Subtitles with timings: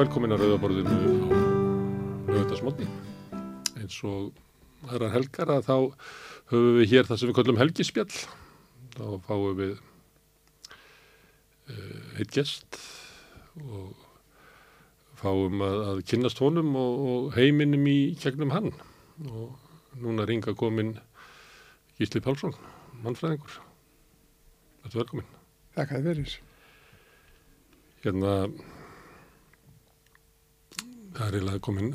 [0.00, 1.36] velkomin að Rauðaborðinu á
[2.30, 2.86] Rauðarsmótni.
[3.76, 4.30] Eins og
[4.88, 5.76] aðrar helgar að þá
[6.52, 8.14] höfum við hér það sem við kallum helgispjall.
[8.94, 9.74] Þá fáum við
[11.68, 12.80] uh, eitt gest
[13.60, 13.92] og
[15.20, 18.72] fáum að, að kynnast honum og, og heiminum í gegnum hann.
[19.28, 19.52] Og
[20.00, 20.96] núna ringa komin
[22.00, 22.56] Gísli Pálsson,
[23.04, 23.60] mannfræðingur.
[24.80, 25.32] Þetta er velkomin.
[25.76, 26.40] Takk að verið.
[28.00, 28.36] Hérna,
[31.20, 31.90] það er eiginlega komin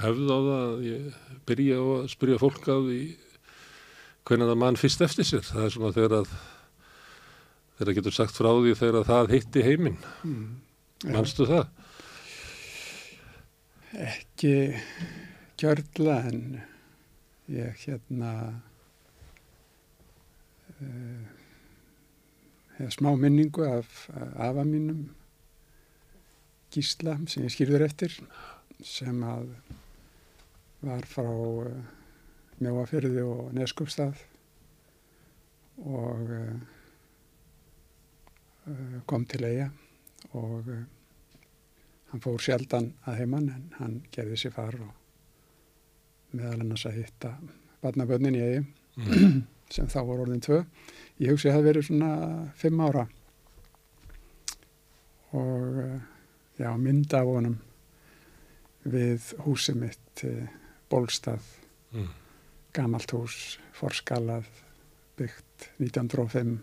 [0.00, 1.16] hefð á það að ég
[1.50, 3.00] byrja á að spyrja fólk á því
[4.24, 5.44] hvernig það mann fyrst eftir sér.
[5.44, 6.32] Það er svona þegar að
[7.80, 10.00] þegar getur sagt frá því þegar að það hitti heiminn.
[10.24, 10.48] Mm.
[11.10, 11.68] Manstu það?
[14.06, 14.54] Ekki
[15.60, 16.42] gjörla en
[17.52, 18.34] ég hérna
[20.80, 21.24] uh,
[22.80, 25.10] hef smá minningu af afa mínum
[26.70, 28.14] Gísla sem ég skýrður eftir
[28.86, 29.50] sem að
[30.86, 31.66] var frá uh,
[32.60, 34.20] Mjóafyrði og Neskupstað
[35.80, 36.56] og uh,
[39.08, 39.70] kom til eiga
[40.36, 40.68] og
[42.10, 44.92] hann fór sjaldan að heimann en hann gerði sér far og
[46.36, 47.32] meðal annars að hitta
[47.82, 49.40] barnabönnin í eigi mm.
[49.74, 50.62] sem þá voru orðin tvö.
[51.22, 52.12] Ég hugsi að það verið svona
[52.58, 53.06] fimm ára
[55.36, 55.78] og
[56.60, 57.58] já, mynda af honum
[58.84, 60.24] við húsið mitt
[60.90, 61.44] Bólstað,
[61.94, 62.08] mm.
[62.74, 63.36] gamalt hús,
[63.78, 64.48] forskalað,
[65.20, 66.56] byggt 1905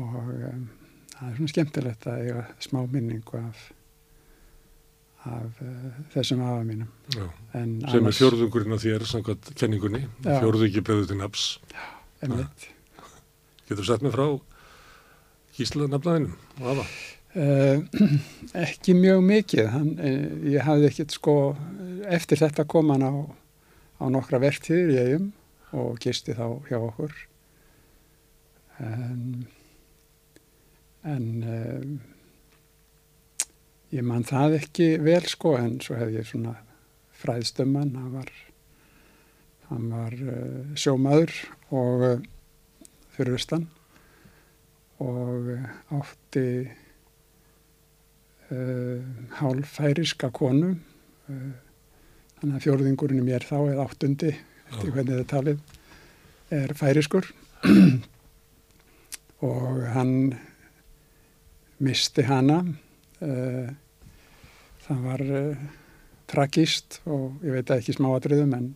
[0.00, 0.64] og um,
[1.12, 3.60] það er svona skemmtilegt að eiga smá minningu af,
[5.30, 6.90] af uh, þessum afa mínum.
[7.14, 11.46] Já, sem annars, er fjörðungurinn á þér, samkvæmt kenningunni, fjörðungi beður til nafs.
[11.70, 11.84] Já,
[12.26, 12.68] emitt.
[13.68, 14.26] Getur þú sett mig frá
[15.54, 16.88] Gísla nafnaðinum og afa?
[17.34, 17.82] Uh,
[18.64, 19.66] ekki mjög mikið.
[19.72, 21.36] Hann, uh, ég hafði ekkert sko,
[22.06, 23.14] eftir þetta kom hann á,
[23.98, 25.28] á nokkra verktíðir í eigum
[25.74, 27.14] og gisti þá hjá okkur.
[28.78, 29.44] En
[31.04, 31.96] en um,
[33.92, 36.54] ég man það ekki vel sko en svo hef ég svona
[37.20, 38.30] fræðstömman hann var,
[39.68, 41.34] hann var uh, sjómaður
[41.76, 42.24] og uh,
[43.14, 43.68] fyrir austan
[45.04, 45.68] og uh,
[46.00, 46.46] átti
[49.38, 50.74] hálfæriska konu.
[51.26, 55.60] Þannig að fjórðingurinn í mér þá eða áttundi eftir hvernig þetta talið
[56.54, 57.28] er færiskur
[59.48, 60.12] og hann
[61.84, 62.60] misti hana.
[63.24, 63.70] Uh,
[64.84, 65.24] það var
[66.28, 68.68] tragist og ég veit ekki smáadröðum en,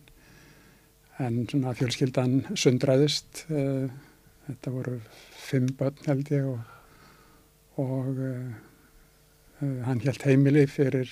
[1.21, 3.45] en svona fjölskyldan sundraðist.
[3.49, 4.97] Þetta voru
[5.49, 6.73] fimm börn held ég og,
[7.83, 8.23] og
[9.59, 11.11] hann held heimili fyrir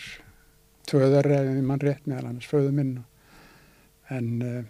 [0.87, 2.97] tvöðar eða mann rétt meðal annars föðu minn.
[4.07, 4.67] En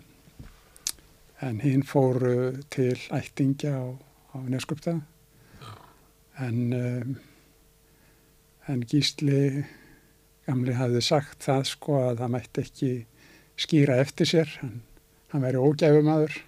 [1.45, 2.17] en hinn fór
[2.73, 3.85] til ættingja á,
[4.33, 4.95] á Neskupta
[6.41, 7.13] en, um,
[8.67, 9.65] en Gísli
[10.47, 12.91] gamli hafði sagt það sko að það mætti ekki
[13.57, 14.81] skýra eftir sér, hann,
[15.33, 16.39] hann væri ógæfumadur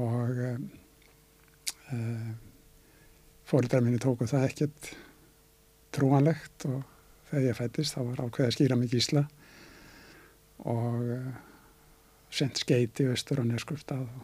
[0.00, 0.68] og um,
[1.92, 2.30] uh,
[3.44, 4.94] fórildar minni tóku það ekkert
[5.96, 6.82] trúanlegt og
[7.30, 9.24] þegar ég fættist þá var ákveð að skýra mig Gísla
[10.66, 11.32] og uh,
[12.30, 14.22] sendt skeiti austur á neskustad og,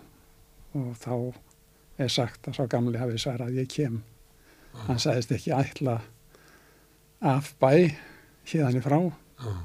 [0.78, 1.14] og þá
[2.02, 4.00] er sagt að sá gamli hafi svarað ég kem
[4.72, 4.86] ah.
[4.88, 5.98] hann sagðist ekki ætla
[7.22, 7.92] af bæ
[8.48, 9.62] híðan í frá ah.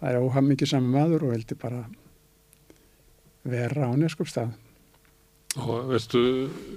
[0.00, 1.86] það er óhaf mikið saman maður og veldi bara
[3.42, 4.52] vera á neskupstað
[5.60, 6.20] og veistu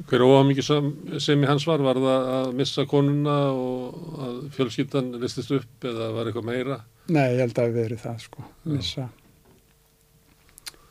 [0.09, 0.90] hver óhaf mikið sam,
[1.24, 6.09] sem í hans var var það að missa konuna og að fjölskyldan listist upp eða
[6.16, 6.80] var eitthvað meira?
[7.08, 9.08] Nei, ég held að það veri það sko missa,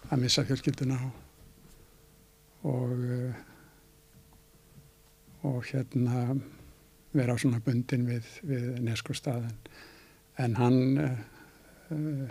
[0.09, 1.19] að missa fjölskylduna og
[2.65, 2.95] og
[5.45, 6.39] og hérna
[7.13, 9.53] vera á svona bundin við, við neskustafn
[10.41, 12.31] en hann uh,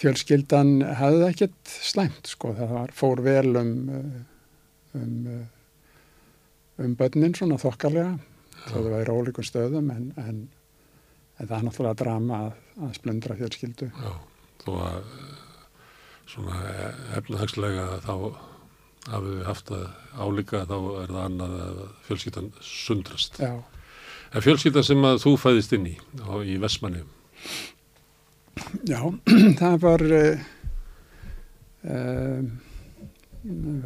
[0.00, 3.72] fjölskyldan hafði ekkert slæmt sko það var, fór vel um
[4.96, 5.46] um,
[6.82, 8.16] um bönnin svona þokkarlega
[8.66, 10.42] þó það væri ólíkum stöðum en, en,
[11.38, 12.52] en það er náttúrulega drama að,
[12.82, 14.12] að splundra fjölskyldu Já,
[14.64, 15.10] þó að
[16.26, 16.60] svona
[17.16, 18.14] efnahagslega þá
[19.06, 19.84] hafið við haft að
[20.18, 23.38] álíka þá er það annað að fjölskyldan sundrast.
[23.42, 23.52] Já.
[24.34, 25.94] En fjölskyldan sem að þú fæðist inn í,
[26.50, 27.04] í Vestmanni?
[28.86, 29.00] Já,
[29.60, 30.38] það var, uh,
[31.90, 32.42] uh,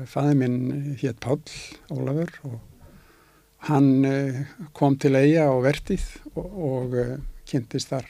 [0.08, 0.58] fæði minn
[1.00, 1.42] hétt Páll
[1.92, 2.58] Ólafur og,
[3.68, 4.40] hann uh,
[4.76, 6.94] kom til eiga og vertið og, og
[7.50, 8.08] kynntist þar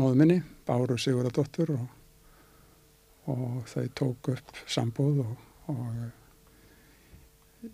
[0.00, 1.86] móðu minni, Báru Sigurðardóttur og,
[3.30, 5.34] og þau tók upp sambúð og,
[5.72, 5.86] og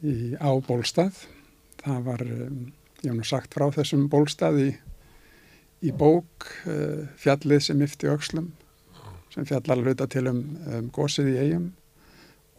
[0.04, 1.24] í, á bólstað.
[1.80, 2.60] Það var, um,
[3.00, 4.68] ég hef nú sagt frá þessum bólstað í,
[5.80, 8.50] í bók uh, fjallið sem yfti öxlum
[9.30, 11.68] sem fjallar hluta til um, um gósið í eigum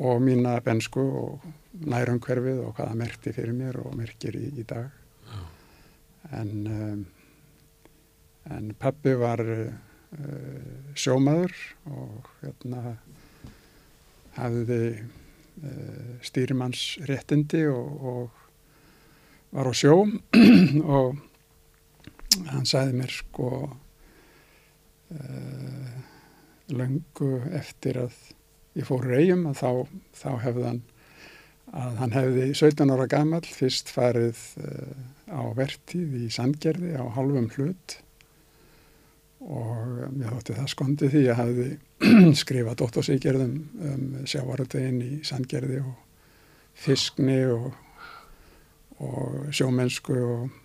[0.01, 1.45] og mína bensku og
[1.85, 4.89] nærumhverfið og hvaða merkti fyrir mér og merkir í, í dag.
[5.29, 5.41] Já.
[6.39, 7.03] En, um,
[8.55, 9.73] en pappi var uh,
[10.97, 11.53] sjómaður
[11.91, 12.95] og hérna
[14.39, 18.39] hafði uh, stýrimanns réttindi og, og
[19.51, 19.99] var á sjó
[20.97, 21.19] og
[22.51, 23.49] hann sagði mér sko
[25.15, 25.91] uh,
[26.71, 28.15] löngu eftir að
[28.79, 29.71] ég fór reyjum að þá,
[30.15, 30.81] þá hefði hann
[31.71, 34.95] að hann hefði 17 ára gammal fyrst farið uh,
[35.31, 37.97] á vertíð í Sandgerði á halvum hlut.
[39.41, 41.69] Og mér þótti það skondi því að hafði
[42.41, 43.55] skrifað dóttorsíkjörðum
[43.87, 45.95] um sjávaröldeginn í Sandgerði og
[46.77, 47.71] fiskni og,
[49.01, 50.60] og sjómennsku og,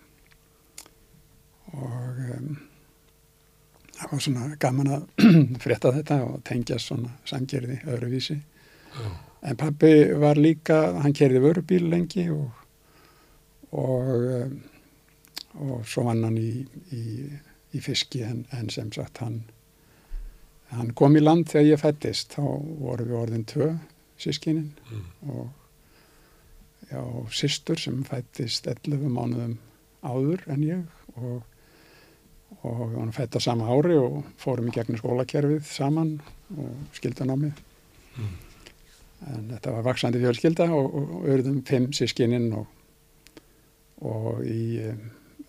[1.73, 2.51] og um,
[3.97, 5.25] það var svona gaman að
[5.63, 8.37] frétta þetta og tengja svona Sandgerði öðruvísi.
[8.97, 9.09] Já.
[9.47, 12.63] En pabbi var líka, hann kerði vörubíl lengi og,
[13.71, 14.07] og,
[14.39, 14.55] um,
[15.61, 16.63] og svo vann hann í,
[16.95, 17.03] í,
[17.77, 19.43] í fiski en, en sem sagt hann,
[20.73, 22.41] hann kom í land þegar ég fættist, þá
[22.81, 23.69] voru við orðin tvö
[24.17, 25.05] sískinin Mm.
[25.29, 25.49] og
[26.89, 29.57] já, systur sem fættist 11 mánuðum
[30.01, 30.81] áður en ég
[31.15, 31.43] og,
[32.63, 36.15] og við varum fætt á sama ári og fórum í gegnum skólakerfið saman
[36.57, 36.69] og
[37.37, 37.53] mig
[38.17, 38.33] Mm.
[39.27, 40.95] en þetta var vaksandi fjölskylda og,
[41.29, 42.65] örðum fimm sískininn og,
[44.01, 45.03] og í um,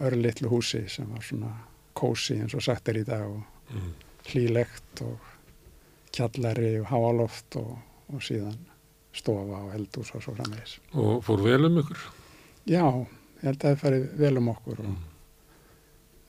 [0.05, 1.51] örlittlu húsi sem var svona
[1.97, 3.91] kósi eins og sagt er í dag og Mm.
[4.25, 5.19] hlýlegt og
[6.13, 7.75] kjallari og háaloft og,
[8.15, 8.55] og síðan
[9.13, 10.79] stofa og eldús og svo framvegis.
[10.95, 11.99] Og fór vel um ykkur?
[12.65, 14.97] Já, ég held að það færi vel um okkur og, Mm.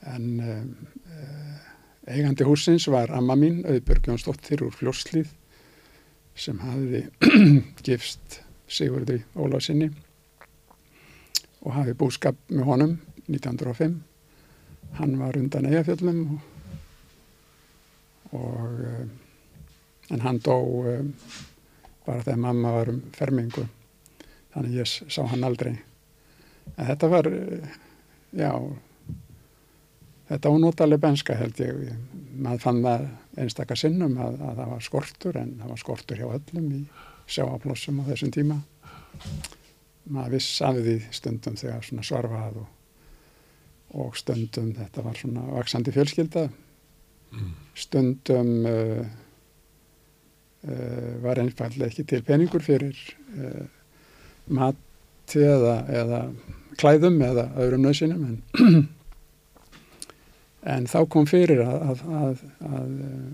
[0.08, 1.58] En uh,
[2.10, 5.32] eigandi húsins var amma mín, Auðbjörg Jónsdóttir úr Fljóslíð
[6.40, 7.04] sem hafði
[7.88, 9.90] gifst Sigurði Ólafsinni
[11.60, 12.94] og hafi búskap með honum
[13.28, 13.98] 1905.
[15.00, 16.40] Hann var undan eigafjöllum og,
[18.40, 19.12] og um,
[20.10, 20.58] en hann dó
[20.90, 21.12] um,
[22.06, 23.66] bara þegar mamma var um fermingu
[24.54, 25.76] þannig ég sá hann aldrei
[26.76, 27.30] en þetta var
[28.34, 28.52] já
[30.30, 31.94] þetta var notaleg benska held ég.
[32.40, 33.06] Maður fann það
[33.44, 36.82] einstaka sinnum að, að það var skortur en það var skortur hjá öllum í
[37.30, 38.60] sjáaplossum á þessum tíma.
[40.10, 42.70] Maður viss af því stundum þegar svona svarfað og,
[44.00, 46.50] og stundum þetta var svona vaksandi fjölskylda.
[47.30, 47.50] Mm.
[47.78, 49.06] stundum uh,
[50.66, 52.98] uh, var einfallega ekki til peningur fyrir
[53.38, 53.68] uh,
[54.50, 56.22] mati eða, eða
[56.80, 58.40] klæðum eða öðrum nöðsynum en,
[60.64, 62.90] en þá kom fyrir að, að, að, að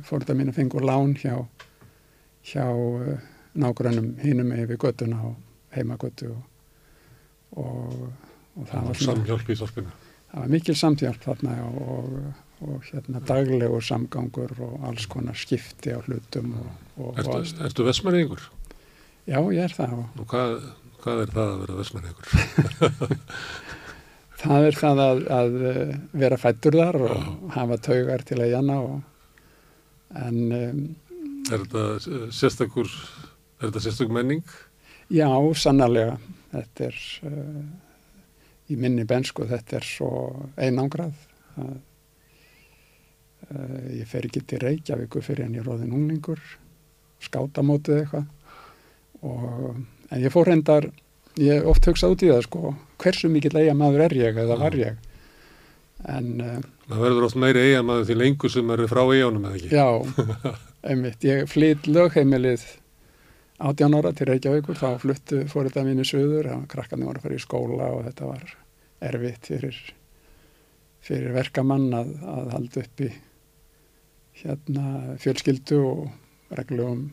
[0.05, 1.39] fórða mín að fengur lán hjá,
[2.45, 3.15] hjá uh,
[3.57, 5.35] nágrannum hinum yfir göttuna og
[5.75, 6.41] heimagöttu og,
[7.63, 8.09] og,
[8.55, 9.93] og það var Samhjálp í þorpinu.
[10.31, 15.95] það var mikil samtjálp þarna og, og, og hérna daglegur samgangur og alls konar skipti
[15.95, 16.69] á hlutum og,
[16.99, 18.45] og, Ertu, ertu vestmæringur?
[19.25, 20.55] já, ég er það og Og hvað,
[21.01, 22.27] hvað er það að vera vestmæringur?
[24.45, 27.25] það er það að, að eh, vera fættur þar og
[27.55, 29.01] hafa taugar til að jana og
[30.15, 30.83] en um,
[31.45, 32.89] Er þetta sérstakur,
[33.59, 34.41] er þetta sérstakur menning?
[35.13, 36.15] já, sannarlega.
[36.55, 36.95] Þetta er
[37.29, 37.59] uh,
[38.73, 40.09] í minni bensku þetta er svo
[40.57, 41.13] einangrað
[41.61, 41.75] að
[43.51, 46.41] uh, ég fer ekki til Reykjavíku fyrir en ég róðin unglingur
[47.25, 48.25] skátamótið eitthvað.
[49.25, 49.77] Og,
[50.09, 50.89] en ég fór hendar
[51.41, 54.77] ég oft hugsað út í það sko hversu mikill eiga maður er ég eða var
[54.79, 54.95] ég?
[56.11, 59.69] En uh, Það verður oft meiri eigamæður til lengur sem eru frá eigunum eða ekki?
[59.73, 59.87] já,
[60.91, 61.23] einmitt.
[61.25, 62.65] Ég flytt lögheimilið
[63.57, 64.77] 18 ára til Reykjavíkur.
[64.77, 68.29] Þá fluttu fór þetta mínu söður að krakkarnir voru að fara í skóla og þetta
[68.29, 68.55] var
[69.09, 69.79] erfitt fyrir
[71.05, 73.09] fyrir verkamann að, að halda uppi
[74.41, 77.07] hérna fjölskyldu og reglum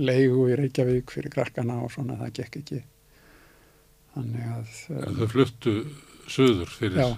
[0.00, 2.16] leigu í Reykjavík fyrir krakkana og svona.
[2.22, 2.82] Það gekk ekki
[4.14, 5.74] þannig að um, Þau fluttu
[6.30, 7.08] söður fyrir, já,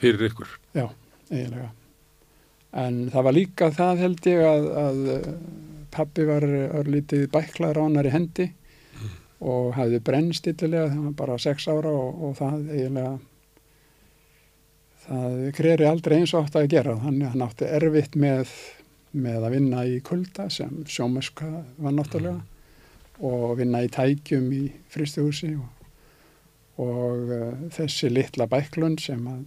[0.00, 0.52] fyrir ykkur.
[0.76, 0.86] já,
[1.30, 1.70] eiginlega.
[2.76, 5.30] En það var líka það held ég að, að uh,
[5.96, 6.44] pappi var
[6.82, 8.50] örlítið bæklaður ánar í hendi
[9.36, 13.16] og hafði brennst yllilega þegar hann bara sex ára og, og það eiginlega
[15.06, 16.96] það kreri aldrei eins og átt að gera.
[17.02, 18.52] Þannig að hann átti erfitt með,
[19.16, 22.42] með að vinna í kulda sem sjómöska var náttúrulega
[23.24, 25.68] og vinna í tækjum í fristuhúsi og,
[26.82, 29.44] og uh, þessi litla bæklun sem að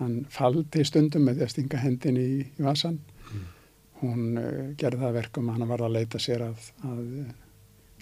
[0.00, 2.98] hann faldi stundum með því að stinga hendin í, í vasan
[4.00, 7.04] hún uh, gerði það verkum að hann var að leita sér að, að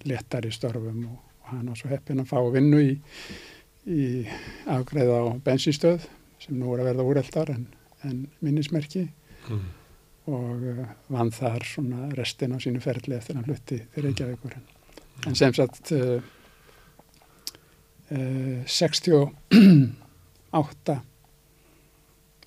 [0.09, 2.93] letari störfum og, og hann var svo heppin að fá vinnu í,
[3.87, 4.03] í
[4.73, 6.09] afgreða á bensinstöð
[6.43, 7.67] sem nú er að verða úreldar en,
[8.09, 9.09] en minnismerki
[9.51, 9.62] Mm.
[10.31, 10.61] og
[11.11, 11.65] vann þar
[12.15, 14.69] restin á sínu ferli eftir hann hlutti fyrir Reykjavíkur en,
[15.27, 15.91] en sem sagt
[18.66, 20.97] 68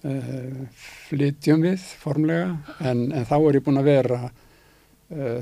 [0.04, 0.68] uh,
[1.10, 2.50] flytjum við formlega
[2.86, 4.32] en, en þá er ég búin að vera uh,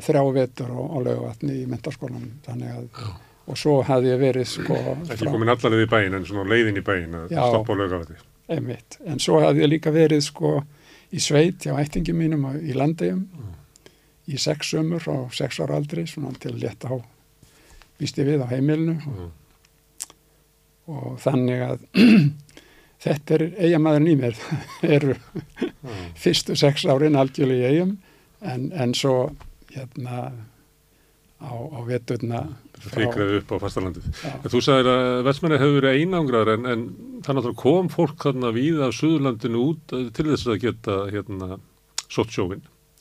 [0.06, 3.08] þrjá vetur á, á lögvatni í mentarskólanum þannig að Já.
[3.52, 4.78] og svo hafði ég verið sko
[5.10, 7.42] Ekki komin allarleið í bæin en svona leiðin í bæin að Já.
[7.50, 8.16] stoppa á lögavati.
[8.54, 8.90] Einmitt.
[9.08, 10.50] En svo hafði ég líka verið sko
[11.14, 13.22] í sveit hjá ættingi mínum í landegjum
[14.32, 16.96] í sex sömur á sex ára aldri svona til að leta á
[18.00, 19.32] býsti við á heimilinu og, Mm.
[20.92, 21.84] Og þannig að
[23.04, 24.40] þetta er eigamæðurinn í mér
[24.98, 25.94] eru Já.
[26.20, 27.96] fyrstu sex árin algjörlega í eigum
[28.44, 29.30] en, en svo
[29.74, 30.26] hérna
[31.44, 32.44] á, á veturna
[32.84, 34.08] Frikraði upp á fastalandið.
[34.20, 34.32] Já.
[34.44, 36.82] En þú sagðir að vestmenni hefur verið einangraðar en, en
[37.24, 41.48] það náttúrulega kom fólk þarna víð af Suðurlandinu út eh, til þess að geta hérna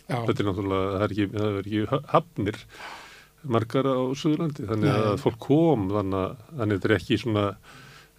[0.07, 2.61] já, Þetta er náttúrulega, það er ekki, það er ekki ha- hafnir
[3.43, 7.47] margar á Suðurlandi þannig að fólk kom þannig að þannig að þetta er ekki svona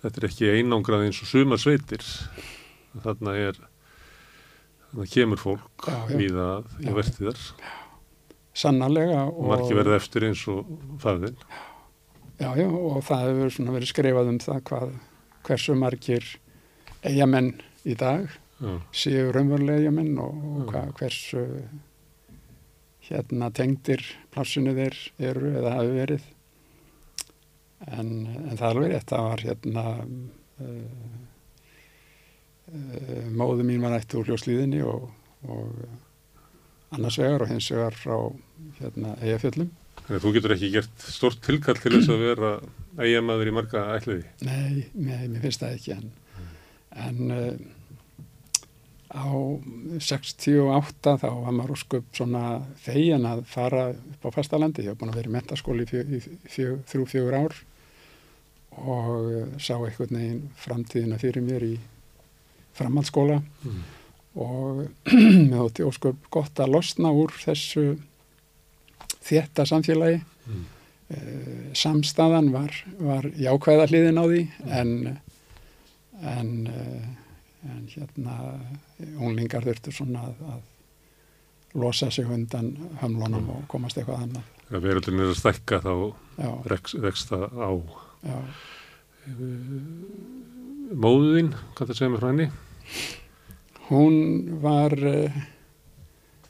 [0.04, 2.04] þetta er ekki einangrað eins og sumar sveitir.
[3.04, 3.62] Þarna er
[4.94, 5.96] þannig að kemur fólk já.
[6.14, 6.50] víða
[6.82, 6.94] í Já.
[6.98, 7.40] vertiðar
[8.54, 10.68] sannarlega og margir verða eftir eins og
[11.02, 11.38] fæðin
[12.42, 14.94] Já, já, og það hefur svona verið skrifað um það hvað,
[15.48, 16.30] hversu margir
[17.06, 17.52] eigamenn
[17.86, 18.28] í dag
[18.60, 21.44] Já, séu raunverulega eigamenn og, og hvað, hversu
[23.10, 24.96] hérna tengdir plássinu þeir
[25.32, 26.30] eru eða hafi verið.
[27.92, 29.84] En, en það er alveg rétt, það var hérna,
[30.64, 31.18] uh,
[32.72, 35.10] uh, móðu mín var ætti úr hljóslíðinni og,
[35.44, 38.16] og annars vegar og hins vegar frá
[38.80, 39.72] hérna eigafjöllum.
[40.04, 42.56] Þannig að þú getur ekki gert stort tilkall til þess að vera
[43.00, 44.26] eiginmaður í marga ætliði.
[44.48, 46.10] Nei, nei, mér finnst það ekki en,
[47.04, 47.52] en uh,
[49.14, 49.30] á
[50.02, 52.44] 68 þá var maður óskup svona
[52.82, 54.84] fegin að fara upp á fastalandi.
[54.88, 57.58] Ég hef búin að vera í mentaskóli í, fjö, í fjö, þrjú, fjögur ár
[58.74, 61.76] og uh, sá einhvern veginn framtíðina fyrir mér í
[62.74, 63.84] framhaldsskóla Mm.
[64.42, 64.80] og
[65.14, 67.84] mér þótti óskup gott að losna úr þessu
[69.24, 70.64] þétta samfélagi Mm.
[71.14, 74.42] uh, samstaðan var, var jákvæða hliðin á því
[74.82, 74.90] en,
[76.34, 77.06] en, uh,
[77.70, 78.38] en hérna
[79.20, 84.50] unglingar þurftu svona að, að losa sig undan hömlunum og komast eitthvað annað.
[84.68, 85.94] Þegar veröldin er að stækka þá
[86.38, 87.72] Já, vex, vex það á.
[88.28, 88.38] já.
[90.94, 92.48] Móðuðinn, hvað það segja mér frá henni?
[93.90, 94.16] Hún
[94.64, 95.42] var uh,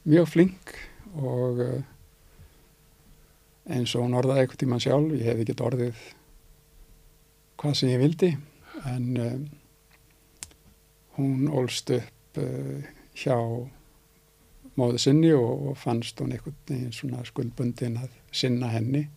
[0.09, 0.73] mjög flink
[1.13, 1.81] og uh,
[3.71, 6.05] eins og hún orðaði eitthvað tíma sjálf, ég hef ekki orðið
[7.61, 8.31] hvað sem ég vildi
[8.89, 9.35] en uh,
[11.17, 12.83] hún ólst upp uh,
[13.17, 13.37] hjá
[14.79, 19.07] móðu sinni og, og fannst hún einhvern skuldbundin að sinna henni.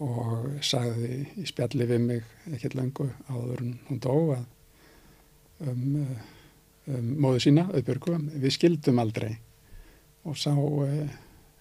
[0.00, 4.46] Og sagði í spjalli við mig ekkert löngu áður hún dó að
[5.68, 6.20] um, uh,
[6.94, 9.34] um móðu sína, auðbjörgu, við skildum aldrei.
[10.24, 11.04] Og sá uh,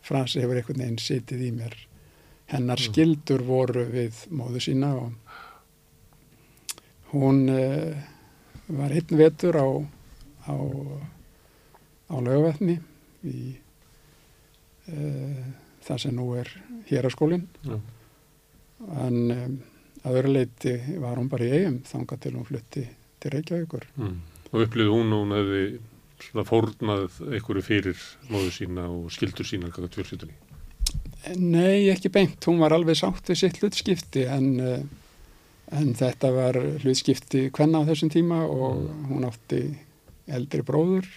[0.06, 1.75] frasi hefur einhvern veginn sitið í mér.
[2.50, 2.86] Hennar Mm.
[2.88, 5.12] skildur voru við móðu sína og
[7.12, 7.98] hún uh,
[8.70, 9.68] var einn vetur á,
[10.50, 10.56] á,
[12.10, 12.78] á lögvetni
[13.26, 13.40] í
[14.94, 15.44] uh,
[15.86, 16.52] það sem nú er
[16.90, 17.78] hér á skólinn Já.
[19.06, 19.56] en um,
[20.06, 22.88] að öru leiti var hún bara í eigum þangað til hún flutti
[23.20, 24.20] til Reykjavíkur Mm.
[24.50, 25.64] Og upplýði hún og hún hefði
[26.24, 28.00] svona fórnað einhverju fyrir
[28.32, 30.38] móðu sína og skildur sína kakað tvörsýtunni.
[31.38, 32.40] Nei, ekki beint.
[32.48, 34.99] Hún var alveg sátt við sitt hlutskipti en, uh,
[35.76, 39.64] en þetta var hlutskipti hvenna á þessum tíma og hún átti
[40.30, 41.08] eldri bróður,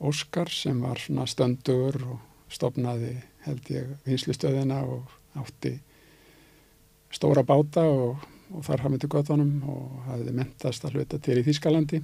[0.00, 5.74] Óskar, sem var svona stöndugur og stopnaði, held ég, vinslustöðina og átti
[7.12, 8.22] stóra báta og,
[8.54, 12.00] og þar hafði til göttunum og hafði mentast að hluta til í Þýskalandi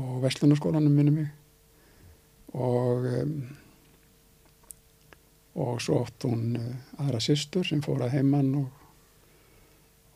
[0.00, 1.28] og Vestlunarskólanum minni mig.
[2.56, 3.36] Og um,
[5.56, 6.72] og svo ótt hún uh,
[7.04, 8.85] aðra systur sem fór að heimann og,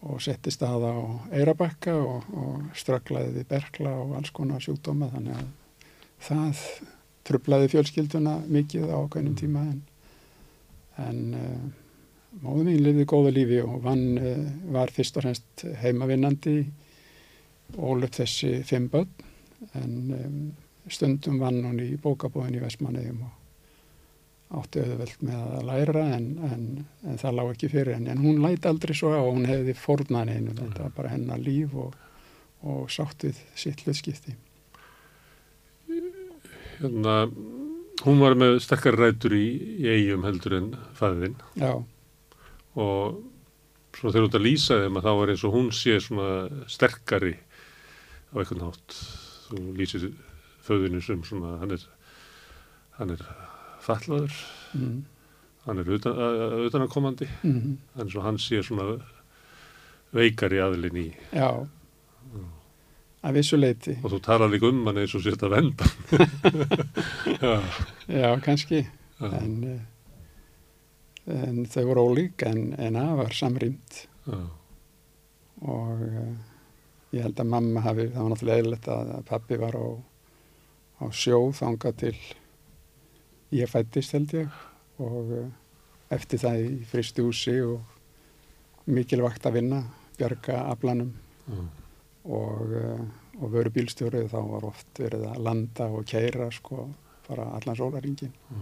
[0.00, 1.00] og setti staða á
[1.36, 5.50] Eirabakka og, og strögglaði við berkla og alls konar sjúkdóma þannig að
[6.24, 6.62] það
[7.28, 9.82] trublaði fjölskylduna mikið á okkur tíma en,
[11.04, 11.66] en uh,
[12.40, 16.56] móðu mín lifði góða lífi og vann uh, var fyrst og fremst heimavinnandi
[17.76, 19.12] og upp þessi fimm börn
[19.76, 20.40] en um,
[20.88, 23.39] stundum vann hún í bókabóðin í Vestmannegjum og
[24.50, 26.62] átti auðveld með að læra en, en,
[27.06, 28.10] en það lág ekki fyrir henni.
[28.12, 31.76] En hún læti aldrei svo á hún hefði fornan einu þetta var bara hennar líf
[31.78, 31.94] og,
[32.66, 34.34] og sátt við sitt hlutskipti.
[36.80, 37.16] Hérna,
[38.06, 39.46] hún var með sterkar rætur í,
[39.84, 41.74] í eigum heldur en fæðin Já,
[42.80, 43.18] og
[43.96, 46.30] svona þegar þú ert að lýsa þeim að þá er eins og hún sé svona
[46.70, 47.34] sterkari
[48.30, 48.98] á einhvern hátt.
[49.50, 50.10] Þú lýsir
[50.64, 51.86] föðinu sem svona hann er,
[52.98, 53.24] hann er
[53.84, 54.34] fallaður,
[54.76, 54.96] mm,
[55.66, 58.98] hann er utan, að- utanakomandi mm, en svo hann sé svona
[60.16, 61.50] veikari aðlinn í já.
[63.20, 65.88] Að vissu leiti og þú talar líka um hann eins og sér að venda
[67.44, 67.52] já,
[68.08, 68.80] Já, kannski.
[69.20, 69.56] Já, en,
[71.28, 74.38] eh, en þau voru ólík en, en afar samrýmt já,
[75.60, 76.30] og uh,
[77.12, 79.86] ég held að mamma hafi, það var náttúrulega eðlilegt að að pabbi var á,
[81.04, 82.14] á sjó þanga til
[83.54, 84.60] ég fættist held ég
[85.00, 85.46] og uh,
[86.12, 89.80] eftir það í fristi húsi og mikilvægt að vinna,
[90.18, 91.12] bjarga aflanum.
[91.46, 91.60] Já,
[92.24, 93.00] og, uh,
[93.40, 96.88] og veru bílstjórið þá var oft verið að landa og keira sko,
[97.28, 98.60] bara allan sólaringin já.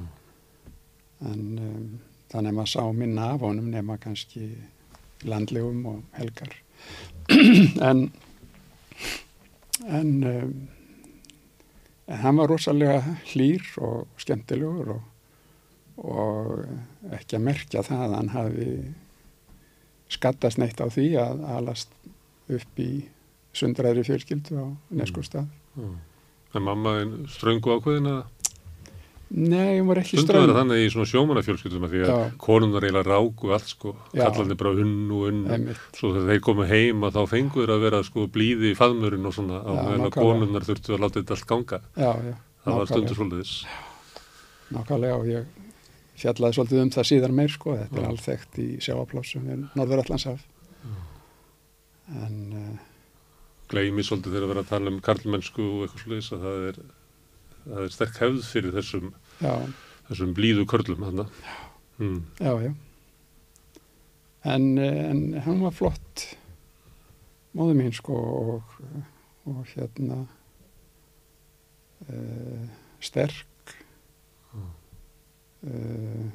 [1.26, 1.86] en um,
[2.30, 4.52] þannig að maður sá minna af honum nema kannski
[5.26, 6.54] landlegum og helgar.
[7.88, 8.08] En
[9.86, 10.52] en um,
[12.08, 15.02] en hann var rosalega hlýr og skemmtilegur og,
[16.08, 18.70] og ekki að merkja það að hann hafi
[20.08, 21.92] skattast neitt á því að alast
[22.48, 22.90] upp í
[23.56, 24.66] sundræðri fjölskyldu á
[24.96, 25.48] Neskustad.
[25.76, 25.88] já.
[26.56, 28.22] En mamma er ströngu ákveðin að
[29.28, 30.48] Nei, hún var ekki Stundum strönd.
[30.48, 32.30] það þannig í svona sjómanafjölskyldum að því að Já.
[32.40, 34.22] konunar eiginlega ráku allt sko, Já.
[34.24, 35.82] kallandi bara unn og unn Einmitt.
[35.98, 39.28] svo þegar þeir komu heim að þá fengu þeir að vera sko blíði í faðmurinn
[39.28, 42.34] og svona á meðan að konunar þurftu að láta þetta allt ganga Já, já.
[42.64, 42.92] það var nákvæmlega.
[42.94, 43.52] stundur svolítið
[44.78, 45.44] Nákvæmlega og ég
[46.18, 48.00] fjallaði svolítið um það síðan meir sko, þetta Já.
[48.00, 50.40] er alþekkt í sjáaplássum við Norður-Allandshaf.
[52.08, 52.78] En uh,
[53.68, 56.78] gleymi svolítið þegar að vera að tala um karlmennsku og eitthvað sliðis að það er,
[57.68, 59.12] það er sterk hefð fyrir þessum,
[60.08, 61.28] þessum blíðu körlum þarna.
[61.98, 62.20] Mm.
[62.40, 62.72] já, já.
[64.48, 66.24] En, eh, en hann var flott
[67.58, 68.14] móðu mín sko
[68.54, 68.76] og,
[69.50, 70.20] og hérna
[72.06, 72.66] uh,
[73.02, 73.72] sterk.
[75.58, 76.28] Uh,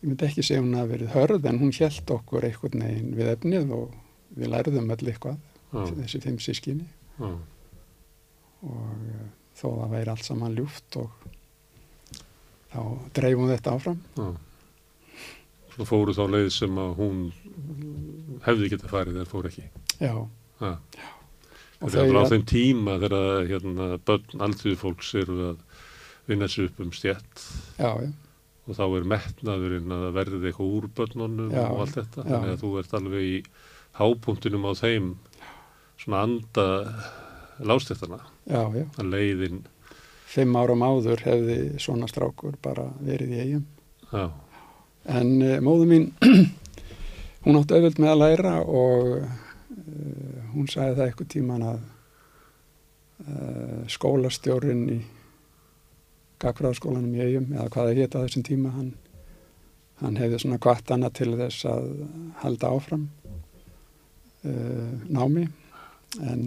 [0.00, 3.28] ég myndi ekki segja hún að verið hörð en hún hjælt okkur einhvern veginn við
[3.34, 3.92] efnið og
[4.36, 5.36] við lærðum öll eitthvað,
[5.68, 6.86] Já, þessi fimm sískinni.
[7.20, 7.28] já,
[8.62, 11.10] og uh, þó það væri allt saman ljúft og
[12.72, 12.80] þá
[13.16, 14.00] dreifum þetta áfram.
[14.16, 14.28] já.
[15.76, 17.18] Svo fóru þá leið sem að hún
[18.46, 19.64] hefði getað farið þegar fór ekki.
[20.00, 20.14] Já,
[20.56, 20.70] Já.
[21.76, 25.58] Þetta er þau, á þeim tíma þegar hérna, börn aldrei fólks eru að
[26.30, 27.42] vinna sig upp um stjætt
[27.76, 28.08] já, já,
[28.64, 32.24] og þá er metnaðurinn að verði eitthvað úr börnunum Já, og allt þetta.
[32.24, 32.30] já.
[32.32, 33.36] Þannig að þú ert alveg í
[34.00, 35.10] hápunktinum á þeim
[36.00, 36.66] svona anda
[38.74, 38.84] já.
[39.00, 39.64] að leiðin,
[40.26, 43.66] Fimm árum áður hefði svona strákur bara verið í eigum.
[44.10, 44.30] já,
[45.06, 46.08] En uh, móðu mín,
[47.46, 51.84] hún átti auðvöld með að læra og uh, hún sagði það eitthvað tíman að
[53.24, 54.98] uh, skólastjórin í
[56.42, 58.90] Gagfræðaskólanum í eigum, eða hvað það hétt á þessum tíma, hann,
[60.02, 61.86] hann hefði svona kvart hana til þess að
[62.42, 63.06] halda áfram
[64.44, 65.46] uh, námi
[66.20, 66.42] en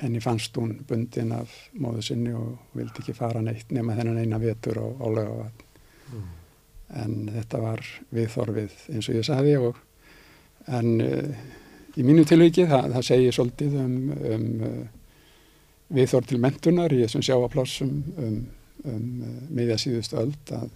[0.00, 4.40] henni fannst hún bundin af móðu sinni og vildi ekki fara neitt nema þennan eina
[4.42, 5.66] vetur á, á lögavatn
[6.06, 6.26] Mm.
[7.02, 7.82] en þetta var
[8.14, 9.80] viðþorfið eins og ég sagði og
[10.70, 11.40] en uh,
[11.98, 14.84] í mínu tilviki það, það segir svolítið um, um uh,
[15.96, 18.38] viðþorf til mentunar í þessum sjáaplássum um,
[18.86, 20.70] um uh, miðja síðustu öld að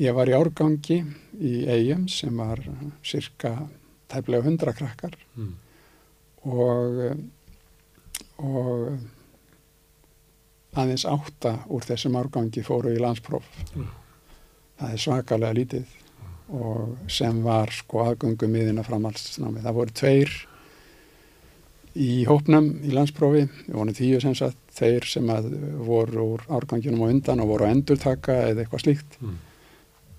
[0.00, 1.00] ég var í árgangi
[1.36, 2.60] í eigum sem var
[3.04, 3.54] cirka
[4.12, 5.54] tæplega hundra krakkar mm.
[6.48, 7.00] og,
[8.42, 8.98] og
[10.76, 13.46] aðeins átta úr þessum árgangi fóru í landspróf.
[13.74, 13.86] Mm.
[14.76, 15.94] Það er svakalega lítið
[16.56, 19.64] og sem var sko aðgöngum miðina framhaldsnámi.
[19.64, 20.34] Það voru tveir
[21.96, 25.30] í hópnum í landsprófi, við vorum tíu sem sagt, þeir sem
[25.86, 29.36] voru úr árganginum og undan og voru að endurtaka eða eitthvað slíkt Mm.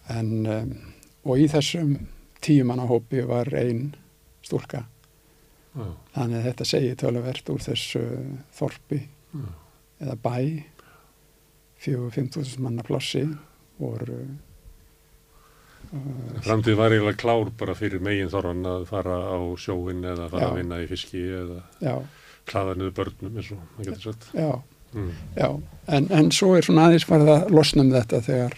[0.09, 0.69] en, um,
[1.25, 2.07] og í þessum
[2.41, 3.95] tíu manna hópi var ein
[4.41, 4.85] stúlka
[5.77, 5.85] Já.
[6.17, 8.03] þannig að þetta segir töluvert úr þessu
[8.57, 9.47] þorpi Já.
[10.01, 10.35] eða bæ
[11.77, 13.23] fjögur, fimmtúðsund manna plossi
[13.77, 14.17] voru
[15.93, 20.47] uh, Framtíð var eiginlega klár bara fyrir megin þorran að fara á sjóin eða fara
[20.47, 20.49] Já.
[20.51, 21.93] að vinna í fiski eða já,
[22.51, 24.27] hlaða niður börnum eins og það getur sett.
[24.33, 24.51] já,
[24.95, 25.09] Mm.
[25.35, 25.49] já
[25.91, 28.53] en, en svo er svona aðeins farið að losna um þetta þegar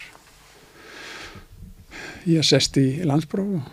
[2.30, 3.66] ég sest í landspróf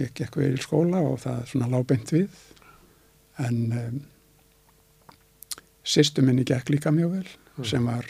[0.00, 2.38] ég gekk við í skóla og það svona lábeint við
[3.46, 4.00] en um,
[5.84, 7.28] sýstu minni gekk líka mjög vel
[7.60, 7.64] Mm.
[7.66, 8.06] sem var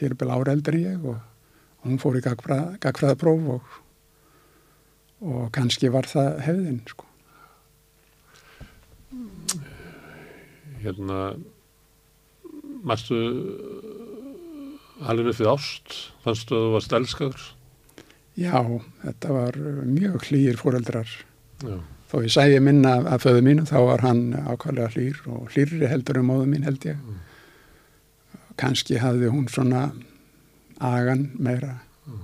[0.00, 1.20] hér byrja ára eldri en ég og
[1.84, 3.62] hún fór í gagfræða, gagfræðapróf og,
[5.22, 7.06] og kannski var það hefðin sko.
[10.82, 11.18] Hérna,
[12.82, 13.18] marstu
[15.02, 17.44] alveg við ást, fannstu að þú varst elskaður?
[18.38, 18.58] Já,
[19.04, 21.10] þetta var mjög hlýr fóreldrar
[21.62, 21.76] Já.
[22.12, 26.18] Þó ég sæði minna af föðu mínu þá var hann ákvæmlega hlýr og hlýrri heldur
[26.20, 27.20] um móðu mín held ég Mm.
[28.60, 29.92] kannski hafði hún svona
[30.80, 32.18] agan meira Mm.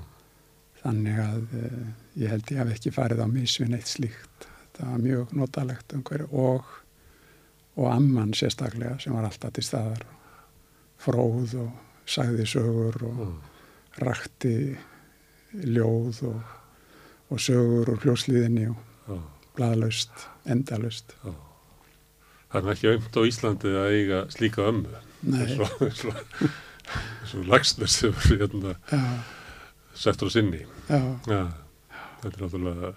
[0.82, 1.86] þannig að uh,
[2.18, 6.28] ég held ég hef ekki farið á misvinn eitt slíkt þetta var mjög notalegt umhverju
[6.32, 6.64] og
[7.78, 10.02] og amman sérstaklega sem var alltaf til staðar
[10.98, 11.70] fróð og
[12.06, 13.38] sagði sögur og Mm.
[13.98, 14.76] rakti
[15.64, 16.42] ljóð og,
[17.30, 18.76] og sögur og hljósliðinni og
[19.08, 19.22] Já.
[19.58, 21.34] Bladlaust, endalaust Já.
[22.48, 25.00] Það er ekki aumt á Íslandi að eiga slíka ömmu.
[25.28, 25.66] Nei, Svo,
[25.98, 26.12] svo,
[27.28, 28.72] svo lagsnir sem er hérna
[29.98, 30.62] settur á sinni.
[30.88, 31.42] já, Já.
[32.22, 32.92] Þetta er náttúrulega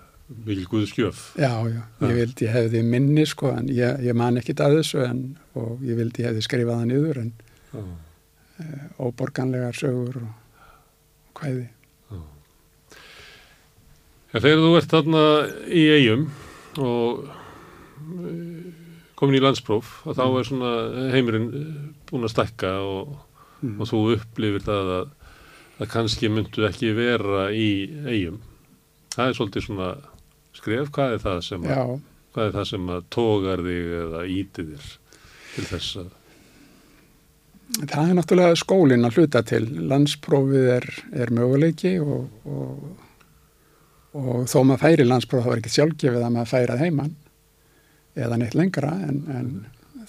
[0.45, 1.17] mikil guðskjöf.
[1.35, 2.05] já, já, Já.
[2.07, 5.19] ég vildi hefði minni sko, en ég, ég man ekkit að þessu en,
[5.59, 7.33] og ég vildi hefði skrifað það niður en
[7.75, 8.69] e,
[9.03, 11.67] óborganlegar sögur og hvæði.
[14.31, 15.21] Ja, þegar þú ert þarna
[15.67, 16.25] í eigum
[16.79, 18.69] og eh,
[19.19, 20.71] komin í landspróf að þá er svona
[21.13, 21.73] heimurinn eh,
[22.09, 23.19] búinn að stækka og,
[23.61, 23.75] Mm.
[23.77, 25.09] og þú upplifir það að,
[25.77, 27.67] að kannski myndu ekki vera í
[28.09, 28.39] eigum.
[29.13, 29.89] Það er svolítið svona
[30.57, 31.91] skref, hvað er það sem að,
[32.33, 34.89] hvað er það sem að tógar þig eða ítir þér
[35.51, 36.09] til þess að
[37.91, 39.61] það er náttúrulega skólinn að hluta til.
[39.93, 40.89] Landsprófið er,
[41.21, 43.05] er möguleiki og, og,
[44.17, 47.15] og þó maður færi landspróf þá var ekki sjálfgefið að maður færað heimann
[48.19, 49.51] eða neitt lengra en, en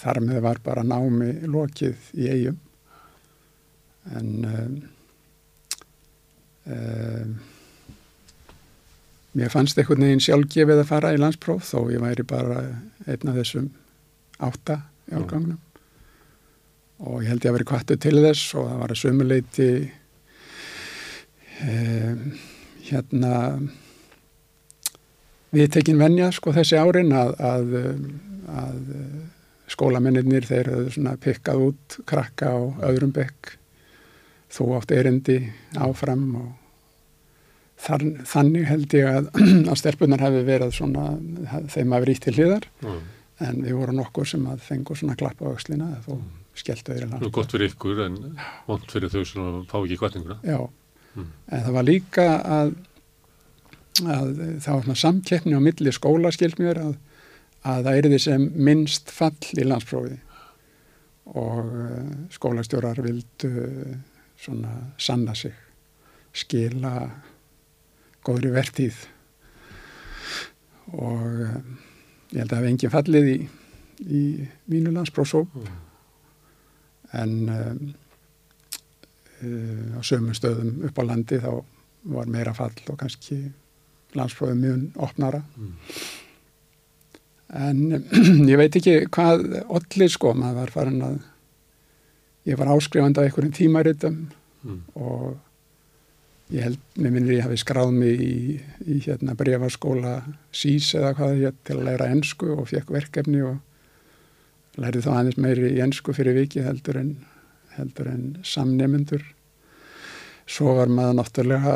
[0.02, 2.58] þar með var bara námi lokið í eigum.
[4.18, 4.76] En um,
[6.66, 7.34] um,
[9.38, 12.64] mér fannst einhvern veginn sjálfgefið að fara í landspróf þó ég væri bara
[13.06, 13.70] einn af þessum
[14.42, 15.20] átta í Já.
[15.20, 15.60] árgangnum
[17.02, 19.70] og ég held ég að vera kvartu til þess og það var að sömuleiti
[21.62, 22.26] um,
[22.88, 23.32] hérna
[25.52, 27.74] við tekin venja sko þessi árin að, að,
[28.62, 28.80] að
[29.72, 30.68] skólamennir þeir
[31.24, 32.60] pikkað út krakka á
[32.90, 33.54] öðrum bekk
[34.52, 35.38] þú átt erindi
[35.80, 36.50] áfram og
[37.82, 39.30] þar, þannig held ég að,
[39.72, 41.06] að stelpunar hefði verið svona
[41.72, 42.92] þeim að verið til hliðar Já.
[43.48, 46.18] en við vorum nokkur sem að fengu svona klapp á öxlina þú
[46.60, 47.24] skelltu þeirri Nú langt.
[47.30, 48.16] er gott fyrir ykkur en
[48.68, 50.40] vond fyrir þau sem fá ekki kvartninguna.
[50.46, 50.60] Já,
[51.12, 51.26] Mm.
[51.52, 52.70] en það var líka að,
[54.00, 54.30] að
[54.62, 56.92] það var svona samkeppni á milli skóla skild mér að,
[57.68, 60.18] að það erði sem minnst fall í landsprófi
[61.32, 63.92] og uh, skólastjórar vildu uh,
[64.42, 65.54] svona sanna sig,
[66.34, 66.96] skila
[68.26, 68.96] góðri vertíð.
[70.98, 71.54] Og uh,
[72.32, 73.38] ég held að það hef enginn fallið í,
[74.02, 74.22] í
[74.72, 75.54] mínu landsprófsóp
[77.12, 77.20] Mm.
[77.20, 77.94] en um,
[79.44, 81.50] uh, á sömum stöðum upp á landi þá
[82.16, 83.36] var meira fall og kannski
[84.18, 85.72] landsprófið mjög opnara Mm.
[87.52, 87.80] en
[88.52, 91.16] ég veit ekki hvað allir sko, maður var farin að
[92.48, 94.20] ég var áskrifandi af einhverjum tímaritum
[94.62, 94.76] Mm.
[94.94, 95.32] og
[96.54, 100.12] ég held, mér minnir ég hafi skráð mig í, í hérna brefaskóla
[100.54, 103.56] SÍS eða hvað ég til að læra ensku og fekk verkefni og
[104.78, 107.10] lærði þá aðeins meiri í ensku fyrir vikið heldur en,
[107.74, 109.24] heldur en samnemundur.
[110.52, 111.74] Svo var maður náttúrulega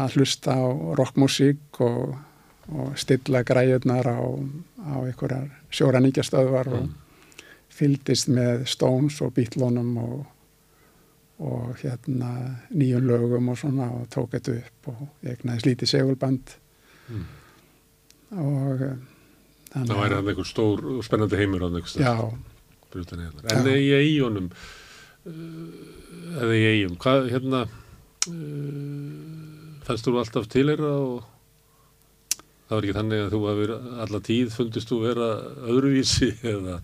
[0.00, 0.64] að hlusta á
[0.96, 2.14] rockmusík og,
[2.72, 4.16] og stilla græjurnar á,
[4.80, 6.88] á einhverjar sjóraníkjastöðvar og
[7.78, 10.22] fylgdist með Stones og Beatlonum og,
[11.44, 12.30] og hérna
[12.72, 16.56] nýjum lögum og svona og tók þetta upp og ég egnaði slítið segulband
[17.08, 17.22] Mm.
[18.36, 18.96] og eh,
[19.72, 21.68] Þannig Það væri að- einhver stór og spennandi heimur á
[23.00, 23.44] utan hérna.
[23.52, 23.76] En Já.
[23.80, 24.50] í eigunum,
[25.24, 25.32] uh,
[26.42, 27.62] eða í eigum, hvað, hérna,
[29.88, 31.24] fannst þú alltaf til þeirra og
[32.68, 33.72] það var ekki þannig að þú hafur
[34.04, 35.30] alla tíð fundist þú vera
[35.64, 36.76] öðruvísi eða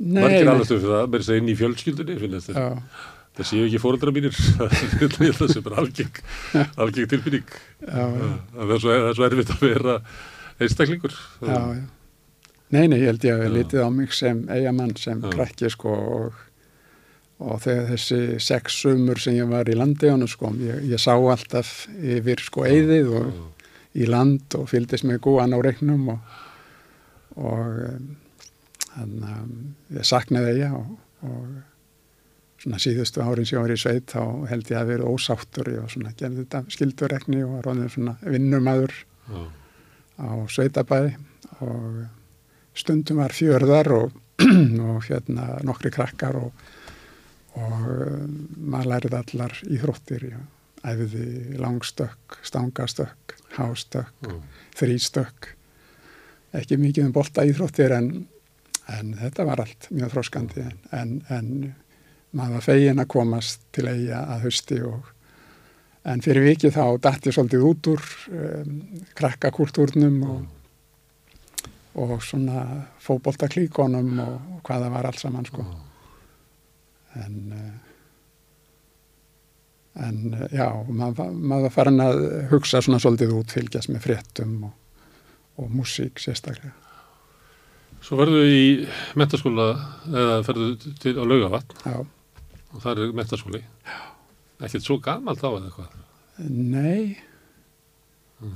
[0.00, 2.60] nei, margir alveg fyrir það, þess að inn í fjölskyldunni finnast þér.
[2.60, 3.08] Já,
[3.40, 4.34] Það séu ekki fóreldra mínir,
[5.38, 6.16] það sé bara algeng,
[6.82, 7.52] algeng tilfinning.
[7.78, 9.94] Það er svo, er svo erfitt að vera
[10.60, 11.14] einstaklingur.
[11.46, 11.84] já, já.
[12.70, 15.94] Nei, nei, ég held ég að við litið á mig sem eigamann sem krakki sko
[15.94, 16.42] og,
[17.40, 22.42] og þessi sex sumur sem ég var í landíðanu sko, ég, ég sá alltaf yfir
[22.44, 23.30] sko eyðið og
[23.96, 26.36] í land og fylgdist með gúan á reiknum og,
[27.40, 27.80] og
[28.92, 30.92] þannig að ég saknaði eiga og,
[31.26, 35.70] og svona síðustu árin sem ég var í sveit þá held ég að vera ósáttur.
[35.72, 38.96] Ég var svona gerði þetta skildurekni og var ráðin svona vinnumæður
[39.30, 39.40] Já,
[40.20, 41.14] á sveitabæði
[41.64, 42.02] og
[42.76, 44.20] stundum var fjörðar og,
[44.90, 46.52] og hérna nokkri krakkar og,
[47.60, 48.34] og um,
[48.72, 50.26] maður lærið allar íþróttir
[50.80, 54.36] æfiði langstökk, stangastökk, hástökk, já,
[54.80, 55.54] þrýstökk
[56.56, 58.10] ekki mikið um bolta íþróttir en,
[58.90, 61.50] en þetta var allt mjög þróskandi en, en, en
[62.36, 65.10] maður var fegin að komast til eiga að hausti og
[66.10, 68.80] en fyrir vikið þá dætti svolítið út úr um,
[69.18, 70.40] krakkakultúrnum og,
[72.00, 72.64] og svona
[73.04, 75.66] fótboltaklíkonum og, og hvað það var alls saman sko
[77.18, 77.70] en uh,
[80.06, 82.20] en uh, já, maður, maður farin að
[82.52, 84.76] hugsa svona svolítið út, fylgjast með fréttum og,
[85.60, 86.76] og músík sérstaklega.
[88.00, 88.60] Svo verðu í
[89.18, 89.66] mentaskóla
[90.08, 90.70] eða ferðu
[91.02, 93.60] til á laugavatn Já, og það er mentaskóli.
[94.60, 95.98] Ekkert svo gamalt þá eða eitthvað.
[96.48, 97.18] nei,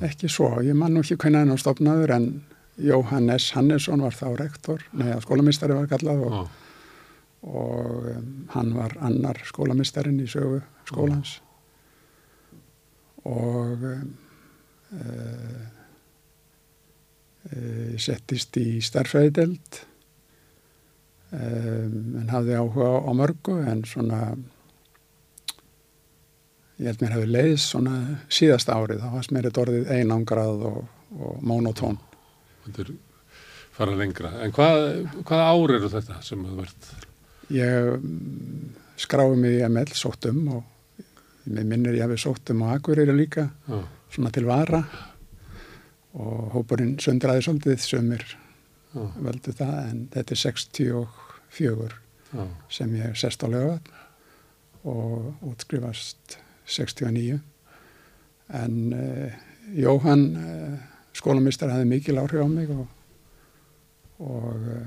[0.04, 0.48] ekki svo.
[0.64, 2.28] Ég man nú ekki hvernig hann á stopnaður en
[2.80, 6.63] Jóhannes Hannesson var þá rektor, nei, að skólamistari var kallað og, Já,
[7.44, 11.36] og um, hann var annar skólamistarinn í sögu skólans
[13.28, 14.14] og um,
[14.96, 15.60] uh,
[17.52, 19.80] uh, settist í starfræðideld
[21.36, 24.20] um, en hafði áhuga á mörgu en svona
[26.80, 27.98] ég held mér hefði leiðis svona
[28.32, 30.84] síðasta árið þá fannst mér þetta orðið einangrað og,
[31.20, 32.00] og monotón
[32.64, 32.96] þetta er
[33.74, 34.30] fara lengra.
[34.44, 34.84] En hvað,
[35.26, 36.90] hvað ár eru þetta sem þú verðt?
[37.52, 40.62] Ég mm, skráði mig í ML sóttum og
[41.44, 43.82] mér minnir ég hafi sóttum á Akureyri líka, Já,
[44.14, 44.84] svona til vara.
[46.14, 51.98] Og hópurinn sundraði svolítið sömur já, völdu það en þetta er 64
[52.30, 53.90] já, sem ég sest á lögat
[54.84, 57.40] og útskrifast 69
[58.54, 59.32] en uh,
[59.74, 60.76] Jóhann uh,
[61.16, 62.86] skólamistar hafði mikil áhrif á mig og,
[64.20, 64.86] og uh,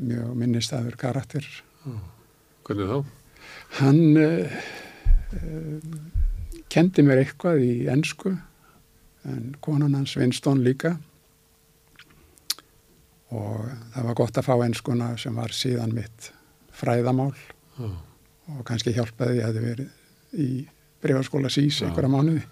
[0.00, 1.46] mjög minnistæður karakter.
[1.84, 2.98] Hvernig þá?
[3.80, 4.56] Hann uh,
[5.36, 5.78] uh,
[6.72, 8.34] kendi mér eitthvað í ennsku
[9.28, 10.96] en konan hans Winston líka.
[13.30, 16.32] Og það var gott að fá ennskuna sem var síðan mitt
[16.74, 17.34] fræðamál.
[17.78, 17.90] Já,
[18.56, 20.48] og kannski hjálpaði ég að verið í
[21.00, 21.86] brefaskóla sís Já.
[21.86, 22.42] einhverja mánuði.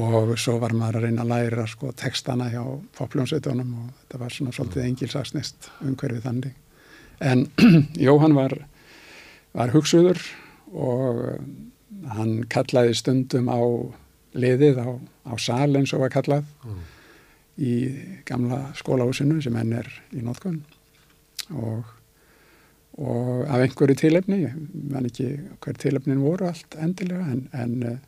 [0.00, 2.62] Og svo var maður að reyna að læra sko textana hjá
[2.98, 6.59] popljónsveitunum og þetta var svona svolítið engilsaksnist umhverfið þannig
[7.20, 7.46] en
[8.06, 8.56] Jóhann var,
[9.56, 10.20] var hugsuður
[10.70, 11.40] og uh,
[12.14, 13.60] hann kallaði stundum á
[14.38, 14.88] liðið á,
[15.30, 16.74] á sal eins og var kallað já,
[17.60, 17.72] í
[18.28, 20.62] gamla skólahúsinu sem enn er í nótkunn
[21.50, 21.88] og,
[23.00, 24.54] og af einhverju tilefni, ég
[24.92, 27.98] man ekki hver tilefnin voru allt endilega en, en, eh,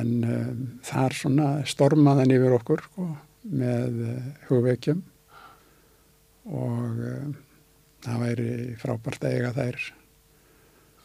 [0.00, 3.08] en um, þar svona stormaðan yfir okkur sko,
[3.44, 5.02] með uh, hugveikjum
[6.48, 7.34] og um,
[8.04, 8.48] það væri
[8.80, 9.78] frábært að eiga þær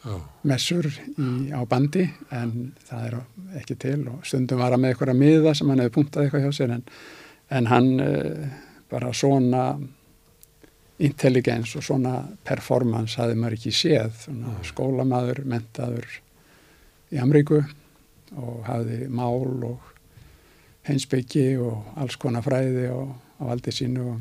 [0.04, 0.16] já,
[0.52, 2.54] messur í, á bandi en
[2.88, 3.16] það er
[3.60, 6.58] ekki til og stundum var hann með eitthvað miða sem hann hefði punktað eitthvað hjá
[6.60, 6.84] sér en,
[7.58, 8.46] en hann uh,
[8.90, 9.64] bara svona
[11.00, 14.64] intelligens og svona performance hafði maður ekki séð svona Mm.
[14.68, 16.08] skólamaður, mentaður
[17.10, 17.62] í Amríku
[18.36, 19.86] og hafði mál og
[20.86, 24.20] heimsbyggi og alls konar fræði og á valdi sínu og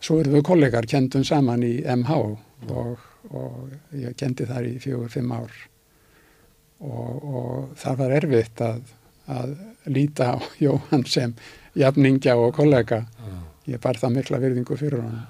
[0.00, 5.10] svo erum við kollegar kendum saman í MH og, og ég kendi þar í fjögur,
[5.12, 5.54] fimm ár.
[6.78, 8.92] Og, og það var erfitt að,
[9.26, 9.56] að
[9.90, 11.34] líta á Jóhann sem
[11.78, 13.04] jafningja og kollega.
[13.68, 15.26] Ég bar það mikla virðingu fyrir hann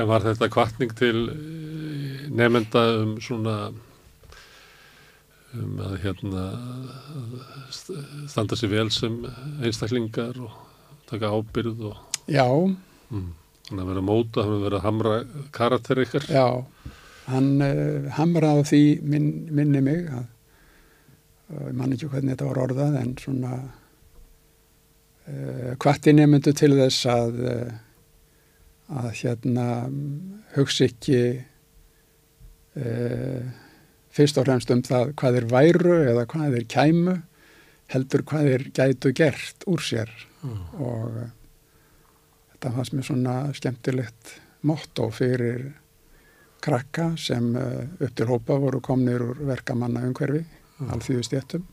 [0.00, 3.56] En var þetta kvartning til eh, nefnda um svona
[5.50, 6.44] um að hérna
[8.30, 9.16] standa sér vel sem
[9.66, 10.54] einstaklingar og
[11.10, 11.96] taka ábyrð og
[12.30, 12.46] Já,
[13.10, 13.32] mm,
[13.70, 15.14] hann að vera móta, hann að vera hamra
[15.54, 16.26] karakter ykkar.
[16.30, 16.46] já,
[17.30, 18.80] hann uh, hamraði því
[19.12, 20.24] minn, minni mig að,
[21.54, 23.52] uh, ég man ekki hvernig þetta var orðað en svona
[25.30, 27.70] uh, hvati nefndu til þess að uh,
[29.00, 29.66] að hérna
[30.56, 31.20] hugsa ekki
[34.14, 37.14] fyrst og fremst um það hvað þeir væru eða hvað þeir kæmu
[37.94, 40.60] heldur hvað þeir gætu gert úr sér Mm.
[40.80, 41.16] og
[42.60, 44.34] þetta fannst mér svona skemmtilegt
[44.68, 45.70] motto fyrir
[46.60, 50.44] krakka sem uh, upp til hópa voru komnir úr verkamanna umhverfi,
[50.80, 50.94] Mm.
[50.94, 51.64] alþýðu stjættum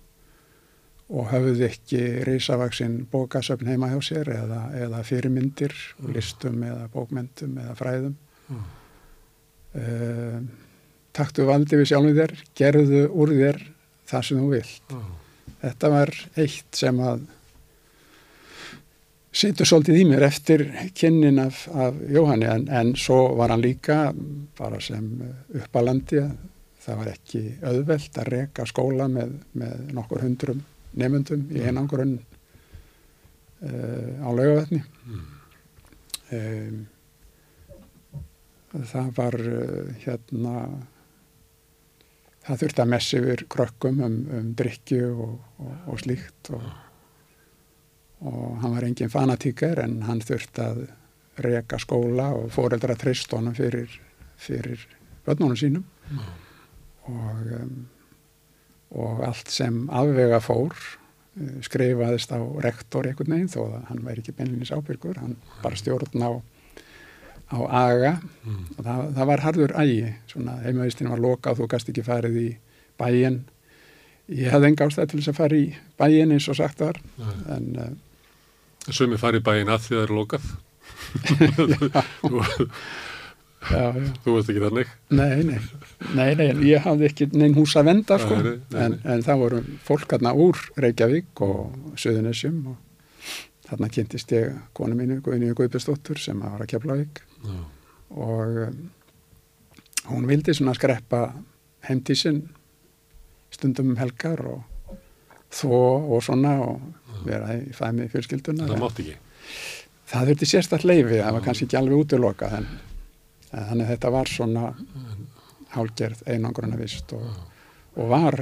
[1.15, 6.09] og höfðu ekki reysavaksinn bókasöfn heima hjá sér eða, eða fyrirmyndir, Mm.
[6.13, 8.15] listum eða bókmyndum eða fræðum.
[8.49, 8.65] Mm.
[9.77, 10.41] Uh,
[11.13, 13.61] taktu valdi við sjálfum þér, gerðu úr þér
[14.07, 14.91] það sem þú vilt.
[14.91, 15.15] Mm.
[15.61, 17.23] Þetta var eitt sem að
[19.37, 20.63] situr svolítið í mér eftir
[20.97, 24.11] kynnin af, af Jóhanni en, en svo var hann líka
[24.57, 25.05] bara sem
[25.53, 26.31] uppalandi að
[26.87, 30.61] það var ekki auðvelt að reka skóla með, með nokkur hundrum
[30.97, 34.79] nefndum í einangrun uh, á laugavetni.
[36.31, 36.85] Um,
[38.87, 40.55] það var uh, hérna
[42.47, 46.67] það þurfti að messi yfir krökkum um, um drikju og, og, og slíkt og,
[48.25, 50.85] og hann var engin fanatíker en hann þurfti að
[51.43, 53.91] reka skóla og fóreldra trist honum fyrir,
[54.41, 54.81] fyrir
[55.25, 55.83] börnunum sínum.
[57.07, 57.87] Og, um,
[58.97, 64.23] og allt sem afvega fór uh, skrifaðist á rektor einhvern veginn þó að hann væri
[64.23, 66.31] ekki beinlinis ábyrgur, hann bara stjórn á,
[67.53, 68.15] á aga.
[68.43, 68.63] Mm.
[68.77, 72.49] og það, það var harður ægi, svona heimavistinu var lokað, þú gast ekki farið í
[72.97, 73.43] bæinn.
[74.27, 75.67] Ég hefði enga ástæð til þess að fara í
[76.01, 76.97] bæinn eins og sagt var,
[77.53, 77.93] en uh,
[78.95, 80.47] Sumi fari í bæinn að því það er lokað.
[81.57, 82.41] þú,
[83.71, 84.91] já, já, þú veist ekki þannig.
[85.09, 85.59] nei, nei,
[86.15, 89.41] nei, nei, ég hafði ekki neinn hús að venda, sko, Nei, nei, en, en það
[89.43, 92.77] voru fólk hérna úr Reykjavík og Suðunessjum og
[93.67, 97.57] þarna kynntist ég konu mínu, Guðni Guðbjörnsdóttur sem var að Keflavík Já.
[98.15, 98.77] og um,
[100.13, 101.25] hún vildi svona skreppa
[101.89, 102.45] heimtísin
[103.51, 104.95] stundum um helgar og
[105.51, 105.71] þó
[106.15, 106.79] og svona og
[107.25, 108.67] vera í fæmi fjölskylduna.
[108.69, 109.15] Það mátt ekki.
[110.07, 112.67] Það þurfti sérstætt leifi, það var kannski ekki alveg útilokað en,
[113.51, 114.65] en þannig þetta var svona
[115.75, 117.25] hálgerð einangruna vist og,
[117.99, 118.37] og var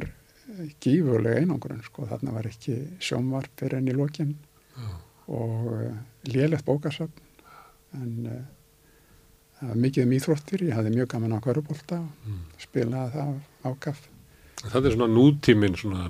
[0.84, 4.36] gífurlega einangrun sko, þarna var ekki sjónvarp fyrir enn í lokin
[4.78, 4.90] Já.
[5.34, 5.96] og uh,
[6.30, 7.24] lélegt bókasöfn
[7.98, 8.44] en uh,
[9.60, 12.40] það var mikið um íþróttir, ég hafði mjög gaman á kvörubólta og Mm.
[12.60, 13.34] spilaði það
[13.72, 14.00] ákaf.
[14.70, 16.06] Það er svona nútíminn svona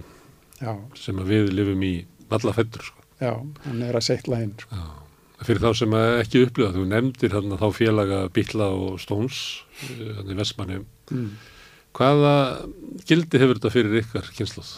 [0.62, 1.94] Já, sem við lifum í
[2.34, 2.86] alla fættur.
[2.90, 3.04] Sko.
[3.22, 3.34] já,
[3.66, 4.54] hann er að seitla inn.
[4.60, 4.80] Sko.
[4.80, 4.86] Já.
[5.46, 9.42] Fyrir þá sem ekki upplifa, þú nefndir þarna þá félaga Billa og Stóns,
[9.84, 10.86] þannig í Vestmannum.
[11.12, 11.28] Mm.
[11.96, 12.36] Hvaða
[13.08, 14.72] gildi hefur þetta fyrir ykkar kynsluð?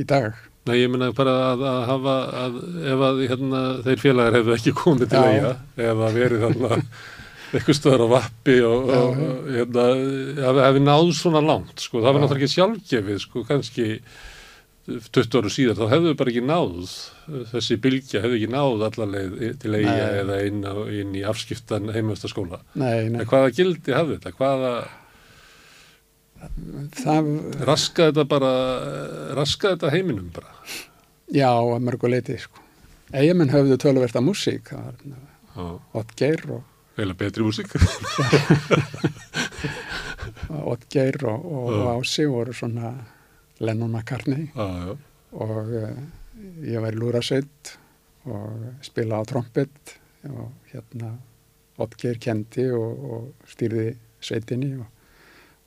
[0.00, 0.38] Í dag,
[0.68, 2.56] Nei, ég meina bara að, að hafa, að
[2.92, 6.78] ef að hérna, þeir félagar hefðu ekki komið til eiga eða verið þarna
[7.56, 9.86] eitthvað stöðar á vappi og, og hérna,
[10.60, 13.88] hafi náð svona langt, sko, það var náttúrulega ekki sjálfgefið, sko, kannski
[14.88, 16.94] 20 ára síðar, þá hefðu bara ekki náð,
[17.50, 21.90] þessi bylgja hefðu ekki náð allarleið til eiga eða inn, á, inn í afskiptan
[23.10, 24.32] nei, En hvaða gildi hafði þetta?
[24.38, 24.72] Hvaða,
[26.96, 27.24] það,
[27.68, 28.52] raskaði þetta bara,
[29.38, 30.50] raskaði þetta heiminum bara?
[31.30, 32.58] já, að mörgu leiti, sko.
[33.12, 34.72] Eigamenn höfðu töluvert af músík,
[35.92, 36.62] Oddgeir og,
[36.96, 37.70] veila betri músík.
[40.72, 42.94] Oddgeir og, og, og Ási voru svona
[43.60, 44.48] Lennon McCartney.
[44.54, 44.96] Já.
[45.30, 45.98] og uh,
[46.66, 47.74] ég var í lúrasveit
[48.30, 49.94] og spila á trompet
[50.28, 51.14] og hérna
[51.80, 54.88] Oddgeir kendi og, og stýrði sveitinni og,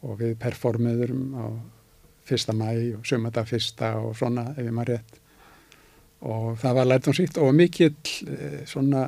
[0.05, 1.45] og við performuðum á
[2.27, 5.19] fyrsta mæ og sumadag fyrsta og svona ef ég maður rétt.
[6.23, 9.01] Og það var lært um sítt og mikill eh, svona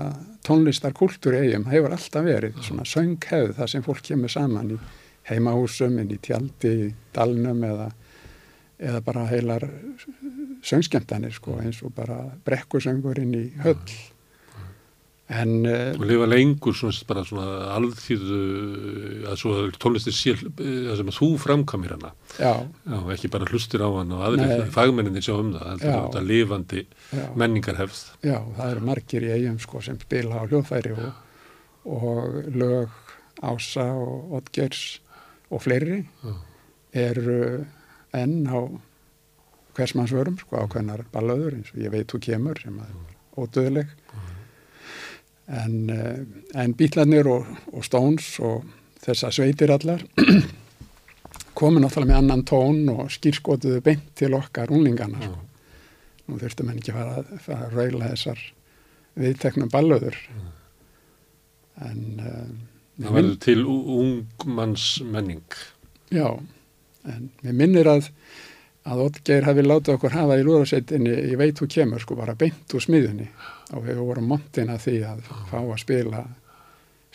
[0.43, 4.79] tónlistarkultúr eigum hefur alltaf verið svona sönghefð þar sem fólk kemur saman í
[5.29, 7.87] heimahúsum, inn í tjaldi, dalnum eða,
[8.79, 9.63] eða bara heilar
[10.65, 12.17] söngskemtanir sko eins og bara
[12.47, 13.79] brekkusöngur inn í höll
[15.25, 18.39] en uh, og lifa lengur svona bara svona alþýðu
[19.31, 23.89] að svo tónlistir sér það sem þú framkamir hana já, já, ekki bara hlustir á
[23.89, 24.67] hana og aðrir Nei.
[24.75, 25.95] fagmenninni sjá um það Já.
[25.95, 30.93] þetta lifandi já, menningarhefð já, það eru margir í eigum sko sem spila á hljóðfæri
[30.93, 31.09] og,
[31.89, 33.01] og lög
[33.45, 34.83] Ása og Oddgers
[35.49, 36.35] og fleiri Já.
[37.09, 37.65] eru
[38.15, 38.59] enn á
[39.75, 42.93] hversmannsvörum sko ákveðnar ballöður eins og ég veit þú kemur sem að
[43.43, 43.89] ódöðleg
[45.51, 46.21] en, uh,
[46.63, 48.63] en bítlarnir og, og Stones og
[49.05, 50.01] þessa sveitir allar
[51.59, 55.33] komu náttúrulega með annan tón og skýrskotuðu beint til okkar unlingana Já.
[56.27, 58.41] nú þurftum henni ekki að- fara að raula þessar
[59.15, 60.17] viðteknum ballöður
[61.85, 62.47] en uh,
[62.95, 65.41] Það verður til ungmanns menning.
[66.15, 66.29] Já,
[67.11, 68.11] en mér minnir að
[68.85, 72.73] að Oddgeir hafi látið okkur hafa í lúðarsveitinni, ég veit þú kemur sko bara beint
[72.77, 73.25] úr smiðunni
[73.73, 76.21] og við vorum montin að því að fá að spila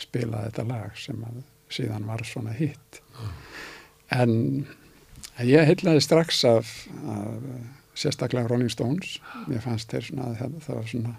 [0.01, 3.01] spila þetta lag sem að síðan var svona hitt.
[4.11, 4.33] En
[5.47, 6.71] ég heillaði strax af,
[7.07, 9.19] af sérstaklega Rolling Stones.
[9.47, 11.13] Mér fannst þeir svona að það, var svona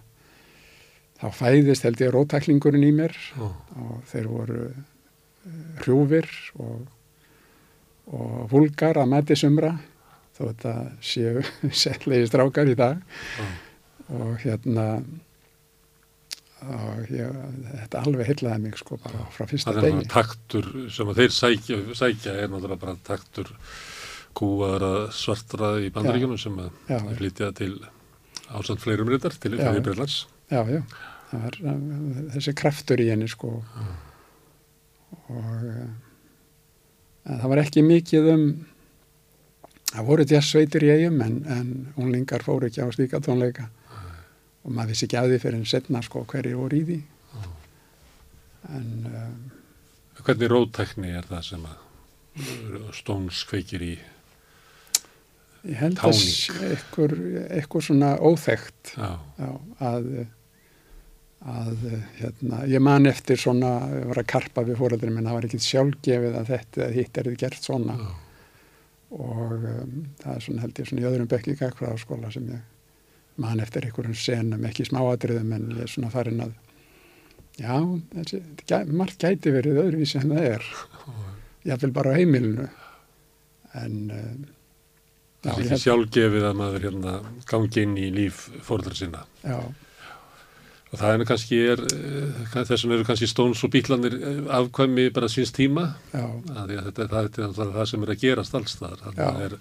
[1.23, 3.17] þá fæðist held ég rótæklingurinn í mér.
[3.41, 6.83] Og þeir voru eh, hrjúfir og,
[8.11, 9.75] og vulgar að mati sumra
[10.37, 10.73] þó þetta
[11.05, 11.43] séu
[11.83, 12.99] settlegi strákar í dag
[13.39, 13.51] Já.
[14.19, 14.87] og hérna
[16.63, 17.39] og ég,
[17.83, 21.19] þetta alveg heillaði mig sko bara frá fyrsta Það er degi svona taktur sem að
[21.23, 23.51] þeir sækja, sækja er náttúrulega bara taktur
[24.39, 27.01] kúaðara svartra í bandaríkjunum sem að Já.
[27.19, 27.73] flytja til
[28.53, 29.65] ásamt fleirum reyndar til Já.
[29.67, 30.27] fyrir Breitlands.
[30.53, 30.83] já, já,
[31.33, 33.51] það uh, þessi kraftur í henni sko
[35.13, 36.12] og uh, en
[37.27, 38.45] það var ekki mikið um
[39.93, 43.69] það voru jazzveitir í eigum en, en unglingar fóru ekki á slíka tónleika
[44.63, 47.01] og maður vissi ekki að því fyrir en setna sko hverju voru í því
[48.73, 49.27] en uh,
[50.23, 51.79] Hvernig rótækni er það sem að
[52.95, 53.95] Stones kveikir í?
[55.67, 57.17] ég held að Táning.
[57.55, 59.51] eitthvað, svona óþekkt Já, já,
[59.83, 60.09] að
[61.43, 61.87] að
[62.21, 65.65] hérna, ég man eftir svona, ég var að karpa við fóröldurinn minn, það var ekkit
[65.67, 67.97] sjálfgefið að þetta eða hitt er þið gert svona.
[67.99, 68.13] Já,
[69.13, 71.57] og um, það er svona held ég svona í öðrum bekki
[72.01, 72.63] skóla sem ég
[73.43, 76.55] man eftir einhverjum senum, ekki smáatriðum en ég er svona farin að
[77.59, 77.75] já,
[78.15, 80.71] þessi, gæ- margt gæti verið öðruvísi en það er.
[81.69, 82.65] Ég vil bara á heimilinu.
[83.79, 84.41] En um,
[85.45, 87.13] það er ekki sjálfgefið að maður hérna
[87.47, 89.21] gangi inn í líf fóröldra sinna.
[89.47, 89.59] já,
[90.93, 94.19] Og það er kannski, er, eh, þessum eru kannski Stones og Bílandir
[94.53, 95.95] afkvæmi bara síns tíma.
[96.13, 99.07] já, að því að þetta, það, er það sem er að gerast alls þar.
[99.17, 99.57] Er,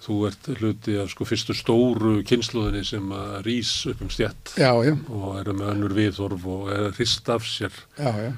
[0.00, 4.70] þú ert hluti af sko fyrstu stóru kynsluðinni sem að rís upp um stjætt já,
[4.86, 7.74] já, og eru með önnur viðhorf og er að hrista af sér.
[7.98, 8.32] já, já.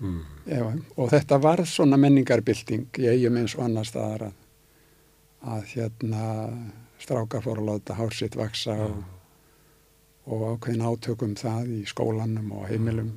[0.00, 0.20] Mm.
[0.48, 0.64] Já,
[0.96, 4.36] og þetta var svona menningarbylting í eigum eins og annar staðar að,
[5.44, 6.22] að hérna
[7.00, 9.02] strákar fóru að láta hár sitt vaksa og,
[10.30, 13.12] og ákveðin átökum það í skólanum og heimilum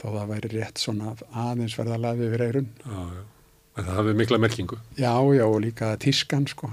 [0.00, 2.68] þó það væri rétt svona aðeins verða lafi yfir eirun.
[2.84, 3.22] Já, já.
[3.74, 4.76] En það hafði mikla merkingu.
[5.00, 6.68] Já, já, og líka tískan sko,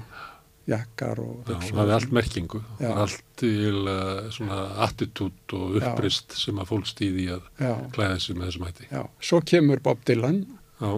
[0.69, 2.61] jakkar og Já, það hafði allt merkingu.
[2.83, 2.91] Já.
[3.05, 5.87] Allt til uh, svona attitút og Já.
[5.89, 8.89] upprist sem að fólk stýði að Já, klæða sig með þessum hætti.
[8.91, 10.43] já, svo kemur Bob Dylan
[10.81, 10.91] Já,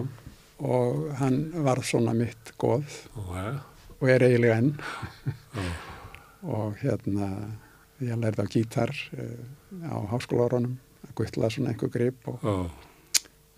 [0.64, 4.74] og hann var svona mitt góð og er eiginlega enn
[5.56, 5.64] já,
[6.44, 7.30] og hérna
[8.02, 9.36] ég lærði á gítar uh,
[9.86, 12.54] á háskólarunum að guttla svona einhver grip og, já,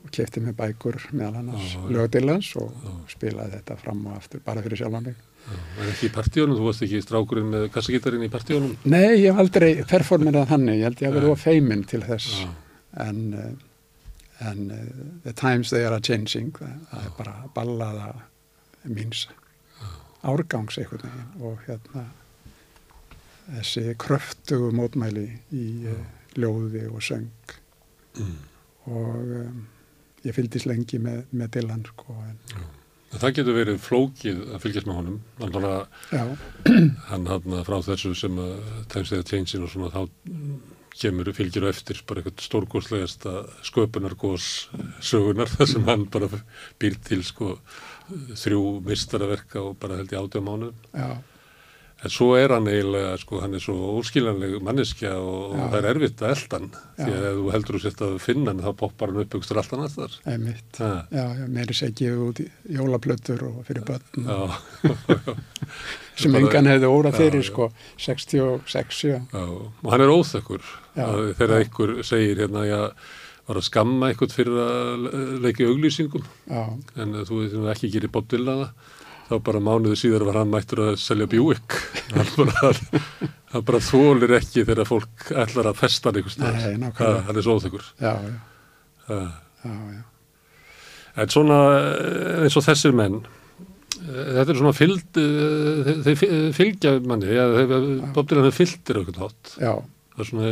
[0.06, 1.80] og kefti með bækur meðal annars já.
[1.90, 2.92] lögadillans og Já.
[3.14, 5.24] spilaði þetta fram og aftur bara fyrir sjálfan mig.
[5.78, 8.74] En ekki í partíunum, þú varst ekki strákurinn með kassagítarinn í partíunum?
[8.82, 11.34] Nei, ég hef aldrei performerað þannig, ég held ég að vera Nei.
[11.36, 12.40] of feiminn til þess
[13.06, 14.84] en, uh, en uh,
[15.26, 18.12] the times they are changing, það, er bara ballaða
[18.86, 19.26] míns
[20.26, 22.08] árgangs veginn og hérna
[23.46, 26.02] þessi kröftugu mótmæli í uh,
[26.36, 27.54] ljóði og söng
[28.18, 28.34] mm.
[28.92, 29.62] og um,
[30.26, 32.40] ég fylgdist lengi með, með Dylan sko, en,
[33.14, 35.18] En Það getur verið flókið að fylgjast með honum.
[35.38, 36.24] Náttúrulega já,
[37.10, 38.56] hann hann frá þessu sem að
[38.92, 40.00] times þegar change-in og svona þá
[40.96, 43.34] kemur, fylgir á eftir bara eitthvað stórgóðslegasta
[43.68, 44.48] sköpunargós
[45.04, 46.28] sögunar þar sem hann bara
[46.82, 47.54] býr til sko
[48.34, 50.84] þrjú mistaraverka og bara held í átjá mánuðum.
[50.92, 51.08] já,
[52.06, 55.88] En svo er hann eiginlega, sko, hann er svo óskiljanleg manneskja og, og það er
[55.90, 56.68] erfitt að elda hann.
[57.00, 59.60] Því að ef þú heldur þú sért að finna hann, þá poppar hann upp aukstur
[59.62, 60.14] allt annars þar.
[60.32, 60.78] einmitt.
[60.78, 64.38] Ha, já, já, meiri segi gefið út í jólaplötur og fyrir börn já,
[66.22, 67.48] sem engan hefði órað Já, fyrir já.
[67.50, 67.68] sko
[68.06, 69.44] 66, já, já.
[69.82, 70.12] Og hann er
[70.96, 72.80] Að Þegar einhver segir hérna, já,
[73.46, 75.08] var að skamma eitthvað fyrir að
[75.44, 76.62] leiki auglýsingum, já,
[77.02, 78.94] en uh, þú veist ekki gerir Bob Dylan það,
[79.26, 81.76] þá bara mánuðu síðar var hann mættur að selja Buick.
[82.14, 82.72] hann bara,
[83.52, 86.36] hann þólir ekki þegar fólk ætlar að festa hann einhvers.
[87.00, 87.56] Ha, Hann er svo
[88.02, 88.12] já.
[91.16, 93.20] En svona eh, eins og þessir menn,
[93.96, 96.24] eh, þetta er svona fylgd, eh, þeir,
[96.56, 97.30] fylgja manni,
[98.16, 99.54] Bob Dylan er fylgdir okkur hátt.
[99.60, 99.74] já,
[100.16, 100.50] Það er svona,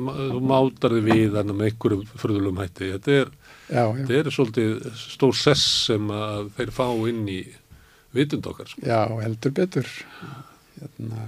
[0.00, 2.86] ma- þú mátar þig við hann með einhverjum fyrðulum hætti.
[2.94, 3.32] Þetta er,
[3.68, 6.06] já, já, er svolítið stór sess sem
[6.56, 7.42] þeir fá inn í
[8.18, 8.68] vitund okkar.
[8.70, 8.82] Sko.
[8.86, 9.88] já, heldur betur.
[10.78, 11.24] Hérna,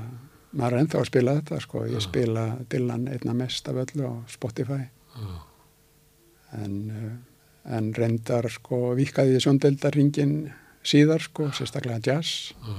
[0.53, 1.85] maður er ennþá að spila þetta, sko.
[1.87, 2.05] Ég Já.
[2.09, 4.83] spila Dylan einna mest af öllu á Spotify.
[5.17, 5.41] Já,
[6.61, 10.33] En, uh, en reyndar, sko, vikaði ég sjóndeldarringin
[10.83, 12.53] síðar, sko, sérstaklega jazz.
[12.59, 12.79] já,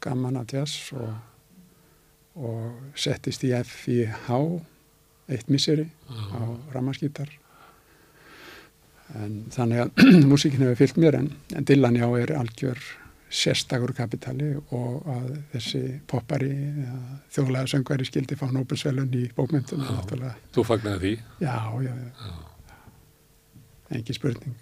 [0.00, 1.10] gaman af jazz og,
[2.36, 4.30] og settist í FIH
[5.28, 6.40] eitt misseri á
[6.72, 7.28] ramaskítar
[9.16, 12.78] en þannig að músíkin hefur fyllt mér en, en Dylan já er algjör
[13.30, 16.52] sérstakur kapitali og að þessi poppari
[17.34, 19.90] þjóðlega söngværi skildi fá Nobelsvelun í Já.
[19.90, 21.14] náttúrulega, Þú fagnaði því.
[21.40, 22.30] já, já, já,
[23.90, 24.54] engi spurning.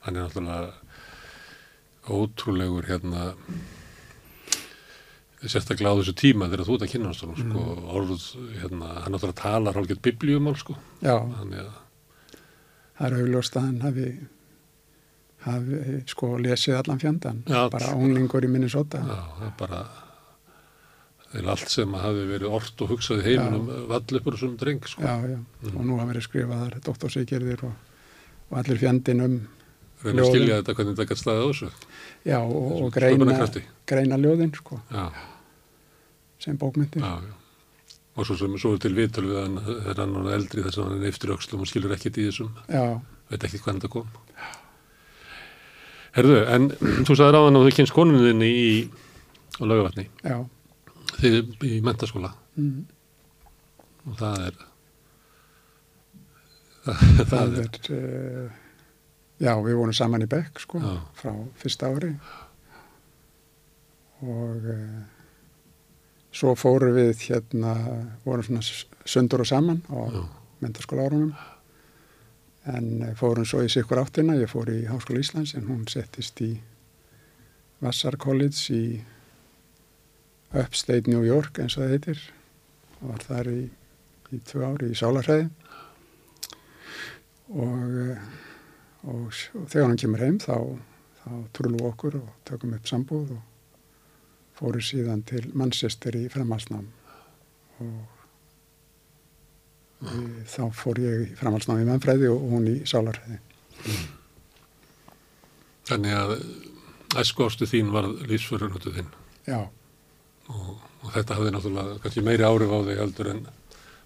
[0.00, 0.72] Hann er náttúrulega
[2.06, 3.34] ótrúlegur hérna
[5.46, 7.88] sérstaklega á þessu tíma þegar þú ert að kynna hans sko, Mm.
[7.94, 8.22] orð,
[8.60, 11.72] hérna, hann náttúrulega talar hálfgett biblíumál sko, já, þannig að
[12.98, 14.06] það er augljóst að hann hafi
[15.46, 17.62] hafi sko lesið allan fjandan Já.
[17.72, 18.98] bara unglingur í Minnesota.
[19.06, 19.80] Já, það er bara
[21.26, 24.56] það er allt sem hafi verið orð og hugsað í heiminum vall upp úr þessum
[24.60, 25.02] dreng sko.
[25.02, 25.76] já, já, Mm.
[25.76, 27.72] og nú hafa verið skrifaðar doktorsvíkjörðir og,
[28.50, 29.34] og allir fjandinn um
[30.04, 31.08] reyna að skilja þetta hvernig þetta
[31.42, 31.70] á þessu.
[32.26, 33.48] Já, og, og Þessum greina,
[33.86, 35.10] greina ljóðin sko, já,
[36.38, 37.34] sem bókmyndir já, já.
[38.16, 40.86] Og svo sem svo er til viðtöl við hann þegar hann er eldri þess að
[40.86, 42.54] hann er eftir öxlum og skilur ekkert í þessum.
[42.72, 42.84] Já,
[43.28, 44.06] veit ekki hvernig þetta kom
[46.16, 46.68] Herðu, en
[47.04, 48.70] þú sagði ráðan að þú kynst konuninni í
[49.60, 50.06] laugavatni,
[51.16, 52.78] þið í mentaskóla mm,
[54.08, 54.62] og það er
[56.86, 58.56] það, það er uh,
[59.42, 60.94] já, við vorum saman í Bekk sko, Já.
[61.18, 62.12] frá fyrsta ári.
[64.24, 65.02] Og uh,
[66.36, 67.74] svo fórum við hérna,
[68.24, 68.64] vorum svona
[69.06, 70.24] sundur og saman á
[70.64, 71.34] mentaskóla árunum
[72.66, 76.40] en eh, fórum svo í sikkur áttina, ég fór í Háskóla Íslands en hún settist
[76.44, 76.56] í
[77.82, 78.82] Vassar College í
[80.56, 82.22] Upstate New York eins og það heitir.
[82.96, 83.60] Og var þar í,
[84.32, 85.50] í tvö ári í sálarhæði
[87.52, 88.22] og, eh,
[89.06, 90.56] og, og þegar hann kemur heim þá,
[91.22, 93.44] þá trúlum við okkur og tökum upp sambúð og
[94.56, 96.88] fóru síðan til Manchester í framhalsnám
[97.84, 98.15] og
[100.46, 103.38] þá fór ég í framhaldsnámi í mannfræði og hún í sálarhæði.
[105.88, 106.34] þannig að
[107.22, 109.08] æsku ástu þín var lífsförunóttu þinn
[109.46, 109.60] Já,
[110.50, 110.70] og,
[111.06, 113.42] og þetta hafði náttúrulega kannski meiri áhrif á þig heldur en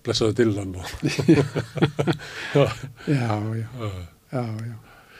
[0.05, 0.87] blessaði dillan og
[2.61, 2.67] já,
[3.09, 3.91] já, já,
[4.31, 4.45] já.
[4.71, 4.77] já,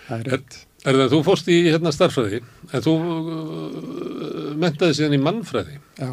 [0.07, 0.59] það er rétt.
[0.85, 5.81] er það, þú fórst í hérna starffræði, en þú uh, mentaði síðan í mannfræði.
[6.01, 6.13] Já,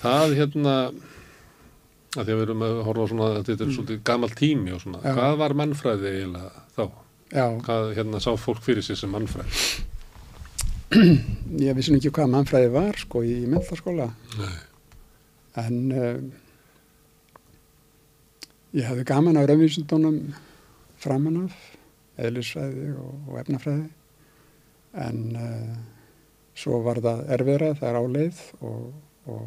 [0.00, 0.74] Það hérna,
[2.16, 4.82] að því að við erum að horfa á svona, þetta er svolítið gammal tími og
[4.82, 5.12] svona, Já.
[5.14, 6.84] hvað var mannfræði eiginlega þá?
[7.30, 9.86] já, Hvað hérna sá fólk fyrir sig sem mannfræði?
[11.62, 14.56] ég vissi nú ekki hvað mannfræði var sko í Nei,
[15.60, 16.32] en um,
[18.74, 20.18] ég hafði gaman á raunvísundunum
[21.00, 21.54] framan af,
[22.20, 23.88] eðlisfræði og, og efnafræði
[25.06, 25.78] en uh,
[26.58, 28.88] svo var það erfiðra, það er áleið og,
[29.30, 29.44] og,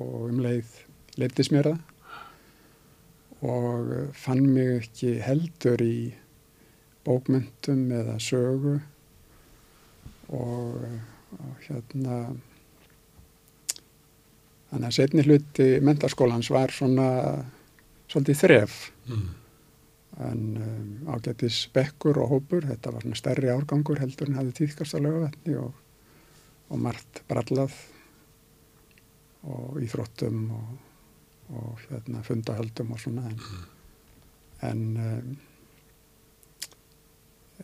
[0.00, 0.72] og um leið
[1.18, 1.80] leiftis mér það
[3.40, 6.12] og fann mig ekki heldur í
[7.06, 8.76] bókmyndum eða sögu
[10.36, 10.82] og,
[11.38, 12.18] og hérna
[14.70, 17.08] þannig að setni hluti mentaskólans var svona
[18.10, 18.76] svolítið þref
[19.08, 19.24] mm.
[20.26, 24.94] en um, ágættis bekkur og hópur, þetta var svona stærri árgangur heldur en hafði tíðkast
[24.94, 25.72] á lögavetni og,
[26.68, 27.74] og margt brallað
[29.48, 30.70] og íþróttum og,
[31.50, 33.40] og hérna fundahöldum og svona en,
[34.70, 35.36] en um,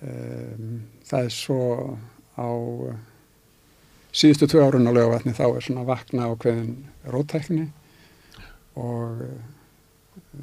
[0.03, 0.70] um,
[1.07, 1.61] það er svo
[2.37, 2.49] á
[4.16, 6.72] síðustu tvö árun á lögavatni þá er svona vakna á hverjum
[7.14, 7.68] rótækni
[8.76, 9.41] og uh,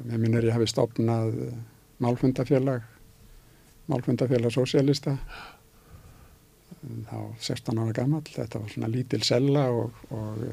[0.04, 1.56] með minn er ég hafi stopnað uh,
[2.02, 2.86] málfundafélag
[3.92, 5.18] málfundafélag sósialista
[7.08, 10.46] þá 16 ára gamall þetta var svona lítil sella og, og,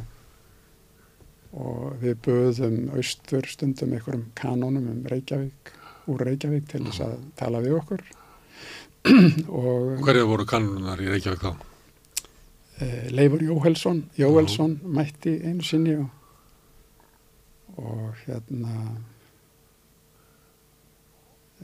[1.52, 5.74] og við böðum austur stundum einhverjum kanónum um Reykjavík
[6.12, 8.04] úr Reykjavík til þess að tala við okkur
[9.62, 11.52] og Hverja voru kannunar í Reykjavík þá?
[12.82, 16.10] eh, Leifur Jóhelsson Jóhelsson mætti einu sinni og,
[17.78, 18.76] og hérna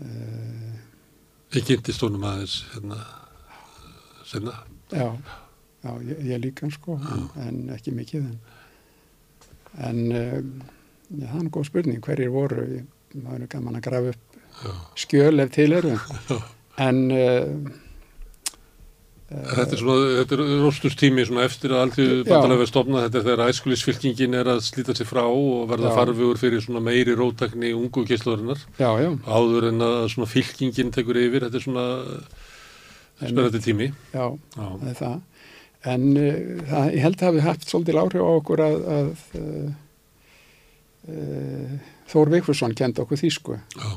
[0.01, 0.73] eh,
[1.55, 2.97] Ég kynntist honum aðeins hérna
[4.27, 4.51] senna.
[4.91, 5.07] Já,
[5.85, 8.25] já ég, ég líka sko, en, en ekki mikið.
[8.27, 8.56] En,
[9.77, 9.99] en
[11.07, 12.63] Já, það er góð spurning, hverjir voru,
[13.15, 14.71] maður er gaman að grafa upp Já.
[14.99, 15.93] skjöl ef til eru,
[16.87, 17.75] en uh,
[19.27, 22.27] Þetta er svona, þetta er róstustími svona eftir að alltið Já.
[22.29, 25.95] bandalega verið stofnað, þetta er þegar æskulisfylkingin er að slíta sig frá og verða Já.
[25.97, 28.91] farfugur fyrir svona meiri rótakni ungu já,
[29.27, 31.87] áður en að svona fylkingin tekur yfir, þetta er svona
[33.19, 33.89] spennandi tími.
[34.13, 34.25] já,
[34.55, 35.19] Já, það er það.
[35.85, 39.09] En uh, það, ég held að hafi haft svolítil áhrif á okkur að, að
[39.41, 39.69] uh,
[42.07, 43.59] Þór Vigfusson kendi okkur þýsku.
[43.77, 43.91] Já,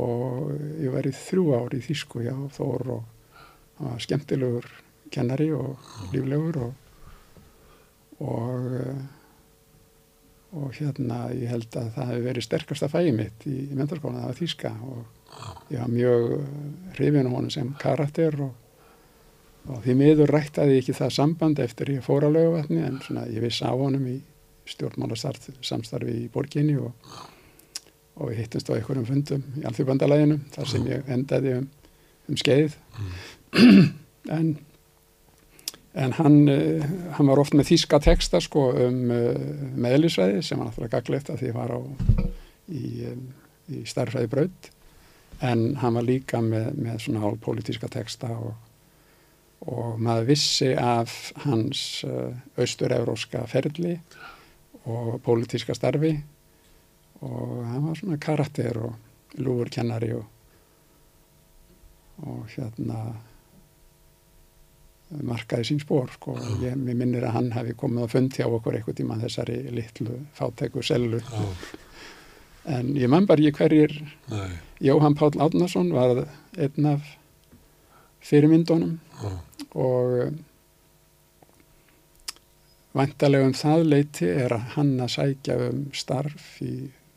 [0.00, 3.02] og ég var í þrjú ár í þýsku hjá Þór og
[3.78, 4.70] hann var skemmtilegur
[5.14, 5.76] kennari og
[6.14, 6.80] líflegur og
[8.24, 9.04] og uh,
[10.54, 14.30] og hérna ég held að það hefði verið sterkasta fæði mitt í, í mentarskólan, það
[14.30, 14.70] var þýska.
[14.86, 16.26] Og ég var mjög
[16.94, 18.52] hrifin á honum sem karakter og,
[19.70, 23.44] og því miður ræktaði ekki það samband eftir ég fór að laugavatni en svona ég
[23.44, 24.18] vissi á honum í
[24.68, 26.92] stjórnmálasamstarfi í borginni og,
[28.16, 31.66] og við hittumst á einhverjum fundum í alþjóðbandalæginu þar sem ég endaði um,
[32.28, 32.78] um skeið.
[34.34, 34.54] En
[35.94, 36.84] En hann, uh,
[37.14, 39.36] hann var oft með þýska texta sko um uh,
[39.78, 41.80] meðlisvæði sem var náttúrulega gaglegt að því var á
[42.66, 43.20] í, um,
[43.70, 44.70] í starfræði braut
[45.38, 48.56] en hann var líka með, með svona hálf pólitíska texta og,
[49.70, 51.12] og maður vissi af
[51.44, 53.96] hans uh, austur-euróska ferli
[54.84, 56.12] og pólitíska starfi.
[57.24, 60.26] Og hann var svona karakter og lúfurkennari og,
[62.28, 63.14] og hérna
[65.22, 66.34] markaði sín spór sko.
[66.62, 70.18] ég, mér minnir að hann hefði komið að fundi á okkur eitthvað tíma þessari litlu
[70.36, 71.20] fátæku sellu.
[71.20, 71.44] Já,
[72.76, 73.92] en ég man bara ekki hverjir
[74.32, 76.24] nei, Jóhann Páll Átnason var
[76.56, 77.04] einn af
[78.24, 78.98] fyrirmyndunum.
[79.20, 79.32] Já,
[79.74, 80.34] og
[82.94, 86.74] væntalega um það leiti er að hann að sækja um starf í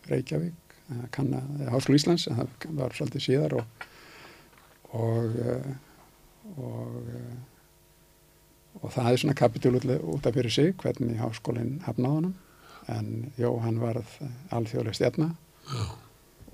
[0.08, 0.78] Reykjavík
[1.12, 3.88] kanna, Háskóla Íslands en það var svolítið síðar og
[4.96, 5.76] og eh,
[6.58, 7.38] og, eh,
[8.82, 12.36] og það er svona kapitul út af fyrir sig hvernig háskólinn hafnaði honum.
[12.88, 14.08] En jó, hann varð
[14.56, 15.34] alþjóðlega stjarna
[15.68, 15.84] já,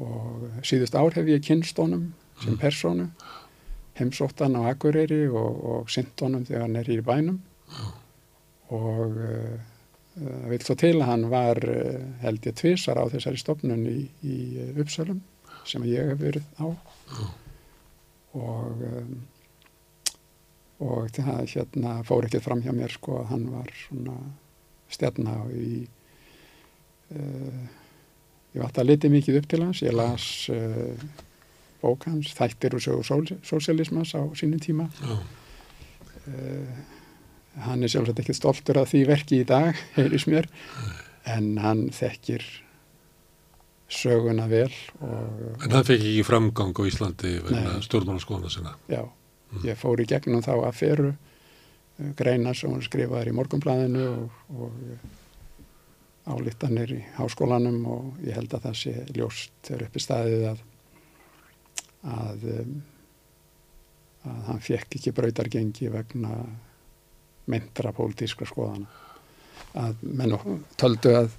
[0.01, 3.11] og síðust ár hef ég kynst honum sem persónu
[3.99, 7.41] heimsótt hann á Akureyri og, og synt honum þegar hann er í bænum.
[8.73, 9.59] Og uh,
[10.15, 13.99] það vil svo til að hann var uh, held ég tvisar á þessari stofnun í,
[14.25, 15.21] í uh, Uppsölum
[15.69, 16.67] sem ég hef verið á.
[18.33, 18.81] Og
[20.83, 24.15] og það hérna fór ekkert fram hjá mér sko að hann var svona
[24.91, 25.83] stjarna í
[27.13, 27.61] uh,
[28.53, 29.83] ég var alltaf litið mikið upp til hans.
[29.85, 31.05] Ég las uh,
[31.83, 35.15] bók hans Þættir og sögur sósialismas á sínum tíma já,
[36.31, 36.83] uh,
[37.67, 40.47] hann er sjálfsagt ekki stoltur af því verki í dag heyris mér
[41.29, 42.45] en hann þekkir
[43.93, 44.71] söguna vel
[45.03, 47.83] og En hann fekk ekki framgang á Íslandi vegna Nei.
[47.85, 48.73] stjórnmálaskona sinna.
[48.89, 49.03] já,
[49.67, 54.79] ég fór í gegnum þá affæru uh, greina sem hún skrifaði í morgunblæðinu og, og
[54.95, 55.11] uh,
[56.33, 60.61] álittanir í háskólanum og ég held að það sé ljóst þegar uppi staðið að
[62.03, 62.73] að, um,
[64.27, 66.41] að hann fekk ekki brautargengi vegna
[67.51, 68.87] myndra pólitískra skoðana.
[69.79, 70.45] Að menn og
[70.79, 71.31] töldu að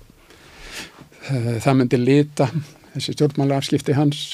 [1.30, 2.48] uh, það myndi lita
[2.94, 4.24] þessi stjórnmála afskipti hans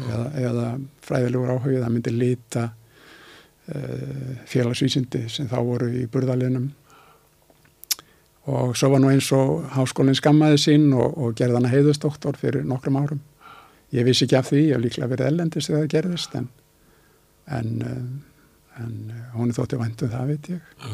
[0.00, 0.68] eða, eða
[1.04, 6.70] fræðilegur áhugið það myndi lita uh, félagsvísindi sem þá voru í burðalinum
[8.52, 12.66] og svo var nú eins og háskólinn skammaði sín og, og gerði hana heiðustóktor fyrir
[12.66, 13.20] nokkrum árum
[13.92, 16.50] ég vissi ekki af því, ég hef líklega verið ellendist þegar það gerðist en
[17.52, 18.92] en, uh, en
[19.36, 20.92] hún er þótti væntum það veit ég Já.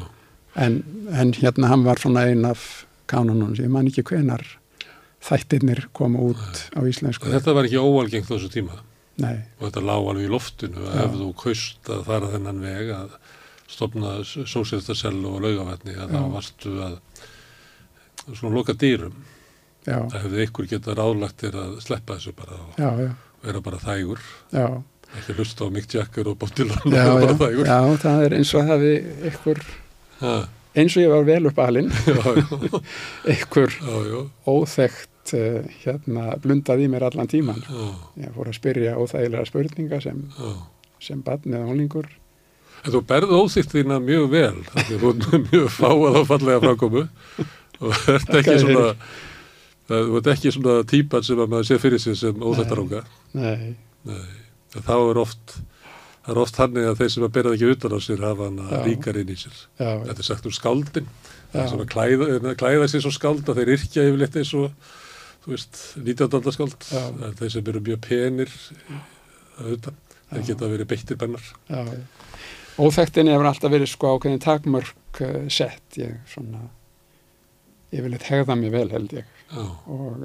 [0.65, 0.79] en,
[1.13, 2.65] en hérna hann var svona ein af
[3.11, 4.45] kánunum ég man ekki hvenar
[5.25, 8.81] þættirnir koma út á íslensku Þetta var ekki óalgengt á þessu tíma
[9.19, 10.95] nei, og þetta lág alveg í loftinu Já.
[11.05, 13.19] ef þú kaust að fara þennan veg að
[13.69, 16.15] stopna sóséltasellu og laugavatni að Já.
[16.15, 16.95] þá varstu að
[18.29, 19.15] svona loka dýrum.
[19.89, 23.11] Já, Það hefði ykkur getað ráðlagt þér að sleppa þessu bara og já,
[23.49, 24.23] vera bara þægur.
[24.53, 24.69] já.
[25.19, 27.65] Ekki hlusta á Mick Jagger og Bob Dylan og vera bara þægur.
[27.71, 28.95] já, það er eins og hafi
[29.33, 29.63] ykkur,
[30.21, 30.33] Ha,
[30.77, 31.89] eins og ég var vel upp alinn,
[33.35, 33.73] ykkur
[34.55, 37.61] óþekkt uh, hérna blundað í mér allan tíman.
[37.65, 40.51] já, Ég fór að spyrja óþægilega spurninga sem, já.
[41.09, 42.09] sem barn eða ólingur.
[42.85, 46.61] En þú berð óþýtt þína mjög vel, þannig að þú með mjög fáað á fallega
[46.63, 47.03] framkomu
[47.79, 48.85] og ert ekki svona,
[49.89, 53.03] þú ert ekki svona típan sem að maður sé fyrir sig sem óþættaranga.
[53.39, 53.75] Nei,
[54.09, 54.21] Nei,
[54.85, 55.55] þá er oft,
[56.27, 58.67] það er oft hannig að þeir sem að berða ekki utan á sér hafa hana
[58.69, 58.79] Já.
[58.85, 59.57] ríkar inn í sér.
[59.81, 61.09] já, Þetta er sagt um skáldin,
[61.53, 64.93] það er sem að klæða, klæða sér svo skáld að þeir yrkja yfirleitt eins og
[65.45, 66.53] þú veist, 19.
[66.59, 67.03] skáld Já.
[67.41, 68.53] þeir sem eru mjög penir
[69.59, 70.47] auðvitað, þeir Já.
[70.53, 71.49] geta verið beittir bennar.
[72.79, 76.61] Óþektinni hefur alltaf verið sko ákveðin takmörk uh, sett, ég svona,
[77.91, 80.25] ég vil eitthvað hegða mér vel held ég og,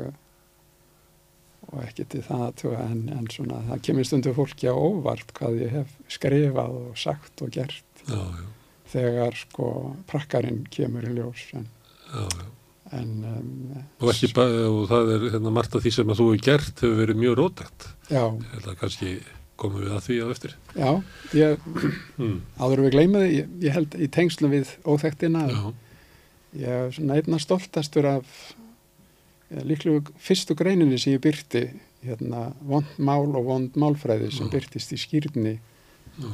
[1.72, 2.42] og ekki til það
[2.76, 7.44] en, en svona það kemur stundu fólki á óvart hvað ég hef skrifað og sagt
[7.46, 8.50] og gert já, já,
[8.94, 9.70] þegar sko
[10.12, 11.70] prakkarinn kemur í ljós en,
[12.12, 12.26] já,
[13.00, 13.54] en um,
[14.04, 17.00] Og, ekki, og það er hérna, margt af því sem að þú hefur gert hefur
[17.00, 17.40] verið mjög
[18.58, 19.14] held að kannski
[19.64, 20.54] komum við að því á eftir.
[20.76, 20.90] já,
[21.40, 21.70] ég,
[22.20, 22.42] Mm.
[22.60, 24.70] áður við gleymaði, ég, ég held í tengslum við
[25.50, 25.74] Já,
[26.54, 28.28] Ég er svona einna stoltastur af
[29.68, 31.64] líklega fyrstu greininni sem ég byrti,
[32.04, 36.32] hérna, vond mál og vond málfræði sem byrtist í skýrni já,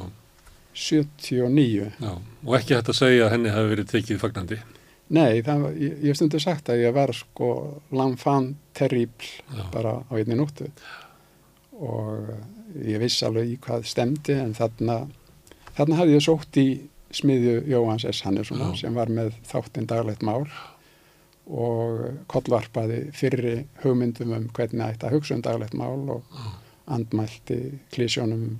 [0.74, 1.90] 79.
[2.00, 2.12] já.
[2.46, 4.60] Og ekki hægt að segja að henni hafi verið tekið fagnandi.
[5.10, 7.50] Nei, það, ég, ég stundu sagt að ég var sko
[7.90, 10.68] l'enfant terrible Já, bara á einni nóttu
[11.80, 12.30] og
[12.78, 15.00] ég vissi alveg í hvað stemdi en þarna,
[15.74, 16.66] þarna hafði ég sótt í
[17.16, 18.22] smiðju Jóhans S.
[18.22, 18.84] Hannessonar Já.
[18.84, 20.44] sem var með þáttinn daglegt mál
[21.46, 26.42] og kollvarpaði fyrri hugmyndum um hvernig ætti að hugsa um daglegt mál og
[26.90, 27.60] andmælti
[27.94, 28.58] klísjónum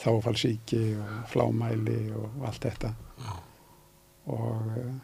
[0.00, 2.94] þáfalsíki og flámæli og allt þetta.
[4.24, 4.94] Og uh,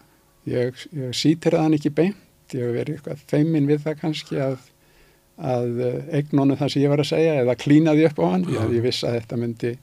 [0.49, 4.41] ég, ég sítir það hann ekki beint ég hef verið eitthvað feimin við það kannski
[4.43, 4.57] að,
[5.37, 8.61] að uh, eignónu það sem ég var að segja eða klínaði upp á hann Já.
[8.63, 9.75] ég, vissi að þetta myndi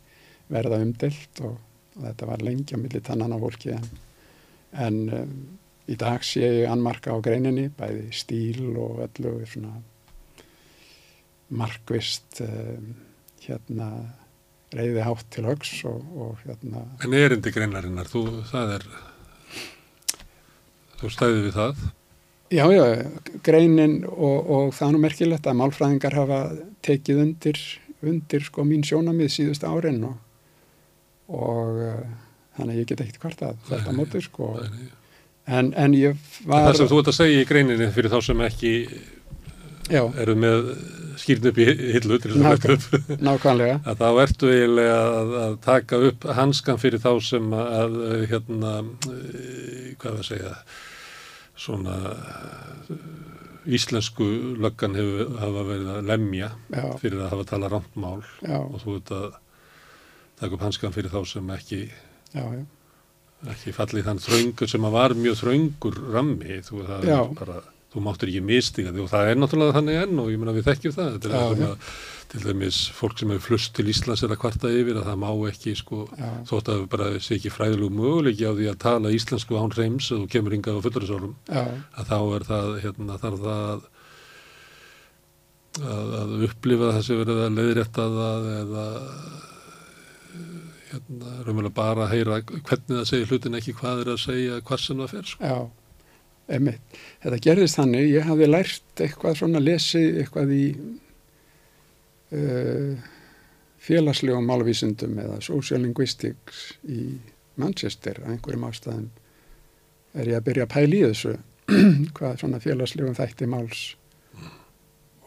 [0.52, 1.56] verða umdelt og,
[1.96, 3.88] og þetta var lengi á milli tannan á fólki en,
[4.88, 5.38] en um,
[5.88, 9.78] í dag sé ég annmarka á greininni bæði stíl og öllu svona
[11.50, 12.96] markvist um,
[13.46, 13.88] hérna
[14.76, 18.88] reyði hátt til högs og, og hérna En erindi greinarinnar, þú, það er,
[21.00, 21.86] þú stæði við það.
[22.52, 22.84] Já, já,
[23.44, 26.42] greinin og, og það er nú merkilegt að málfræðingar hafa
[26.88, 27.60] tekið undir,
[28.04, 30.20] undir sko mín sjónamið síðust árin og,
[31.32, 32.06] og uh,
[32.60, 34.78] þannig að ég get ekkert hvart að þetta móti sko er-
[35.48, 38.20] en, en ég En var það sem þú ert að segja í greininni fyrir þá
[38.28, 38.74] sem ekki
[39.90, 40.72] já, eru með
[41.18, 43.78] skýrn upp í hillu til þess að þetta upp, nákvæmlega.
[43.90, 48.74] Að þá ertu eiginlega að, að taka upp hanskan fyrir þá sem að, að hérna,
[49.16, 50.54] eh, hvað að segja,
[51.58, 53.02] svona eh,
[53.78, 54.28] íslensku
[54.62, 58.22] löggan hefur hafa verið að lemja já, fyrir að hafa talað rámt mál.
[58.46, 59.28] Já, og þú ert að
[60.38, 61.82] taka upp hanskan fyrir þá sem ekki,
[62.36, 62.66] já, já,
[63.54, 66.84] ekki fallið þann þröngur sem að var mjög þröngur rammi, þú,
[67.38, 67.60] bara,
[67.94, 70.70] þú máttur ekki mistiga því og það er náttúrulega þannig enn og ég meina við
[70.72, 71.92] þekkjum það, þetta er Já, að
[72.28, 75.30] til dæmis fólk sem hefur flust til Íslands er að kvarta yfir að það má
[75.48, 76.00] ekki sko,
[76.50, 80.26] þótt að bara sé ekki fræðilegu möguleiki á því að tala íslensku án hreims og
[80.32, 81.64] kemur hingað á fullurisárum já,
[81.96, 83.86] að þá er það, hérna, þarf það að,
[86.20, 88.88] að, upplifa sem verið að leiðrétta það eða
[90.92, 94.84] hérna, raunverulega bara að heyra hvernig það segir hlutin ekki hvað er að segja hvað
[94.84, 95.52] sem það fer sko.
[95.52, 95.58] já,
[96.58, 96.98] emitt.
[97.26, 100.64] Þetta gerðist þannig, ég hafði lært eitthvað svona lesið eitthvað í
[102.38, 103.12] uh,
[103.88, 107.18] félagslegum málvísindum eða social linguistics í
[107.58, 109.08] Manchester að einhverjum ástæðum
[110.18, 111.38] er ég að byrja að pæla í þessu
[112.18, 113.86] hvað svona félagslegum þætti máls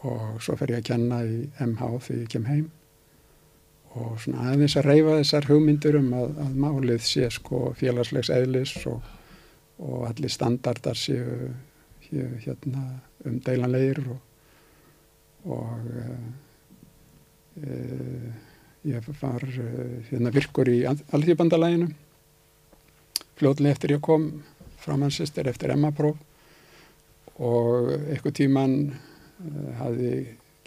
[0.01, 2.69] og svo fer ég að kenna í MH þegar ég kem heim
[3.99, 8.77] og svona aðeins að reyfa þessar hugmyndur um að, að málið sé sko félagslegs eðlis
[8.87, 9.01] og,
[9.83, 11.51] og allir standardar séu
[12.11, 12.85] séu hérna
[13.25, 14.19] umdeilanlegir og,
[15.45, 16.23] og uh,
[17.63, 18.31] uh,
[18.87, 21.91] ég var uh, hérna virkur í alþjóðbandalæginu
[23.39, 24.27] fljóðlega eftir ég kom
[24.81, 26.19] frá Manchester eftir Emma-próf
[27.41, 30.13] og eitthvað tíman uh, hafði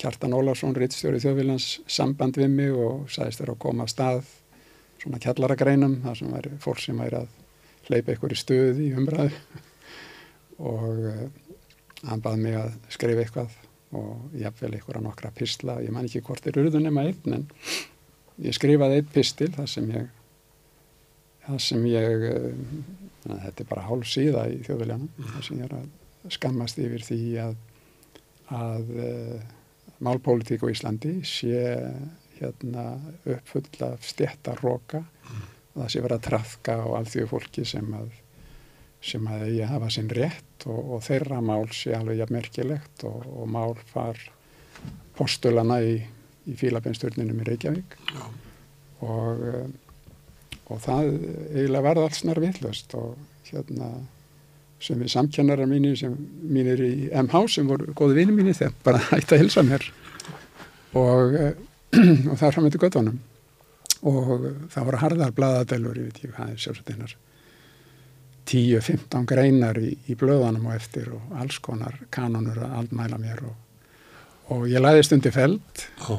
[0.05, 4.27] Kjartan Ólafsson, rittstjóri þjóðvílans, samband við mig og sagðist þér að koma að stað
[5.01, 7.31] svona kjallaragreinum, það sem væri fólk sem væri að
[7.89, 9.31] hleypa ykkur í stöð í umræðu.
[10.75, 11.23] Og uh,
[12.05, 13.57] hann bað mig að skrifa eitthvað
[13.95, 17.49] og jafnvel ykkur að nokkra pistla, ég man ekki hvort er urðun nema einn en
[18.43, 20.09] ég skrifaði einn pistil þar sem ég
[21.47, 22.49] það sem ég uh,
[23.31, 27.21] þetta er bara hálf síða í þjóðvíljanum þar sem ég er að skammast yfir því
[27.45, 27.55] að
[28.55, 29.53] að uh,
[30.03, 31.61] málpólitík á Íslandi sé
[32.39, 32.85] hérna
[33.25, 35.05] uppfull af stjættaroka
[35.75, 38.13] og það sé vera að trafka á alþjóðu fólki sem að
[39.05, 43.27] sem að að hafa sinn rétt og, og þeirra mál sé alveg jafn merkilegt og,
[43.29, 44.21] og mál far
[45.19, 45.99] postulana í,
[46.49, 47.99] í fílabensturninum í Reykjavík.
[48.15, 48.25] Já.
[49.05, 49.69] og, eh,
[50.73, 51.11] og það
[51.53, 53.19] eiginlega varði allt snar villust og
[53.51, 53.91] hérna
[54.85, 56.15] sem er samkennarar mínir sem
[56.45, 59.87] mínir í MH sem voru góði vinni mínir þegar bara hætti að hilsa mér
[61.01, 61.55] og, eh,
[62.31, 63.23] og það fram með til göttunum
[64.05, 64.33] og
[64.73, 67.15] það voru harðar bladadelur, ég veit ekki hvað er sjálfsveitinnar
[68.45, 73.57] 10-15 greinar í, í blöðanum og eftir og alls konar kanonur að aldmæla mér og,
[74.53, 76.19] og ég læðist undir feld Já.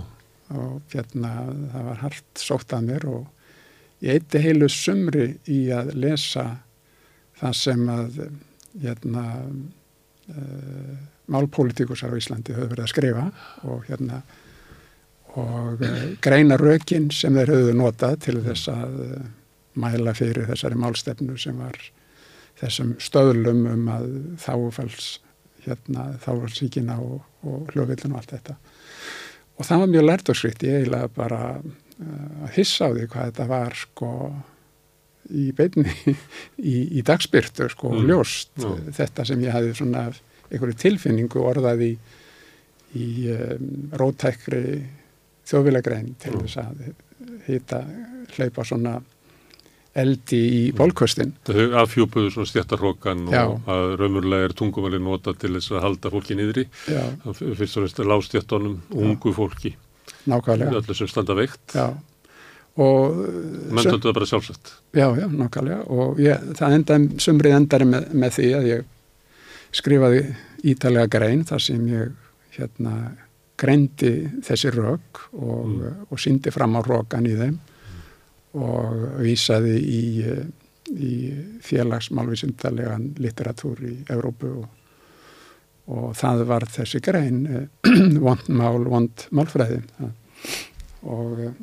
[0.58, 1.36] og hérna
[1.74, 6.48] það var hart sótt að mér og ég eitti heilu sumri í að lesa
[7.40, 8.20] það sem að
[8.82, 10.96] hérna uh,
[11.32, 13.26] málpolítikusar á Íslandi höfðu verið að skrifa
[13.70, 14.22] og hérna
[15.36, 19.28] og uh, greina rökin sem þeir höfðu notað til þess að uh,
[19.80, 21.80] mæla fyrir þessari málstefnu sem var
[22.60, 24.06] þessum stöðlum um að
[24.40, 25.10] þáfalls
[25.66, 28.56] hérna, þáfallsíkina og, og hljóðvillin og allt þetta.
[29.56, 33.30] Og það var mjög lært og skrikt ég eiginlega bara að hissa á því hvað
[33.30, 34.10] þetta var sko
[35.34, 35.90] í beinni
[36.60, 38.02] í, í dagspyrtu sko Mm.
[38.02, 38.08] mm.
[38.12, 38.70] ljóst Já.
[39.00, 40.06] þetta sem ég hafði svona
[40.52, 41.92] einhverju tilfinningu orðað í,
[42.96, 44.84] í um, rótækri
[45.46, 46.46] þjóðvilegrein til Mm.
[46.46, 46.94] þess að
[47.48, 47.80] hýta
[48.36, 48.96] hleypa svona
[49.96, 53.46] eldi í bólkvöstin Þau afhjúpuðu svona stjættarhrókan Já.
[53.48, 56.36] og að raunverulega er tungumali nota til þess að halda fólki
[57.24, 59.72] Það fyrst og reynst lástjættunum, ungu fólki,
[60.28, 61.64] nákvæmlega öllu sem standa veikt.
[61.74, 61.94] já
[63.88, 64.74] töldu það bara sjálfsagt.
[64.96, 68.90] Já, já, nákvæmlega og ég, það endaði, sumrið endaði með, með því að ég
[69.76, 70.24] skrifaði
[70.72, 72.12] ítalega grein þar sem ég
[72.58, 72.96] hérna
[73.60, 74.12] greindi
[74.44, 76.06] þessi rök og, Mm.
[76.12, 77.56] og síndi fram á rókan í þeim
[78.56, 80.02] og vísaði í,
[80.96, 81.14] í
[81.64, 84.68] félagsmálvísindalegan litteratúr í Evrópu og,
[85.92, 87.66] og það var þessi grein eh,
[88.26, 89.82] vond mál, vond málfræði
[91.04, 91.56] og eh,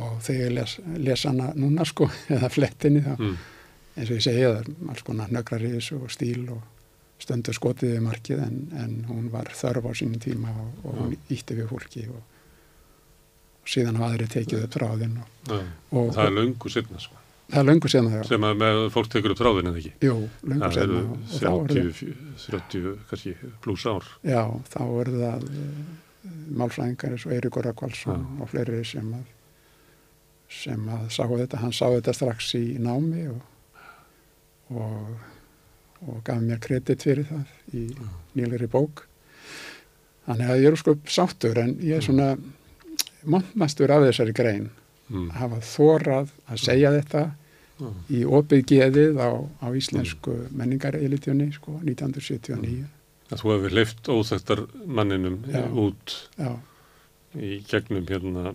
[0.00, 0.74] og þegar ég les,
[1.06, 3.36] les hana núna sko, eða flettinni þá, Mm.
[3.96, 6.60] eins og ég segi það er alls konar nögrar í þessu og stíl og
[7.20, 11.16] stöndur skotið við markið en, en hún var þörf á sínum tíma og, og hún
[11.28, 12.20] ítti við fólki og,
[13.60, 15.50] og síðan hafa aðri tekið upp þráðinn og,
[15.92, 17.18] og Það er löngu setna, sko.
[17.50, 19.92] það er löngu síðan það Sem að með fólk tekur upp þráðin eða ekki.
[20.06, 20.14] Jú,
[20.48, 22.14] löngu Það eru og, og þá eru 30,
[22.46, 23.34] 30, kannski,
[23.66, 24.08] pluss ár.
[24.24, 24.40] já,
[24.72, 25.92] þá eru það uh,
[26.62, 28.32] málfræðingar eins og Eiríkur Rakvalsson Já.
[28.44, 29.28] og fleiri sem að
[30.50, 33.40] sem að sáu þetta, hann sá þetta strax í námi og
[34.70, 35.14] og,
[36.06, 38.08] og gaf mér kredit fyrir það í Já.
[38.38, 39.04] nýlegri bók
[40.28, 42.28] þannig að ég er sko sáttur en ég er svona
[43.26, 44.68] montmastur af þessari grein
[45.10, 45.24] Mm.
[45.32, 47.20] að hafa þórað að segja þetta
[47.80, 47.88] Já.
[48.14, 52.84] í opið geðið á, á íslensku menningarelitjunni sko 1979
[53.34, 55.64] Að þú hefur leift óþægtar manninum Já.
[55.66, 56.52] út já,
[57.34, 58.54] í gegnum hérna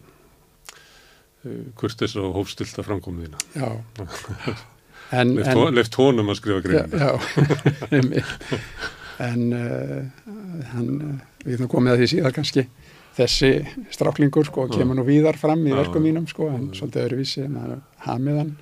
[1.79, 3.37] kurtis og hófstilta framkomiðina.
[3.55, 3.69] já
[5.19, 6.89] en, Leift, en, leift honum að skrifa já, grein.
[6.91, 7.11] já
[7.95, 8.49] einmitt.
[9.21, 10.01] en uh,
[10.73, 12.65] hann, uh, við þum komið að því síðar kannski
[13.15, 13.51] þessi
[13.95, 14.73] stráklingur sko Já.
[14.79, 15.77] kemur nú víðar fram í Já.
[15.79, 16.79] verkum mínum sko en Já.
[16.81, 18.55] svolítið öðruvísi maður hamið hann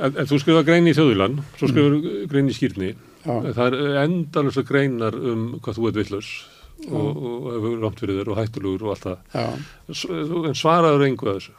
[0.00, 1.96] En, en þú skrifa grein í þjóðulan, svo skrifur
[2.30, 2.92] grein í skýrni.
[3.26, 6.28] já, Það er endalust greinar um hvað þú ert villus
[6.86, 7.18] og,
[7.50, 9.18] hefur langt fyrir þér og hættulugur og allt það.
[9.34, 9.48] já.
[10.46, 11.56] En svaraður að þessu.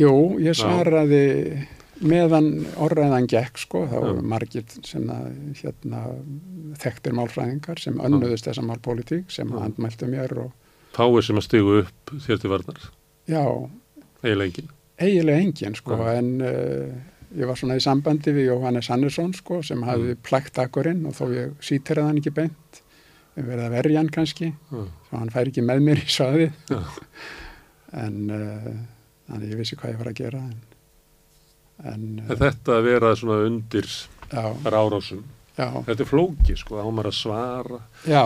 [0.00, 1.66] Jú, ég svaraði
[2.00, 2.46] meðan
[2.80, 5.26] orðræðan gekk sko, þá voru margir sem að,
[5.60, 5.98] hérna,
[6.80, 9.58] þekktir málfræðingar sem önnuðust þessa málpólitík sem Já.
[9.66, 10.50] andmæltu mér og
[10.96, 12.80] Fáir sem að stigu upp þér til varnar.
[13.30, 13.44] já,
[14.24, 14.70] Eiginlega engin.
[14.98, 16.16] eiginlega engin sko, Já.
[16.18, 16.96] en uh,
[17.38, 20.22] ég var svona í sambandi við Jóhannes Hannesson sko, sem hafði Mm.
[20.26, 22.80] plækt akkurinn og þó ég sítiraði hann ekki beint,
[23.36, 24.82] við verið að verja hann kannski, Já.
[25.10, 26.52] svo hann fær ekki með mér í svaðið,
[27.92, 28.72] en uh,
[29.30, 30.62] þannig ég vissi hvað ég var að gera, en,
[31.86, 33.88] en En þetta að vera svona undir
[34.80, 35.24] árásum,
[35.56, 37.80] þetta er flóki sko, á maður að svara.
[38.06, 38.24] já,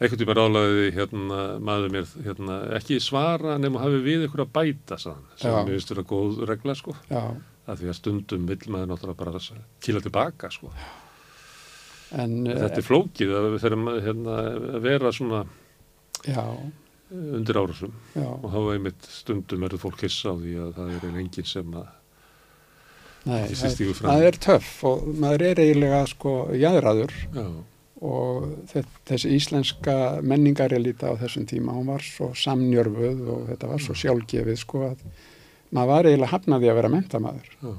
[0.00, 4.96] Ekkert tíma ráðlaði hérna, maður mér hérna, ekki svara nema hafi við ykkur að bæta
[4.96, 5.58] sann, sem Já.
[5.60, 7.20] mér finnst vera góð regla sko, já,
[7.68, 9.34] að því að stundum vill maður náttúrulega bara
[9.84, 10.72] kýla tilbaka sko.
[12.16, 14.38] en Þetta er flókið að að hérna,
[14.78, 15.42] að vera svona
[16.24, 16.46] já,
[17.10, 17.92] undir árásum.
[18.14, 21.74] Já, og þá einmitt stundum verður fólk hissa á því að það er enginn sem
[21.80, 21.88] að
[23.26, 27.44] nei, það, það er töff og maður er eiginlega sko jæðraður já,
[28.00, 33.82] og þe- þessi íslenska menningarelita á þessum tíma, hún var svo samnjörfuð og þetta var
[33.84, 35.02] svo sjálfgefið sko að
[35.76, 37.74] maður var eiginlega hafnaði að vera mentamæður já.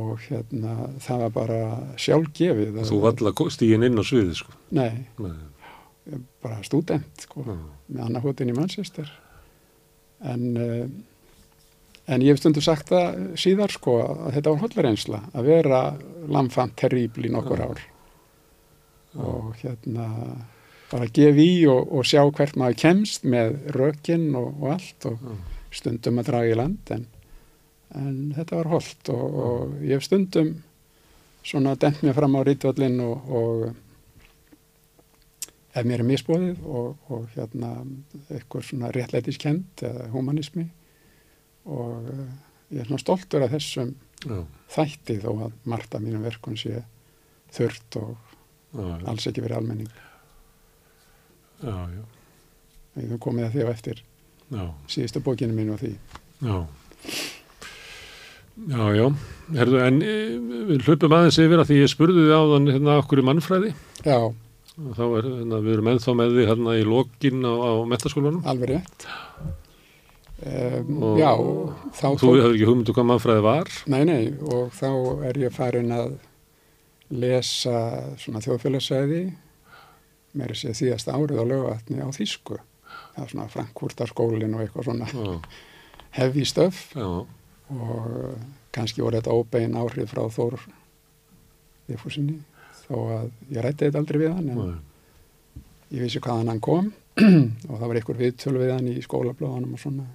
[0.00, 0.72] og hérna
[1.04, 1.58] það var bara
[2.06, 4.56] sjálfgefið Þú valla stígin inn á sviði sko.
[4.74, 5.34] Nei, Nei,
[6.42, 7.56] bara stúdent sko já,
[7.90, 9.10] með annarhóttin í Manchester.
[10.26, 10.88] En uh,
[12.06, 15.80] en ég hef stundu sagt það síðar sko að þetta var hollareynsla að vera
[16.30, 17.82] lamfant terribl í nokkur ár.
[19.16, 20.06] Og hérna
[20.90, 25.24] bara gef í og, og sjá hvert maður kemst með rökin og, og allt og
[25.74, 27.06] stundum að draga í land en,
[27.98, 30.54] en þetta var holdt og, og ég hef stundum
[31.46, 33.66] svona dent mér fram á rítvöllin og, og
[35.76, 37.70] ef mér er misbóðið og, og hérna
[38.32, 40.66] eitthvað svona réttlætiskend eða humanismi
[41.66, 42.26] og eh,
[42.72, 44.40] ég er svona stoltur af þessum Já.
[44.72, 46.80] þætti þó að margt af mínum verkun sé
[47.54, 48.14] þurrt og
[48.76, 49.92] Já, alls ekki verið almenning.
[51.62, 52.02] Já, já.
[52.96, 54.02] Við höfum komið að því á eftir
[54.52, 54.64] Já.
[54.92, 55.92] síðustu bókinu mínu og því.
[56.44, 56.56] Já.
[58.66, 59.06] Já, já.
[59.56, 60.12] Herðu, en e,
[60.72, 63.72] við hlupum aðeins yfir að því ég spurði þið áðan hérna okkur í mannfræði.
[64.06, 64.18] Já,
[64.76, 68.42] Þá er, hérna, við erum ennþá með því hérna í lokin á, á metaskólanum.
[68.44, 69.06] alveg rétt.
[70.36, 71.30] Um, Og- já,
[71.96, 73.70] þá Og þú hefur ekki hugmyndu hvað mannfræði var.
[73.88, 76.18] Nei, nei, og þá er ég farin að
[77.08, 79.22] lesa svona þjóðfélagsæði
[80.36, 82.58] meira sér síðasta árið á lögatni á Þísku.
[83.16, 87.26] Það er svona Frankfurtarskólin og eitthvað svona stuff já,
[87.72, 88.38] og
[88.72, 90.58] kannski voru þetta óbein áhrif frá Þór
[91.88, 92.42] Vigfúsinni
[92.86, 94.76] þó að ég rætti þetta aldrei við hann en já,
[95.96, 96.92] ég vissi hvaðan hann kom.
[97.70, 100.06] Og það var einhver viðtölu við hann í skólablóðanum og svona.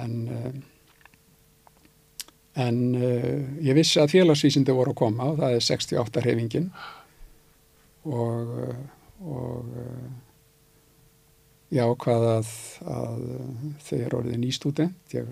[0.00, 0.48] En uh,
[2.60, 6.72] en uh, ég vissi að félagsvísindi voru að koma og það er 68 reyfingin
[8.10, 8.56] og
[9.20, 10.10] og uh,
[11.70, 12.52] já hvað að,
[12.90, 13.24] að
[13.84, 15.14] þau eru orðið nýstúdent.
[15.14, 15.28] Ég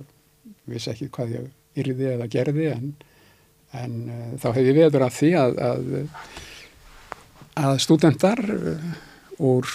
[0.68, 1.48] vissi ekki hvað ég
[1.78, 2.92] yrði eða gerði en,
[3.76, 5.82] en uh, þá hef ég veður að því að, að
[7.58, 8.84] að stúdentar uh,
[9.44, 9.66] úr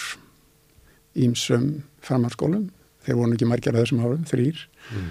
[1.23, 2.69] ímsum framhalskólum,
[3.05, 5.09] þeir voru ekki margir af þessum árum, þrýr, mm,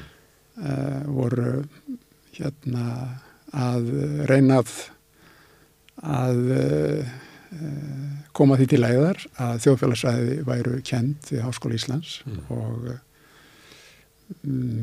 [0.64, 1.52] uh, voru
[2.34, 2.86] hérna
[3.52, 3.90] að
[4.30, 4.70] reyna að,
[6.08, 6.38] að
[8.32, 12.38] koma því til leiðar að þjóðfélagsræði væru kend í Háskóla Íslands Mm.
[12.48, 12.86] og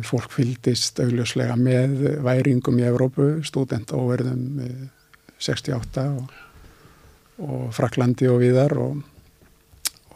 [0.05, 4.87] fólk fylgdist augljóslega með væringum í Evrópu, stúdent óverðum uh,
[5.39, 6.33] 68 og,
[7.45, 8.99] og Fraklandi og viðar og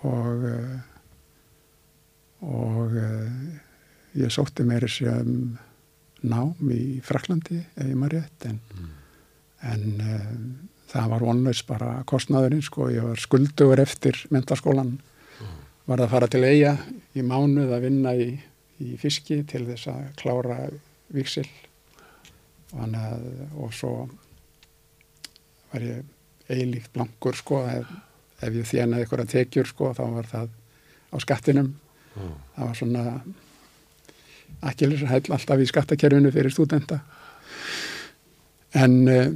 [0.04, 0.80] og uh,
[2.44, 3.30] og uh,
[4.20, 5.56] ég sótti meiri sem
[6.28, 8.60] nám í Fraklandi ef ég maður rétt en,
[9.72, 10.28] en uh,
[10.92, 14.98] það var vonlaus bara kostnaðurinn sko, ég var skuldugur eftir mentaskólan
[15.88, 16.74] var það að fara til eiga
[17.16, 18.28] í mánuð að vinna í,
[18.84, 20.58] í fiski til þess að klára
[21.14, 21.48] viksil
[22.74, 23.24] að,
[23.60, 23.94] og svo
[25.72, 27.90] var ég eilíkt blankur sko ef,
[28.44, 30.52] ef ég þjenaði ykkur að tekjur sko þá var það
[31.14, 31.74] á skattinum.
[32.14, 33.04] Já, það var svona
[34.64, 37.00] akkilis hæll alltaf í skattakerfinu fyrir stúdenta.
[38.74, 39.30] En uh,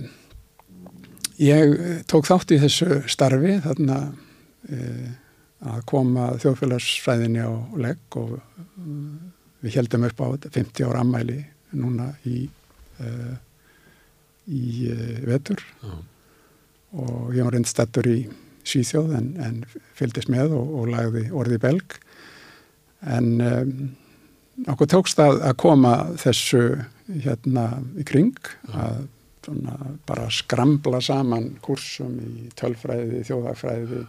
[1.41, 5.07] ég tók þátt í þessu starfi þarna uh,
[5.67, 11.37] að koma þjóðfélagsfræðinni á legg og uh, við heldum upp á þetta 50 ára ammæli
[11.77, 12.47] núna í
[13.03, 13.35] uh,
[14.47, 15.63] í uh, vetur.
[15.83, 15.95] Já,
[16.97, 18.19] og ég var reyndstættur í
[18.67, 19.57] Svíþjóð en, en
[19.95, 21.97] fylgdist með og, og lagði orði belg.
[23.07, 23.73] En um,
[24.71, 26.63] okkur tókst að, að koma þessu
[27.07, 28.35] hérna í kring
[28.73, 29.05] að
[30.07, 34.01] bara skrambla saman kursum í tölfræði, þjóðagfræði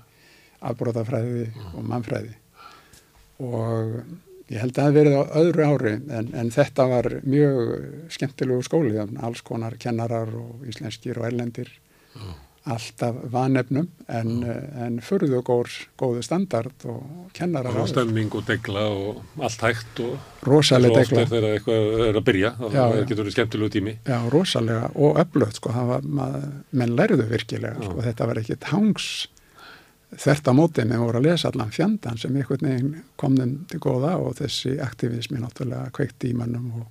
[0.67, 1.45] afbrótafræði
[1.77, 2.33] og mannfræði.
[3.47, 4.01] Og
[4.49, 7.59] ég held að það verið á öðru ári en, en þetta var mjög
[8.15, 11.73] skemmtilegu skóli, alls konar kennarar og íslenskir og erlendir
[12.15, 12.29] já,
[12.69, 14.33] alltaf vanefnum en,
[14.77, 15.71] en furðu gór,
[16.01, 21.25] góðu standard og kennarar og stemming og degla og allt hægt og rosalega degla.
[21.31, 23.97] þegar eitthvað er að byrja það getur verið skemmtilegu tími.
[24.09, 26.47] Já, rosalega og öflugt sko, var, maður,
[26.83, 27.89] menn lærðu virkilega Já.
[27.89, 29.11] sko, þetta var ekkit hangs
[30.17, 33.81] þvert á móti með voru að lesa allan fjandan sem einhvern veginn kom þeim til
[33.85, 36.87] góða og þessi aktivismi náttúrulega kveikti í mannum og,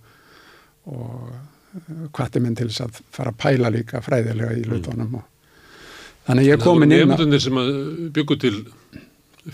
[0.93, 5.25] og hvati minn til þess að fara að pæla líka fræðilega í hlutunum og
[6.27, 7.71] þannig ég er komin inn á, nefndunir sem að
[8.15, 8.53] byggu til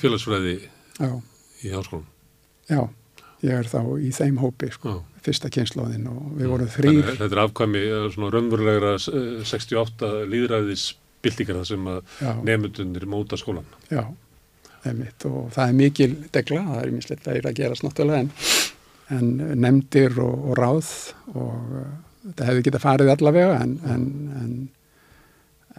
[0.02, 0.58] félagsfræði
[1.00, 1.14] já,
[1.64, 2.08] í háskólan
[2.70, 2.84] já,
[3.46, 5.22] ég er þá í þeim hópi sko, já.
[5.26, 6.76] fyrsta kynnslóðin og við vorum Mm.
[6.76, 10.86] Þannig þrýr þetta er afkvæmi eh, svona raunverulegra eh, 68 líðræðis
[11.24, 14.04] byltingar það sem að nefndunir móta skólan já,
[14.84, 18.32] einmitt og það er mikil degla, það er minnslegt að er að gerast náttúrulega en,
[19.18, 20.92] en nefndir og, og ráð
[21.34, 21.88] og uh,
[22.28, 24.06] þetta hefði getað farið allavega en, en,
[24.44, 24.54] en,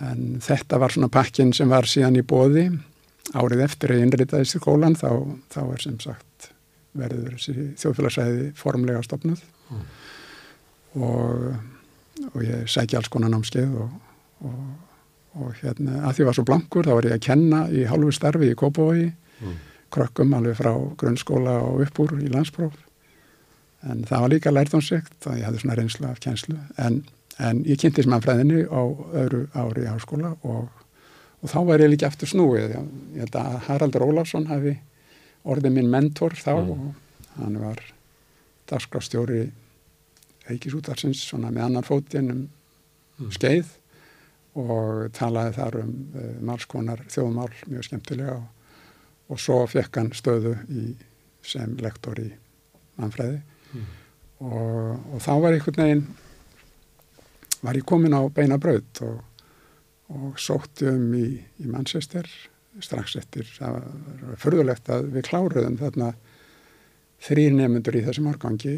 [0.08, 2.66] en þetta var svona pakkin sem var síðan í bóði
[3.34, 5.08] árið eftir að ég innritaðist í skólan þá,
[5.52, 6.50] þá er sem sagt
[6.94, 9.84] verður þessi þjóðfélagsæði formlega stopnuð Mm.
[11.00, 11.54] og,
[12.34, 13.94] og ég sækja alls konar námskeið og,
[14.44, 14.58] og,
[15.40, 18.50] og hérna að því var svo blankur þá var ég að kenna í hálfu starfi
[18.52, 19.12] í Kópavogi
[19.42, 19.56] Mm.
[19.90, 22.72] krökkum alveg frá grunnskóla og upp úr í landspróf
[23.90, 27.00] en það var líka lærtónsvikt og ég hafði svona reynslu af kjenslu en,
[27.38, 28.82] en ég kynntist mannfræðinni á
[29.24, 30.68] öðru ári í háskóla og,
[31.42, 32.86] og þá var ég líka eftir snúið ég,
[33.18, 34.76] held að Haraldur Ólafsson hafi
[35.44, 36.70] orðið minn mentor þá Mm.
[36.70, 37.82] og hann var
[38.70, 39.48] dagskrafstjóri
[40.50, 42.44] Eikisútarsins svona með annan fótinn um
[43.18, 43.30] Mm.
[43.30, 43.66] skeið
[44.54, 48.46] og talaði þar um uh, málskonar þjóðmál mjög skemmtilega og,
[49.32, 50.84] og svo fekk hann stöðu í,
[51.44, 52.30] sem lektor í
[53.00, 53.42] mannfræði
[53.74, 53.86] Mm.
[54.46, 56.04] og, og þá var einhvern veginn
[57.64, 59.22] var ég komin á beina braut og,
[60.14, 61.26] og sótti um í,
[61.58, 62.28] í Manchester
[62.82, 66.12] strax eftir, það var förðulegt að við kláruðum þarna
[67.24, 68.74] þrýr nefnundur í þessum árgangi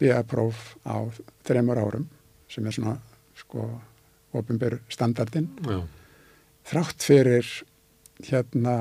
[0.00, 0.98] BA-próf á
[1.46, 2.06] þreymur árum
[2.50, 2.96] sem er svona
[3.38, 3.66] sko
[4.34, 5.80] ofinbyr standardin Já.
[6.70, 7.46] þrátt fyrir
[8.28, 8.74] hérna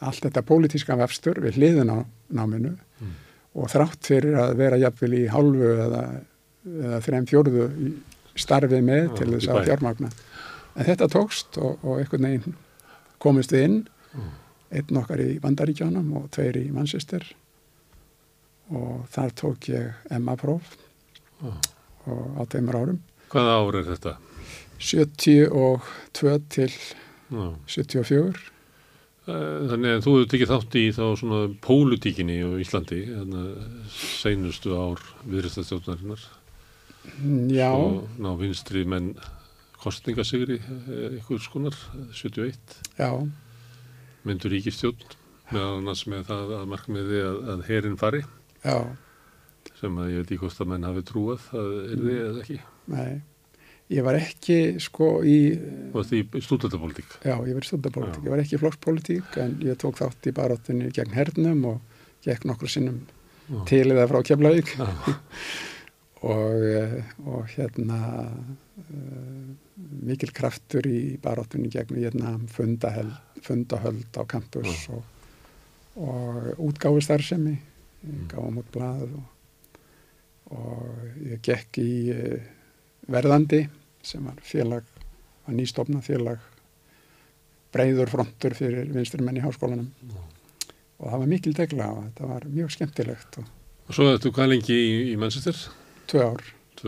[0.00, 1.98] allt þetta pólitíska vefstur við hliðin á
[2.30, 3.10] náminu Mm.
[3.54, 6.02] og þrátt fyrir að vera jafnvel í hálfu eða,
[6.64, 7.90] eða þreim fjórðu í
[8.40, 10.08] starfið með til þess að fjármagna.
[10.76, 12.54] En þetta tókst og, og einhvern veginn
[13.18, 13.76] komist við inn,
[14.16, 14.30] Mm.
[14.72, 17.20] einn okkar í Vandaríkjánum og tveir í Manchester
[18.72, 20.72] og þar tók ég MA-próf
[21.42, 21.52] Já.
[22.06, 22.98] og á tveimur árum.
[23.30, 24.16] Hvaða ár er þetta?
[24.78, 26.70] 72 til
[27.32, 27.46] Já.
[27.66, 28.52] 74
[29.26, 29.32] Eh,
[29.66, 35.00] Þannig að þú hefur tekið þátt í þá svona pólutíkinni á Íslandi, þannig seinustu ár
[35.26, 36.22] viðristastjóðnarinnar
[37.50, 39.08] Já, og ná vinstri menn
[39.82, 40.60] kostningasigri
[41.18, 41.74] ykkur skonar,
[42.14, 43.10] 71, já,
[44.22, 45.02] myndur ríkistjórn,
[45.50, 48.22] meðal annars með það að markmiði að, að herin fari,
[48.62, 48.78] já,
[49.82, 52.60] sem að ég veit ekki hvort að menn hafi trúað, það er þið eða ekki.
[52.94, 53.14] nei.
[53.86, 55.36] Ég var ekki sko í
[55.94, 57.12] Og því stúdendapólitík.
[57.22, 58.18] Já, ég verið stundapólitík.
[58.18, 58.26] Já.
[58.26, 62.48] Ég var ekki í flokkspólitík en ég tók þátt í baráttunni gegn hernum og gekk
[62.50, 63.04] nokkru sinnum
[63.46, 63.60] Já.
[63.70, 64.72] til eða frá Keflavík
[66.34, 66.96] og, eh,
[67.30, 69.54] og hérna uh,
[70.02, 73.14] mikil kraftur í baráttunni gegn Vietnam, fundahöld,
[73.46, 75.04] fundahöld á campus og,
[76.02, 77.58] og útgáfustarfsemi,
[78.06, 78.26] Mm.
[78.30, 79.78] gáfum út blað og,
[80.54, 82.44] og ég gekk í uh,
[83.10, 83.62] verðandi
[84.06, 84.84] sem var félag,
[85.46, 86.42] var nýstofna félag
[87.74, 90.20] breyður frontur fyrir vinstri menn í háskólanum Já.
[90.98, 93.52] og það var mikil degla og þetta var mjög skemmtilegt og
[93.86, 95.54] Og svo ertu hvað lengi í, í Manchester?
[96.10, 96.40] tvö ár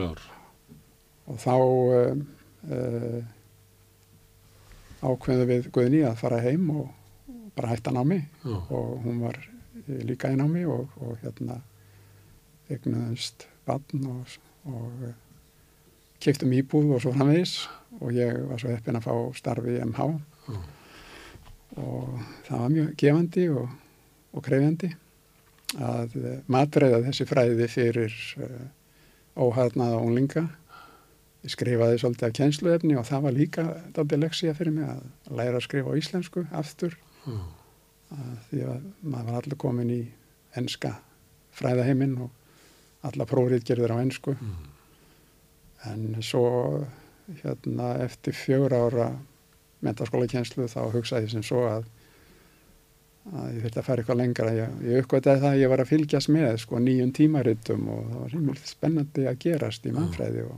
[0.03, 0.23] ár.
[1.31, 2.23] og þá um,
[2.67, 3.21] uh,
[5.07, 6.89] ákveðu við Guðni að fara heim og
[7.55, 8.57] bara hætta námi Já.
[8.71, 11.61] og hún var eh, líka í námi og, og hérna
[12.71, 14.35] eignuðumst barn og,
[14.67, 15.07] og
[16.23, 17.55] keftum íbúð og svo framvegis
[18.01, 20.07] og ég var svo heppin að fá starfi í MH
[20.49, 20.59] Já.
[21.83, 23.69] og það var mjög gefandi og,
[24.35, 24.91] og krefjandi
[25.85, 26.15] að
[26.49, 28.65] matreiða þessi fræði fyrir uh,
[29.45, 30.47] óhæðnaða unglinga
[31.45, 33.65] ég skrifaði svolítið af kjensluefni og það var líka
[33.95, 36.97] daldið leksía fyrir mig að læra að skrifa á íslensku aftur
[37.29, 37.37] Já.
[38.17, 40.01] að því að maður var allir komin í
[40.59, 40.97] enska
[41.59, 42.35] fræðaheiminn og
[43.07, 44.57] alla prófrið gerður á ensku Mm.
[45.87, 46.49] En svo
[47.43, 49.13] hérna eftir fjögur ára
[49.85, 51.87] mentaskóla kjenslu þá hugsaði ég sem svo að
[53.29, 55.91] að ég þurfti að fara eitthvað lengra ég, ég uppgötaði það að ég var að
[55.91, 60.57] fylgjast með sko nýjum tímaritum og það var rímilegt spennandi að gerast í mannfræði og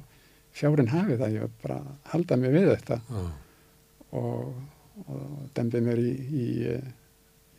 [0.57, 3.25] fjárin hafi það, ég var bara að halda mig við þetta Já.
[4.21, 4.53] og,
[5.07, 5.25] og
[5.57, 6.13] dembið mér í,
[6.45, 6.47] í,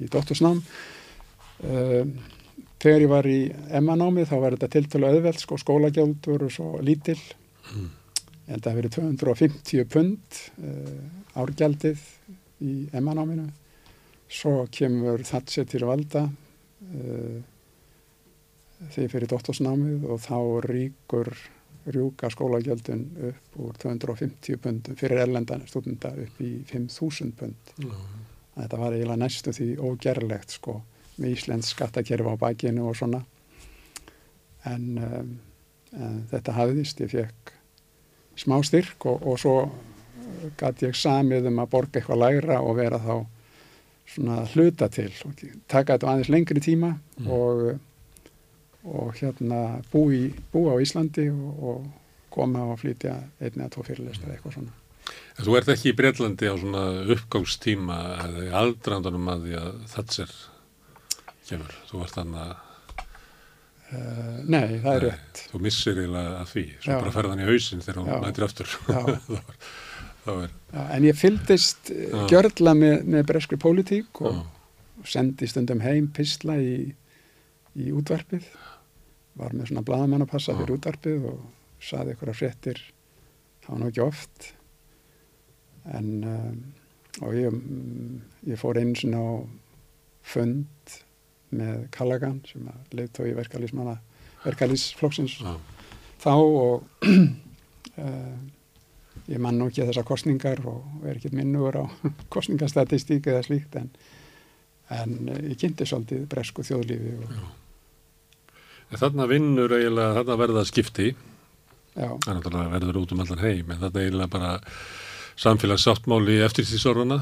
[0.02, 0.62] í dóttursnám.
[1.62, 2.16] Um,
[2.82, 3.40] þegar ég var í
[3.80, 7.20] Emma-námi þá var þetta tiltölu auðveld, sko, skólagjöld voru svo lítil.
[7.76, 7.90] Mm.
[8.52, 12.04] Að það verið 250 pund uh, árgjaldið
[12.66, 13.48] í Emma-náminu.
[14.32, 17.40] Svo kemur Thatcher til valda uh,
[18.90, 20.38] þegar fyrir dóttursnámið og þá
[20.68, 21.34] ríkur
[21.92, 27.74] rjúka skólagjöldin upp úr 250 pundum fyrir erlendan stúdenda upp í 5.000 pund.
[27.82, 27.96] Já.
[28.52, 30.82] Þetta var eiginlega næstu því ógerlegt sko
[31.22, 33.24] með Íslands skattakerfi á bakinu og svona.
[34.70, 35.32] En, um,
[35.98, 37.54] en þetta hafðist, ég fekk
[38.40, 39.56] smá styrk og, og svo
[40.58, 43.16] gæti ég samið um að borga eitthvað lægra og vera þá
[44.12, 45.42] svona hluta til og
[45.72, 47.28] taka þetta aðeins lengri tíma Mm.
[47.30, 47.80] og,
[48.84, 51.86] og hérna bú, í, bú á Íslandi og, og
[52.34, 54.72] koma og flytja einn eða tvo fyrirlestar eitthvað svona.
[55.38, 56.82] En þú ert ekki í Breitlandi á svona
[57.14, 60.34] uppgangstíma eða í aldrandanum að því að Thatcher
[61.50, 61.78] kemur.
[61.92, 62.54] Þú ert þannig að
[63.92, 65.10] nei, það er Nei.
[65.10, 65.42] rétt.
[65.52, 66.98] Þú missir eiginlega að því, svo Já.
[67.02, 68.76] bara ferðan í hausinn þegar hún mætir aftur.
[70.22, 72.02] Þá er, Já, en ég fylgdist Já.
[72.14, 74.42] uh, gjörla með, með breskri pólitík og já,
[75.16, 76.76] sendi stundum heim pisla í,
[77.76, 78.46] í útvarpið.
[79.42, 80.60] Var með svona bladamann að passa Já.
[80.62, 81.42] fyrir útvarpið og
[81.82, 82.84] saði ykkur að fréttir.
[83.66, 84.52] Það var nú ekki oft.
[85.98, 86.62] En, um,
[87.26, 88.22] og ég, mm,
[88.54, 89.32] ég fór einu svona á
[90.32, 90.68] fund
[91.56, 93.98] með Callaghan sem að leiðtói verkalýsmanna
[94.46, 95.54] verkalýsflokksins já,
[96.24, 98.36] þá og uh,
[99.32, 101.86] ég man nú ekki þessar kostningar og er ekki minnugur á
[102.34, 103.92] kostningastatistík eða slíkt en,
[104.90, 107.42] en uh, ég kynnti svolítið bresku þjóðlífi og,
[108.92, 111.14] En þarna vinnur eiginlega, þarna verða skipti,
[111.96, 114.50] já, það er náttúrulega verður út um allan heim, en þarna eiginlega bara
[115.40, 117.20] samfélagssáttmáli eftir því sorgana,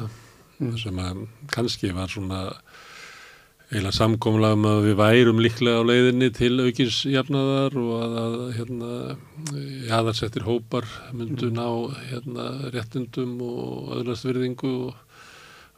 [0.57, 1.19] mm, sem að
[1.53, 2.39] kannski var svona
[3.69, 8.39] eiginlega samkomlega um að við værum líklega á leiðinni til aukins jafnaðar og að, að
[8.57, 8.93] hérna,
[9.89, 11.67] jaðarsettir hópar myndu ná
[12.09, 15.21] hérna, réttundum og öðlast virðingu og,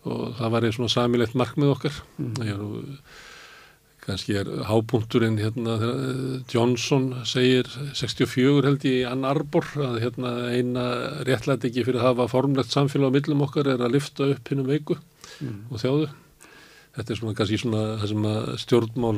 [0.08, 2.00] og það var eða svona samilegt markmið okkar.
[2.22, 9.68] mm, Ég er er hápunkturinn hérna eh, Johnson segir 64 held ég í Ann Arbor
[9.78, 10.86] að hérna eina
[11.28, 14.72] réttlæti ekki fyrir að hafa formlegt samfélag á millum okkar er að lifta upp hinnum
[14.72, 16.10] veiku mm, og þjáðu.
[16.96, 19.18] Þetta er svona kannski svona það sem að stjórnmál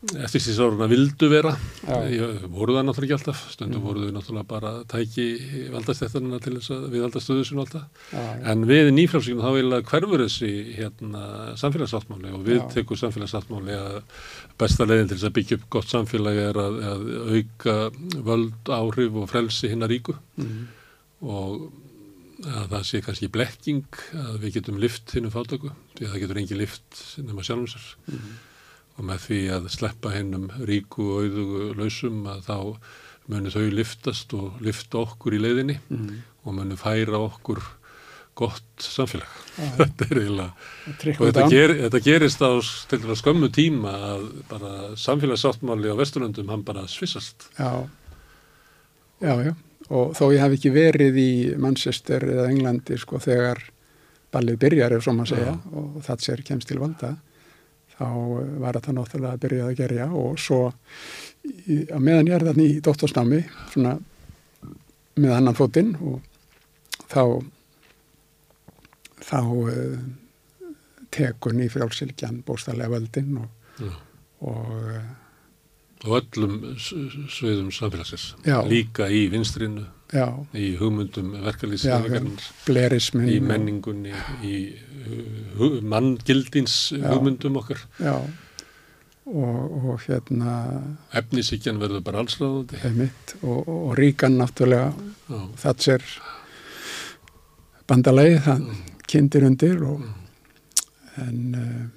[0.00, 1.50] eftir því sáruna vildu vera.
[2.48, 3.84] voru það náttúrulega ekki alltaf, stundum Mm.
[3.84, 5.26] voru þau náttúrulega bara tæki
[5.74, 7.84] valdastættanina til þess að við valda stöðu sinu alltaf.
[8.48, 14.00] En við nýfrálsíkinu þá vilja hverfur þessi hérna, samfélagsáttmáli og við tekum samfélagsáttmáli að
[14.56, 17.04] besta leiðin til þess að byggja upp gott samfélagi er að, að
[17.36, 17.76] auka
[18.24, 20.66] völd, áhrif og frelsi hinnar ríku mm,
[21.28, 21.68] og
[22.46, 26.40] að það sé kannski blekking að við getum lift hinnum fátöku því að það getur
[26.42, 27.90] engin lift nema sjálfum sér.
[28.08, 28.30] Mm,
[28.96, 32.58] og með því að sleppa hinnum ríku og auðugu lausum að þá
[33.30, 37.62] munu þau liftast og lifta okkur í leiðinni mm, og munu færa okkur
[38.40, 39.28] gott samfélag.
[39.58, 40.52] já, Þetta er eiginlega,
[41.12, 42.50] og þetta, ger, þetta gerist á
[43.20, 47.50] skömmu tíma að bara samfélagssáttmáli á Vesturlöndum hann bara svissast.
[47.58, 47.84] já,
[49.20, 49.52] já, já,
[49.90, 53.62] og þó ég hef ekki verið í Manchester eða Englandi sko þegar
[54.30, 55.58] ballið byrjar ef svo maður segja Já.
[55.80, 57.14] og það sér kemst til valda
[57.96, 62.46] þá eh, var þetta náttúrulega að byrja að gerja og svo á meðan ég er
[62.50, 63.40] þarna í dóttorsnámi
[63.72, 63.96] svona
[65.20, 66.20] með annan fótinn og
[67.10, 67.24] þá
[69.20, 69.98] þá uh,
[71.12, 73.90] tekur nýfrjálsilkjan bóstarlega völdin og,
[74.48, 75.02] og uh,
[76.00, 78.30] Og öllum sviðum samfélagsins.
[78.46, 78.62] Já.
[78.64, 79.82] Líka í vinstrinu,
[80.12, 81.34] já, í hugmyndum
[82.64, 84.54] blerismin í menningunni, í
[85.60, 87.84] uh, manngildins hugmyndum okkar.
[88.00, 88.14] Já,
[89.28, 90.54] og, og hérna
[91.20, 92.80] Efnisíkjan verður bara allsráðandi.
[92.82, 94.90] heimitt og, og, ríkan náttúrulega
[95.28, 95.40] Já.
[95.62, 96.06] það sér
[97.90, 98.64] bandalagi, það
[99.10, 100.04] kynntir undir og
[101.20, 101.88] en uh,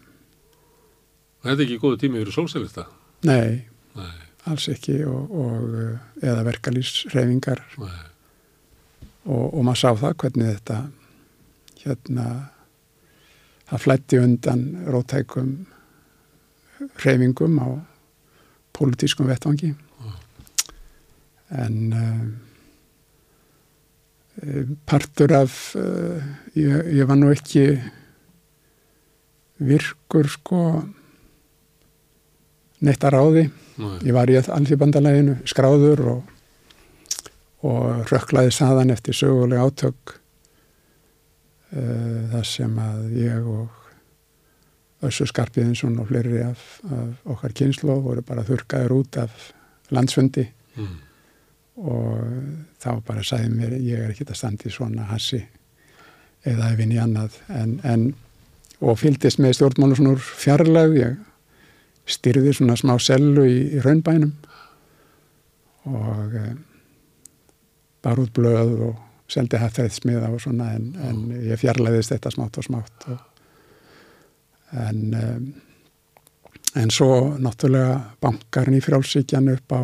[1.44, 2.86] Þetta er ekki góðu tími fyrir sólsælista.
[3.28, 3.64] nei,
[3.98, 4.16] Nei,
[4.50, 10.80] alls ekki og, og uh, eða verkalýsreifingar og, og maður sá það hvernig þetta
[11.84, 12.28] hérna
[13.70, 14.64] það flætti undan
[14.94, 15.54] rótækum
[17.04, 17.70] reyfingum á
[18.74, 19.74] pólitískum vettvangi.
[21.54, 22.26] En uh,
[24.90, 26.24] partur af uh,
[26.58, 27.78] ég, ég var nú ekki
[29.64, 30.62] virkur sko
[32.84, 33.44] neitt að ráði
[33.80, 34.00] nei.
[34.06, 36.34] Ég var í alþjóðbandalæginu skráður og,
[37.66, 40.16] og rökklaði saðan eftir söguleg átök
[41.74, 43.80] uh, þar sem að ég og
[45.04, 49.50] Össu Skarpiðinsson og fleiri af, af okkar kynslu voru bara þurkaður út af
[49.92, 50.96] landsfundi Mm.
[51.86, 52.22] og
[52.82, 55.38] þá bara sagði mér ég er ekki að standa í svona hassi
[56.50, 58.08] eða ef inn í annað en, en
[58.82, 61.20] og fylgdist með stjórnmálu svona úr fjarlag ég
[62.06, 64.34] styrði svona smá sellu í, í raunbænum
[65.92, 66.46] og e,
[68.04, 68.96] bar út blöð og
[69.32, 73.22] seldi hættæðið smiða og svona en, en ég fjarlæðist þetta smátt og smátt og,
[74.84, 75.28] en e,
[76.76, 79.82] en svo náttúrulega bankar nýfrálsíkjan upp á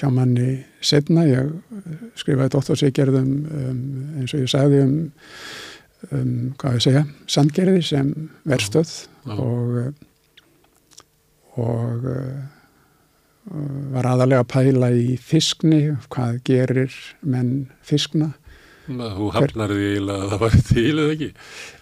[0.00, 3.80] hjá manni setna, ég eh, skrifaði dóttorsíkjörðum um,
[4.20, 4.94] eins og ég sagði um,
[6.16, 6.30] um
[6.60, 8.12] hvað ég segja, sandgerði sem
[8.48, 8.94] verstöð
[9.36, 9.92] og
[11.64, 13.54] og uh,
[13.94, 15.82] var aðalega að pæla í fiskni,
[16.12, 18.34] hvað gerir menn fiskna
[18.90, 21.28] Þú hafnar því að það var til eða ekki?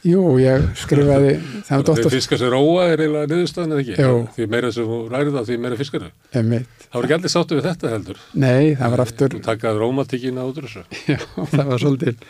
[0.09, 1.30] Jú, ég skrifaði,
[1.68, 3.96] það var Þeir dóttur, fiskar sem róa er eiginlega niðurstaðan eða ekki?
[4.05, 4.18] Jú.
[4.36, 6.12] Því meira sem þú ræðir það, því meira fiskar þau.
[6.34, 8.22] Það var ekki allir sáttu við þetta heldur.
[8.44, 10.84] Nei, það var aftur, Þú takaði rómatíkina út úr þessu.
[11.14, 11.18] já,
[11.55, 12.26] það var svolítið,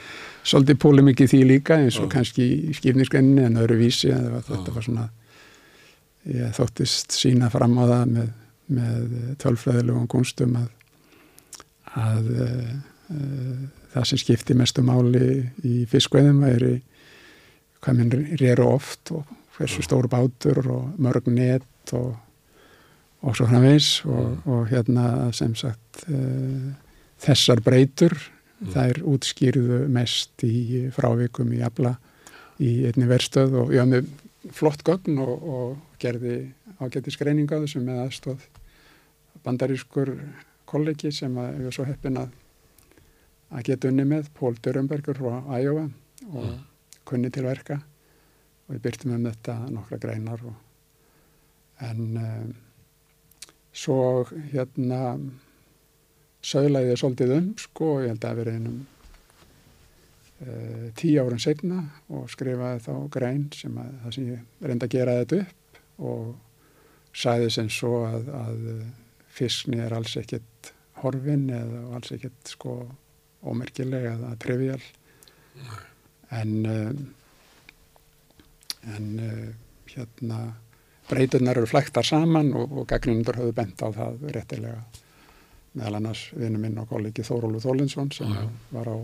[0.52, 2.12] svolítið pólimikið því líka eins og Já.
[2.18, 5.08] kannski í skipnisgreininni en öðru vísi en það var, þetta var svona,
[6.32, 8.28] ég þóttist sína fram á það með,
[8.78, 10.68] með tölfræðilegum gúnstum að,
[11.96, 12.70] að uh,
[13.14, 13.58] uh,
[13.94, 15.26] það sem skipti mestu máli
[15.64, 16.78] í fiskveðum væri
[17.82, 19.28] hvað minn réru oft og
[19.58, 22.12] hversu stór bátur og mörg net og,
[23.22, 26.74] og svo framvegs og, og hérna sem sagt uh,
[27.18, 28.18] þessar breytur
[28.58, 28.70] Mm.
[28.74, 31.92] þær útskýrðu mest í frávikum í afla
[32.58, 34.08] í einni verstöð og ég haf með
[34.54, 36.34] flott gögn og, og gerði
[36.78, 38.44] ágætti skreininga þessu með aðstóð
[39.44, 40.12] bandarískur
[40.68, 42.34] kollegi sem að var svo heppin að
[43.48, 45.86] að geta unni með, Pól Dörrumbergur frá Æjóa
[46.34, 46.58] og Mm.
[47.08, 47.78] kunni til verka
[48.66, 50.54] og við byrtum um þetta nokkra greinar og,
[51.80, 52.50] en um,
[53.72, 54.98] svo hérna
[56.42, 58.78] söglaði ég svolítið um sko og ég held að vera einum
[60.42, 64.94] uh, tíu árun segna og skrifaði þá grein sem að það sem ég reyndi að
[64.98, 65.57] gera þetta upp
[65.98, 66.34] og
[67.18, 68.64] sagði sem svo að, að
[69.38, 70.72] fiskni er alls ekkert
[71.02, 72.74] horfin eða alls ekkert sko
[73.48, 74.80] ómerkilega eða trivial
[76.34, 77.02] en um,
[78.94, 79.48] en uh,
[79.88, 80.38] hérna
[81.08, 84.82] breyturnar eru flæktar saman og, og gagnundur höfðu bent á það réttilega
[85.78, 88.50] meðal annars vinnu minn og kollegi Þórólu Þólinsson sem Já, já.
[88.76, 88.96] var á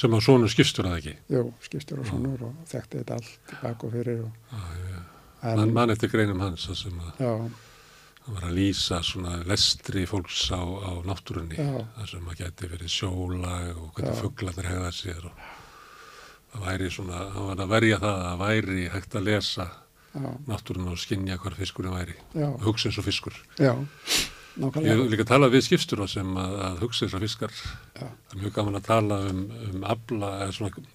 [0.00, 1.12] Sem að svona skipstur það ekki.
[1.34, 4.60] jú, skipstur og svonur og þekkti þetta allt bak og fyrir og, Já,
[4.92, 5.00] já.
[5.42, 7.20] En, Man, eftir greinum hans það sem að
[8.30, 11.56] var að lýsa svona lestri fólks á, á náttúrunni.
[11.56, 15.40] Það sem að geti verið sjólag og hvernig fugglarnir hegða sér og
[16.52, 19.66] það væri svona, hann var að verja það að það væri hægt að lesa
[20.10, 23.40] já, náttúrun og skinja hvar fiskurinn væri já, og hugsa eins og fiskur.
[23.58, 23.72] já
[24.60, 27.52] Ég nákvæmlega hef líka talað við skipstur sem að, að hugsa eins og fiskar.
[27.94, 30.86] já, Það er mjög gaman að tala um, um abla eða svona,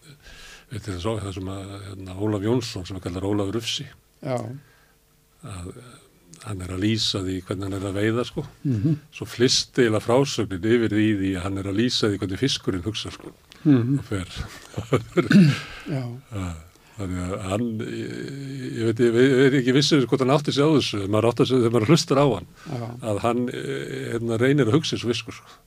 [0.72, 3.96] veit þið svo, það sem að hérna, Ólaf Jónsson sem er kallar Ólafur Ufsi, já,
[4.26, 5.80] að
[6.46, 8.44] hann er að lýsa því hvernig hann er að veiða sko.
[8.66, 12.42] mhm, Svo flist eila frásögnin yfir því því að hann er að lýsa því hvernig
[12.42, 13.32] fiskurinn hugsa sko
[13.64, 14.30] mhm, og fer.
[16.96, 18.12] Þannig að hann, ég,
[18.80, 21.48] ég veit, ég, ég veit ekki vissur hvort hann átti sig á þessu, maður átti
[21.50, 23.82] sig þegar maður hlustar á hann, já, að hann eh,
[24.14, 25.58] hérna, reynir að hugsa og fiskur sko.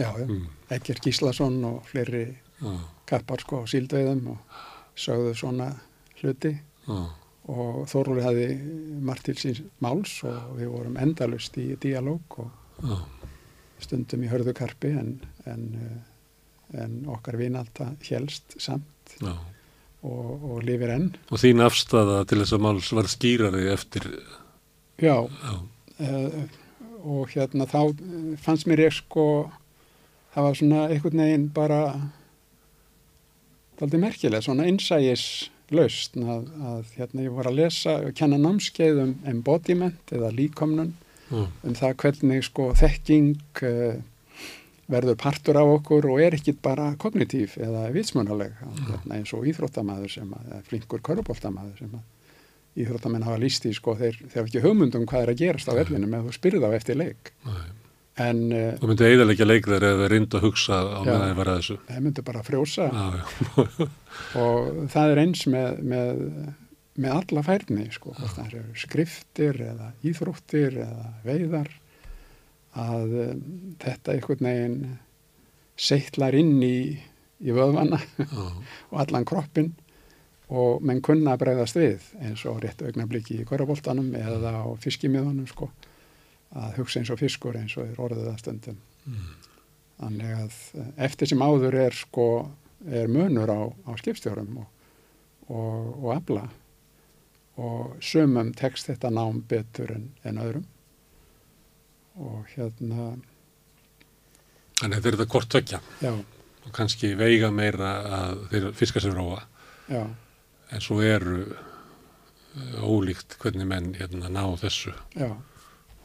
[0.00, 0.08] já.
[0.18, 0.48] Mm.
[0.74, 2.24] Ekkert Gíslason og fleiri
[2.58, 2.72] Já,
[3.06, 4.58] kappar sko á síldveiðum og
[4.98, 5.68] sögðu svona
[6.18, 6.98] hluti já,
[7.50, 8.48] og Þórúli hafði
[9.02, 12.50] margt til síns máls og við vorum endalust í dialóg og
[12.82, 12.98] já,
[13.82, 15.16] stundum í hörðu karpi en,
[15.50, 19.42] en, eh, en okkar vinalda helst samt og,
[20.06, 21.10] og lifir enn.
[21.30, 24.08] Og þín afstafa til þess að máls var skýrari eftir,
[25.02, 25.54] Já, já,
[25.98, 26.42] uh,
[27.02, 29.50] og hérna þá eh, fannst mér ég sko,
[30.34, 31.80] það var svona einhvern veginn bara
[33.80, 35.24] daldið merkilega, svona innsægis
[35.76, 40.94] laust að, að hérna ég var að lesa og kenna námskeið um embodiment eða líkomnun
[41.30, 44.00] já, um það hvernig sko þekking uh,
[44.92, 50.16] verður partur af okkur og er ekki bara kognitív eða vitsmunaleg hérna, eins og íþróttamaður
[50.16, 54.48] sem að, eða flinkur köruboltamaður sem að íþróttamenn hafa líst í sko þeir, þeir hafa
[54.48, 57.32] ekki hugmyndum hvað er að gerast á vellinu með þú spyrð á eftir leik.
[57.44, 57.81] Nei.
[58.20, 61.38] En uh, Það myndi eiginlega leik þeir ef þeir reyndu að hugsa á meðan þeir
[61.38, 61.76] var að þessu.
[61.88, 62.88] þeir myndu bara frjósa.
[62.92, 63.86] Já, já,
[64.42, 66.24] og það er eins með, með,
[67.04, 71.70] með alla færni sko, það skriftir eða íþróttir eða veiðar.
[72.82, 73.40] Að um,
[73.80, 74.76] þetta einhvern veginn
[75.76, 76.76] seittlar inn í,
[77.40, 78.28] í vöðvana já,
[78.92, 79.72] og allan kroppin
[80.52, 85.48] og menn kunna að bregðast við eins og réttu augnabliki í korraboltanum eða á fiskimiðunum
[85.48, 85.70] sko
[86.52, 88.80] að hugsa eins og fiskur eins og þeir orðið að stundum.
[89.02, 89.30] Mm.
[90.02, 92.26] þannig að eh, eftir sem áður er sko
[92.86, 94.68] er munur á, á skipstjórum og,
[95.48, 96.46] og, og afla.
[97.62, 100.64] Og sumum tekst þetta nám betur en, en öðrum.
[102.22, 103.12] Og hérna
[104.82, 106.10] Þannig að þetta er þetta kort tvekja já,
[106.66, 109.38] og kannski veiga meira að þeir fiskar sem róa.
[109.86, 110.02] Já,
[110.72, 115.28] en svo eru eh, ólíkt hvernig menn hérna ná þessu, já,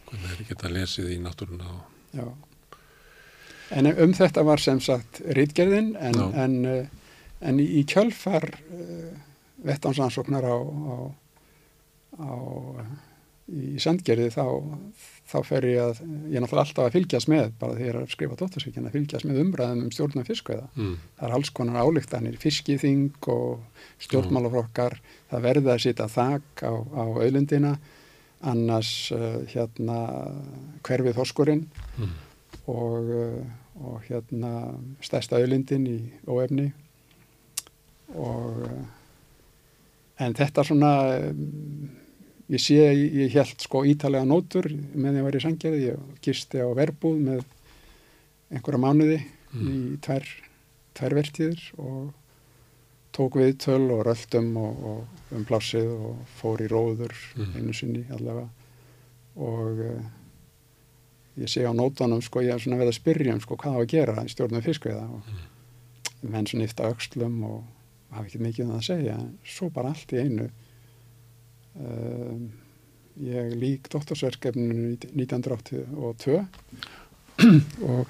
[0.07, 2.27] hvernig þeir geta lesið í náttúruna og já.
[3.75, 6.85] En um þetta var sem sagt rítgerðin en, en, eh,
[7.43, 9.09] en í, kjölfar uh,
[9.67, 10.95] vettánsansóknar á, á,
[12.23, 12.31] á
[13.47, 14.43] í sandgerði þá,
[15.27, 17.99] þá fer ég að, ég er náttúrulega alltaf að fylgjast með, bara þegar ég er
[18.01, 20.65] að skrifa dóttarsvíkjana, að fylgjast með umræðum um stjórnum fiskveða.
[20.75, 20.97] Mm.
[21.19, 24.97] Það er alls konar álíktanir, fiskiþing og stjórnmálaflokkar,
[25.31, 27.73] það verði að sita þak á, á auðlundina,
[28.41, 29.97] annars uh, hérna
[30.85, 31.63] hverfið þorskurinn
[31.97, 32.11] Mm.
[32.69, 33.45] og, uh,
[33.81, 34.51] og hérna
[35.01, 35.97] stærsta auðlundin í
[36.29, 36.67] óefni
[38.15, 38.83] og uh,
[40.21, 40.91] en þetta svona
[41.29, 41.89] um,
[42.53, 46.21] ég sé, ég held sko ítalega nótur með því að ég var í sangjaði, ég
[46.23, 47.43] gisti á verbúð með
[48.53, 49.67] einhverja mánuði Mm.
[49.95, 50.25] í tvær,
[50.93, 52.09] tvær vertíðir og
[53.17, 57.55] tók við töl og röldum og, og um plássið og fór í róður Mm.
[57.57, 58.49] einu sinni allavega.
[59.37, 60.05] Og uh,
[61.37, 63.79] ég sé á nótunum sko ég er svona verið að spyrja um sko hvað á
[63.81, 65.21] að gera í stjórnum fiskveiða og
[66.25, 67.59] menn svona yfta öxlum og
[68.15, 70.47] hafa ekki mikið um það að segja svo bara allt í einu
[71.77, 72.47] um,
[73.21, 76.39] ég lík doktorsverkefninu 1982
[77.85, 78.07] og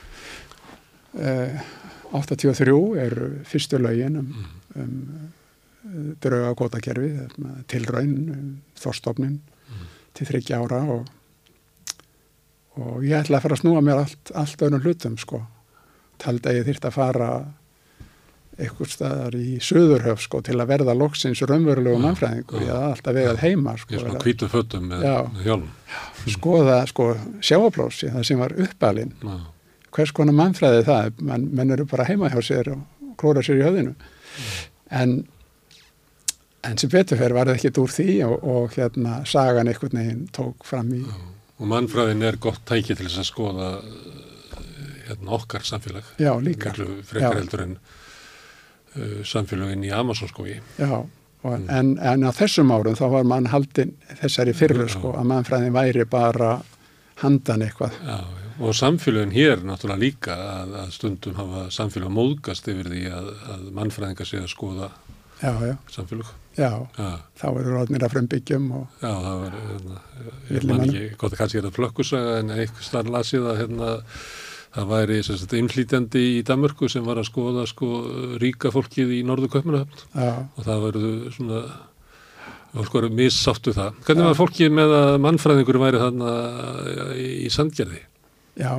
[1.20, 1.66] uh,
[2.14, 3.18] 83 er
[3.48, 4.32] fyrstu lögin um,
[4.84, 4.96] um
[6.22, 7.12] drauga kvotakerfi
[7.72, 8.48] tilraun um,
[8.80, 9.38] þorstofnin
[10.18, 11.06] til þryggja ára og,
[12.82, 15.44] og ég ætla að fara að snúa mér allt, allt öðnum hlutum sko
[16.22, 17.30] taldi að ég þyrst að fara
[18.58, 22.66] eitthvað staðar í Suðurhöf sko til að verða loksins raunverulegu Já, mannfræðingur, já.
[22.66, 25.18] ég hafði alltaf vegað heima sko, að hvítu fötum með, Já.
[25.46, 25.68] hjálm.
[26.34, 27.06] skoða sko
[27.46, 29.36] sjáaplósi, það sem var uppalinn Já.
[29.94, 33.68] hvers konar mannfræði það menn, menn eru bara heima hjá sér og klóra sér í
[33.68, 33.94] höfðinu
[34.92, 35.18] en
[36.68, 40.26] en sem betur fer var það ekkit úr því og, og hérna sagan einhvern veginn
[40.36, 41.04] tók fram í
[41.58, 44.18] Og mannfræðin er gott tæki til þess að skoða uh,
[45.08, 46.04] hérna, okkar samfélag.
[46.22, 46.70] já líka,
[47.04, 50.60] frekar heldur en uh, samfélagin í Amazonskói.
[50.78, 51.08] já og,
[51.48, 51.70] Mm.
[51.70, 56.04] en, en á þessum árum þá var mann haldinn þessari fyrru sko að mannfræðin væri
[56.10, 56.58] bara
[57.22, 58.47] handan eitthvað Já, já.
[58.60, 63.70] Og samfélagin hér náttúrulega líka að, að stundum hafa samfélag móðgast yfir því að, að
[63.78, 64.90] mannfræðingar sé að skoða
[65.42, 66.32] já, já, samfélag.
[66.58, 70.02] já, Já, þá eru rótnir að frumbyggjum og já það var, hérna,
[70.56, 73.92] ég man ekki, gott að kannski er það flökkusaga en eitthvað starf lasið að hérna,
[74.78, 75.20] það væri
[75.62, 77.92] innflýtjandi í Danmörku sem var að skoða sko,
[78.42, 80.26] ríka fólkið í norðu köpmunahöfn
[80.58, 81.62] og það verður svona
[82.78, 83.96] fólk verður missáttu það.
[84.06, 86.34] Hvernig var fólkið með að mannfræðingur væri þarna
[87.18, 88.04] í Sandgerði?
[88.58, 88.72] Já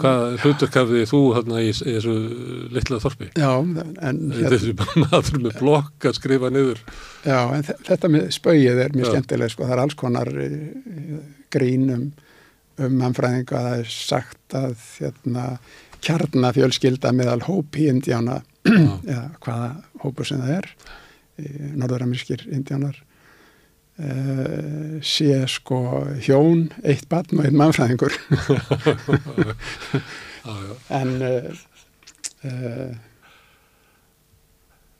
[0.00, 2.14] Hvað hlutverk hafði þú þarna í, í þessu
[2.76, 3.28] litla þorpi?
[3.34, 4.74] já, en hérna, Þessi
[5.04, 6.82] maður með blokk að skrifa niður.
[7.26, 10.58] Já, en þe- þetta með spauið er mjög skemmtileg, sko, það er alls konar eh,
[11.54, 12.04] grín um,
[12.84, 15.46] um mannfræðinga, það er sagt að hérna,
[16.04, 18.92] kjarnafjölskylda meðal hópi indjána, Já.
[19.12, 19.70] eða hvaða
[20.04, 20.70] hópur sem það er,
[21.74, 22.96] norðuramerskir indjánar,
[23.98, 25.80] uh, sé sko
[26.24, 28.14] hjón, eitt barn og einn mannfræðingur,
[30.44, 30.76] já.
[31.00, 31.50] en uh,
[32.48, 32.94] uh,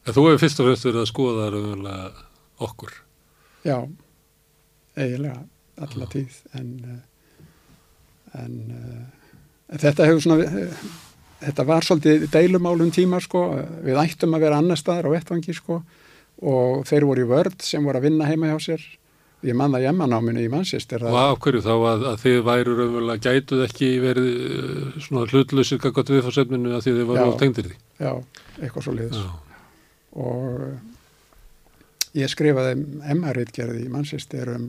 [0.04, 2.08] Þú hefur fyrst og fremst verið að skoða raunverulega
[2.66, 2.92] okkur.
[3.64, 3.78] Já,
[5.00, 5.38] eiginlega
[5.80, 6.68] alla tíð en,
[8.36, 8.58] en
[9.80, 10.44] þetta hefur svona
[11.44, 13.44] þetta var svolítið deilumálum tíma sko,
[13.84, 15.80] við ættum að vera annar staðar á vettvangi sko
[16.42, 18.84] og þeir voru í vörd sem voru að vinna heima hjá sér.
[19.44, 23.24] Ég man það jemmanáminu í mannsistir Og af hverju þá að, að þið væru raunverulega
[23.26, 27.24] gætuð ekki verið uh, svona hlutlausir kakot viðfársefninu að þið Já.
[27.28, 27.76] á tengdir því.
[28.00, 28.12] Já,
[28.60, 29.26] eitthvað svo liðs Já,
[30.24, 30.78] og eh,
[32.22, 32.78] ég skrifaði
[33.18, 34.66] MR-ritgerði í mannsistir um,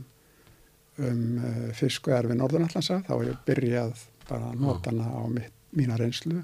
[1.00, 5.96] um uh, fiskveðar við Norðurallansa þá ég byrjað bara að nota hana á mitt, mína
[6.02, 6.42] reynslu.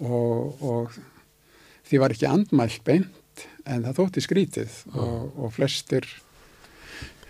[0.00, 0.98] Og, og
[1.86, 3.19] því var ekki andmælt beint
[3.66, 6.06] en það þótti skrítið og, og flestir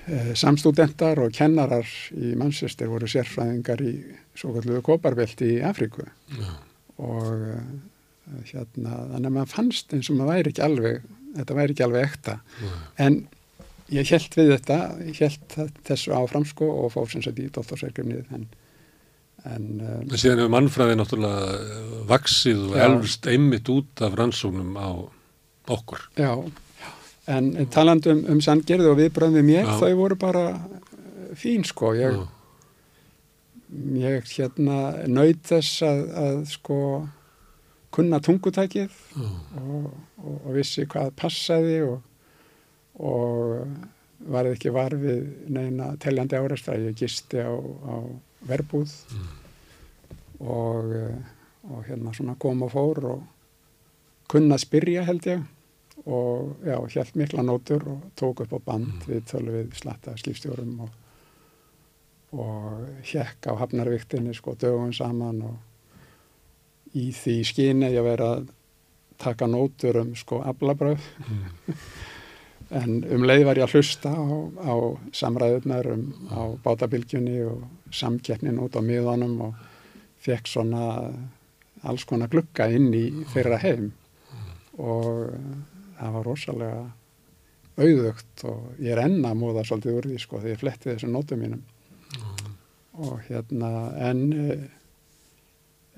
[0.08, 3.94] uh, samstúdentar og kennarar í mannsistir voru sérfræðingar í
[4.38, 6.06] svo kalluðu koparbelti í Afríku.
[6.36, 6.52] Já,
[7.00, 11.76] og uh, hérna, þannig að maður fannst eins og maður væri ekki alveg, þetta væri
[11.76, 12.40] ekki alveg ekta.
[12.60, 12.72] Já.
[13.06, 13.20] en
[13.90, 18.34] ég held við þetta, ég held þessu áfram sko og fór sem sagt í dóttorsverkefnið
[18.36, 18.44] en,
[19.50, 24.90] en En síðan hefur mannfræði náttúrulega vaksið og elvst einmitt út af rannsóknum á
[25.76, 26.02] okkur.
[26.18, 26.34] já,
[27.30, 29.78] en talandi um, um sandgerði og viðbröðum við mér, Já.
[29.84, 32.18] þau voru bara uh, fín sko, ég,
[34.00, 36.78] ég hérna naut þess að, að sko
[37.94, 39.88] kunna tungutækið og,
[40.22, 41.96] og, og vissi hvað passaði og,
[43.02, 43.64] og
[44.30, 47.96] var ekki var við neina teljandi árasta ég gisti á, á
[48.46, 48.92] verbúð
[50.40, 51.16] og, eh,
[51.70, 53.24] og hérna svona kom og fór og
[54.30, 55.42] kunna spyrja held ég
[56.06, 60.78] og já, hjælt mikla nótur og tók upp á band við tölu við slatta skipstjórum
[60.86, 60.94] og,
[62.32, 68.48] og hjekk á hafnarviktinni sko dögum saman og í því skyni ég verið að
[69.20, 71.74] taka nótur um sko aflabröð Mm.
[72.70, 74.26] en um leið var ég að hlusta á,
[74.62, 74.74] á
[75.16, 77.64] samræðunar um á bátabilgjunni og
[77.94, 79.54] samkeppnin út á miðanum og
[80.22, 80.84] fekk svona
[81.82, 83.90] alls konar glugga inn í þeirra heim.
[84.78, 85.32] Og
[86.00, 86.80] það var rosalega
[87.80, 91.14] auðugt og ég er enna að móða svolítið úr því sko þegar ég fletti þessum
[91.14, 91.62] nótum mínum.
[93.00, 93.70] Og hérna
[94.10, 94.64] en uh,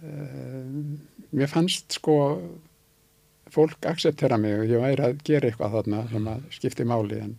[0.02, 0.76] uh,
[1.32, 2.16] mér fannst sko
[3.52, 7.34] fólk akseptera mig og ég væri að gera eitthvað þarna sem að skipti máli en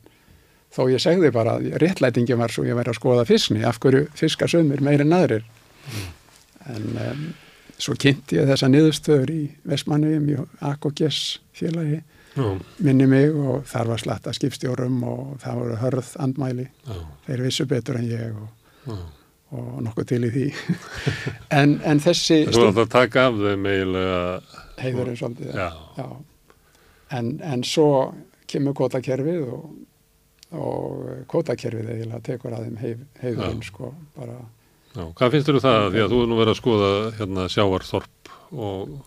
[0.73, 4.07] þó ég segði bara að réttlætingi var svo ég væri að skoða fiskni af hverju
[4.17, 5.47] fiskar sömur meir en aðrir.
[6.69, 7.23] En um,
[7.81, 10.37] svo kynnti ég þessa niðurstöður í Vestmanniðum í
[10.73, 11.21] AKGS
[11.55, 12.01] félagi
[12.33, 12.45] Já,
[12.81, 16.65] minni mig og þar var slatta skipstjórum og það voru hörð andmæli.
[16.87, 16.95] Já,
[17.27, 18.97] þeir vissu betur en ég og,
[19.53, 20.45] og nokkuð til í því.
[21.61, 24.19] En, en þessi Þú var að taka af þeim eiginlega,
[24.81, 25.59] heiðurinn svolítið.
[27.13, 27.87] En, en svo
[28.49, 29.69] kemur kvotakerfið og,
[30.57, 32.81] og kvotakerfið eiginlega tekur að þeim
[33.21, 34.39] heiðurinn sko bara.
[34.93, 35.05] Já.
[35.17, 35.87] Hvað finnst þér um það?
[35.93, 36.89] Því að þú er nú verið að skoða
[37.19, 38.97] hérna sjávarþorp og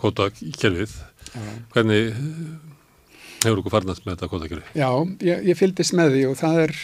[0.00, 0.96] kótakerfið.
[1.74, 2.18] Hvernig eh,
[3.44, 4.76] hefur okkur farnast með þetta kótakerfi?
[4.78, 4.90] já
[5.26, 6.76] ég, ég fylgdist með því og það er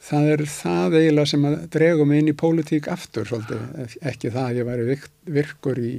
[0.00, 4.60] það er það eiginlega sem að dregum inn í pólitík aftur svolítið, ekki það að
[4.60, 5.10] ég væri virk,
[5.40, 5.96] virkur í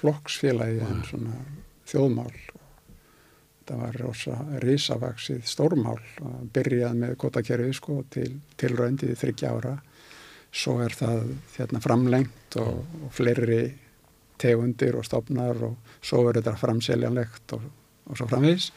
[0.00, 1.36] flokksfélagi en svona
[1.88, 2.32] þjóðmál.
[3.62, 9.76] Þetta var rosa risavaksið stórmál að byrjað með kvotakerfið sko til, til raundi þryggja ára.
[10.52, 13.62] Svo er það hérna, framlengt og, og fleiri
[14.42, 17.68] tegundir og stofnar og svo er þetta framseljanlegt og,
[18.10, 18.72] og svo framvegis.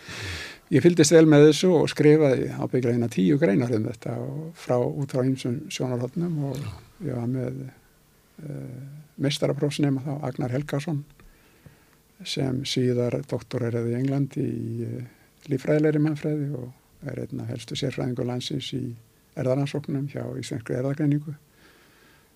[0.74, 4.16] Ég fylgdist vel með þessu og skrifaði ábyggleina tíu greinar um þetta
[4.58, 6.58] frá út frá einsum sjónarhóttnum og
[7.06, 8.80] ég var með uh,
[9.22, 11.04] mestaraprófsnema þá Agnar Helgason
[12.26, 15.06] sem síðar doktoreraði í Englandi í uh,
[15.54, 18.84] lífræðilegri mannfræði og er einn af helstu sérfræðingur landsins í
[19.38, 21.36] erðaransóknum hjá Íslenskri erðagreiningu.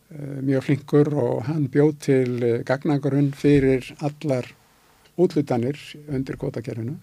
[0.10, 4.48] Uh, mjög flinkur og hann bjóð til uh, gagnagrunn fyrir allar
[5.22, 5.78] útlutanir
[6.10, 6.96] undir kvotakerfinu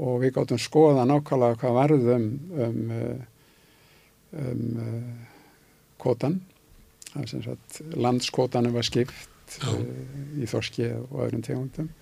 [0.00, 2.24] og við gáttum skoða nákvæmlega hvað varðum
[2.64, 2.94] um,
[4.40, 4.62] um
[6.00, 6.40] kvotan.
[7.10, 9.68] Það er sem sagt landskvotanum var skipt Já.
[9.68, 9.84] uh,
[10.40, 11.92] í þorski og öðrum tegundum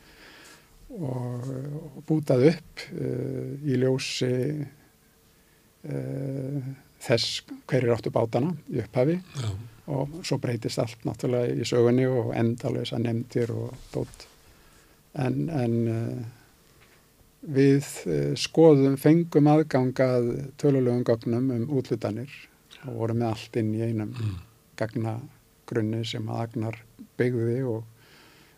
[1.03, 1.51] og,
[1.83, 4.33] og bútað upp uh, í ljósi
[5.91, 6.73] uh,
[7.03, 9.51] þess hverjir áttu bátana í upphafi Já,
[9.87, 14.27] og svo breytist allt náttúrulega í sögunni og endalösa nefndir og dótt
[15.19, 16.23] en, en uh,
[17.43, 20.31] við uh, skoðum, fengum aðgangað
[20.63, 22.31] tölulegum gögnum um útlutanir
[22.87, 24.39] og vorum með allt inn í einum Mm.
[24.77, 26.79] gagnagrunni sem að agnar
[27.19, 27.85] byggði og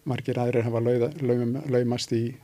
[0.04, 2.34] margir aðrir hafa lauða, laum, laumast í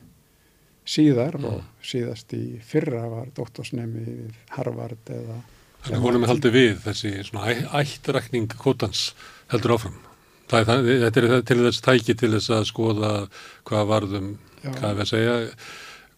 [0.85, 1.45] síðar Mm.
[1.45, 5.37] og síðast í fyrra var doktorsnemi við Harvard eða
[5.81, 9.05] Þannig honum er haldið við þessi svona æ- ættrakning kvótans
[9.53, 9.95] heldur áfram.
[10.51, 13.11] Það er, það, þetta er til þess tæki til þess að skoða
[13.69, 14.27] hvað varðum,
[14.61, 14.71] Já.
[14.77, 15.35] hvað er að segja,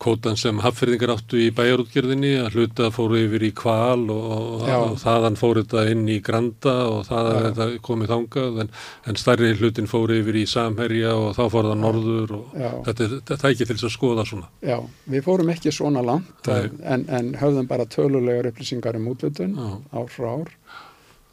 [0.04, 5.40] kvótan sem haffyrðingar áttu í bæjarútgerðinni, að hluta fóru yfir í kval og, og, þaðan
[5.40, 8.74] fóru þetta inn í granda og það komið þangað, en,
[9.10, 12.70] en stærri hlutin fóru yfir í samherja og þá fóru það norður og Já.
[12.90, 14.50] þetta þetta er tæki til þess að skoða svona.
[14.64, 14.78] Já,
[15.14, 19.70] við fórum ekki svona langt en, en höfðum bara tölulegar upplýsingar um útlutun Já.
[20.00, 20.52] ár frá ár,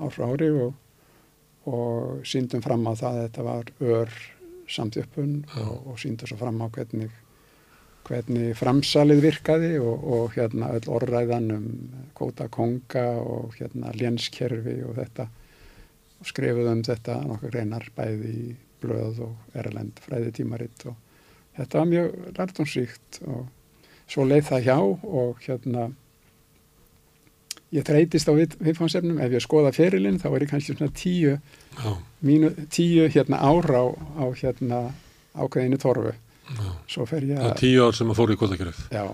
[0.01, 0.77] ár frá ári og,
[1.71, 4.15] og síndum fram á það að þetta var ör
[4.71, 7.11] samtjöppun og, og síndum svo fram á hvernig,
[8.09, 11.69] hvernig framsalið virkaði og, og hérna öll orðræðan um
[12.17, 15.29] kóta konga og hérna lénskerfi og þetta.
[16.21, 18.51] Og skrifuðum þetta nokkuð greinar bæði í
[18.81, 20.99] blöð og erlend fræðitímaritt og
[21.57, 23.49] þetta var mjög lærdomsríkt og
[24.11, 25.91] svo leið það hjá og hérna
[27.71, 31.37] ég þreytist á við, viðfánsefnum ef ég skoða ferilinn þá er ég kannski svona tíu,
[32.27, 34.81] mínu, tíu hérna ára á, á hérna
[35.39, 36.15] ákveðinu torfu.
[36.91, 38.83] Svo fer ég Það er að tíu ár sem að fóru í kvótakerfið.
[38.95, 39.05] já,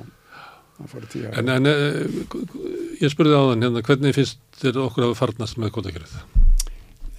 [0.79, 2.25] það fóru tíu ára En, en eh,
[3.03, 6.17] ég spurði á þann hérna, hvernig finnst þér okkur að farnast með kvotakerfið?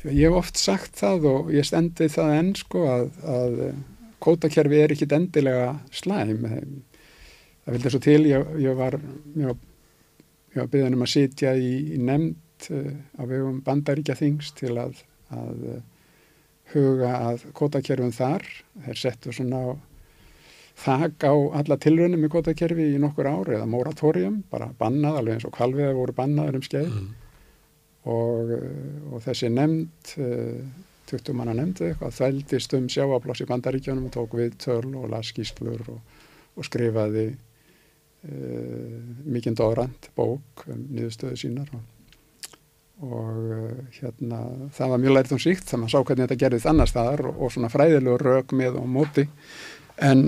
[0.07, 3.55] ég hef oft sagt það og ég stendi það enn sko að, að
[4.23, 8.95] kótakerfi er ekkit endilega slæm það vildi svo til ég, ég var
[9.35, 9.57] ég var,
[10.55, 15.01] var byggðan um að sitja í, í nefnd uh, á vegum bandaríkja þings til að,
[15.33, 15.81] að
[16.71, 18.45] huga að kótakerfum þar
[18.85, 19.67] þeir settu svona á
[20.77, 25.47] þak á alla tilraunum með kótakerfi í nokkur ár eða moratorium, bara bannað alveg eins
[25.49, 27.07] og kvalviða voru bannaður um skeið Mm.
[28.13, 30.61] og, uh, og þessi nefnd, uh,
[31.07, 35.31] 20 manna nefndi eitthvað, þvældist um sjáapláss í bandaríkjónum og tók við töl og las
[35.31, 35.99] skýslur og,
[36.55, 37.27] og skrifaði
[38.27, 41.85] uh, mikinn dórand bók um niðurstöðu sínar og,
[43.07, 44.43] og hérna
[44.75, 47.25] það var mjög lært um síkt þannig að maður sá hvernig þetta gerðist annars staðar
[47.31, 49.27] og, og svona fræðilegu rauk með og móti
[49.97, 50.23] en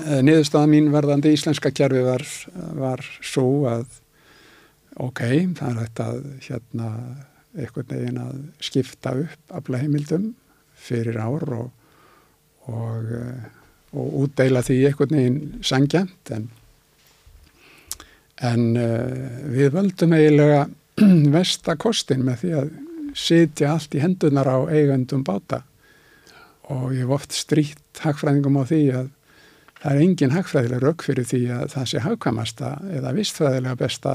[0.00, 2.24] uh, niðurstöða mín verðandi íslenska kerfi var,
[2.78, 3.86] var svo að
[5.00, 5.22] ok,
[5.58, 6.06] það er þetta
[6.46, 6.88] hérna
[7.56, 10.30] einhvern veginn að skipta upp aflaheimildum
[10.80, 11.70] fyrir ár og,
[12.70, 13.48] og, eh,
[13.90, 16.46] og útdeila því einhvern veginn sangjant en,
[18.50, 20.62] en uh, við völdum eiginlega
[21.36, 22.70] vestakostin með því að
[23.18, 25.64] sitja allt í hendunar á eigandum báta.
[26.70, 29.08] Og ég hef oft strýtt hagfræðingum á því að
[29.80, 34.14] það er engin hagfræðileg rauk fyrir því að það sé hagkvæmasta eða vistfræðilega besta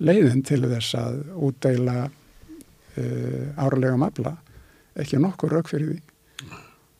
[0.00, 4.36] leiðin til þess að útdeila uh, árlega mafla
[5.00, 6.00] ekki nokkur rauk fyrir því.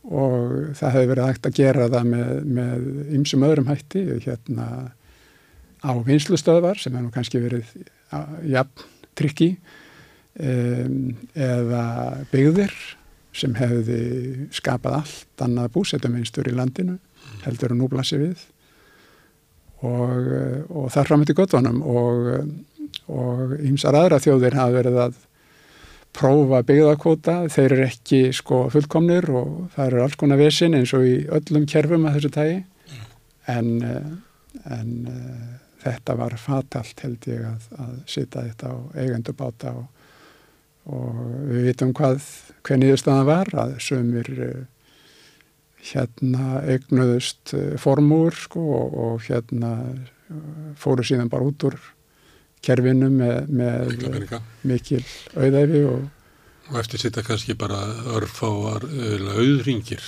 [0.04, 4.66] Og það hefur verið hægt að gera það með, ymsum öðrum hætti hérna
[5.80, 7.70] á vinslustöðvar sem hefur kannski verið
[8.50, 9.54] jafn tryggi
[10.42, 11.86] um, eða
[12.32, 12.74] byggðir
[13.34, 14.00] sem hefði
[14.54, 16.98] skapað allt annað búsettuminstur í landinu
[17.44, 18.44] heldur að nú blasi við.
[19.84, 20.28] Og,
[20.70, 22.28] og þar fram til gottunum og,
[23.12, 25.18] og ymsar aðra þjóðir hafa verið að
[26.14, 31.06] prófa byggðakvota, þeir eru ekki sko fullkomnir og það eru alls konar vesin eins og
[31.08, 32.60] í öllum kerfum að þessu tægi
[33.50, 33.70] en,
[34.62, 34.92] en
[35.82, 39.88] þetta var fatalt held ég að, að sita þetta á eigandubáta og,
[40.94, 41.18] og
[41.50, 42.22] við vitum hvað
[42.64, 44.30] hver nýðustöðan var að sömur
[45.84, 49.74] hérna eignuðust formúr sko og, og hérna
[50.80, 51.78] fóru síðan bara út úr
[52.64, 55.02] kerfinu með, með mikil
[55.36, 56.04] auðæfi og
[56.72, 57.76] Og eftir sitta kannski bara
[58.16, 60.00] örfáar auðringir,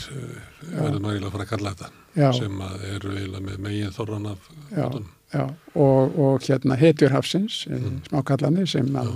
[0.62, 2.28] verður maður eiginlega að fara að kalla þetta, já.
[2.39, 2.62] sem
[2.94, 5.11] eru eiginlega með megin þorran af hóttunum.
[5.35, 5.43] Já,
[5.74, 7.98] og, og hérna hetjurhafsins, mm.
[8.09, 9.11] smákallanir sem að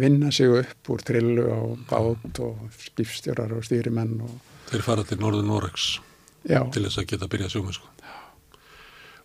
[0.00, 1.60] vinna sig upp úr trillu á
[1.90, 4.16] bát og skipstjórar og stýrimenn.
[4.24, 4.32] Og...
[4.70, 5.86] Þeir fara til Norður Noregs
[6.46, 7.88] til þess að geta að byrja sjóma, sko.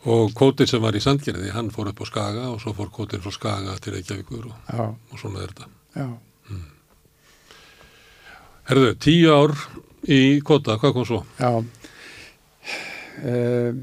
[0.06, 3.24] Og kótið sem var í Sandgerði, hann fór upp á Skaga og svo fór kótið
[3.24, 4.74] frá Skaga til Reykjavíkur og,
[5.10, 5.70] og svona er þetta.
[6.52, 6.66] Mm.
[8.70, 9.56] Herðu, tíu ár
[10.06, 11.20] í kóta, hvað kom svo?
[11.40, 11.50] Já,
[13.22, 13.82] um,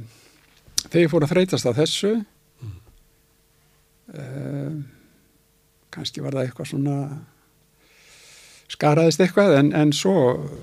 [0.85, 2.13] þegar ég fór að þreytast á þessu,
[2.63, 2.79] mm.
[4.23, 4.79] um,
[5.95, 6.97] kannski var það eitthvað svona,
[8.73, 10.17] skaraðist eitthvað, en, en svo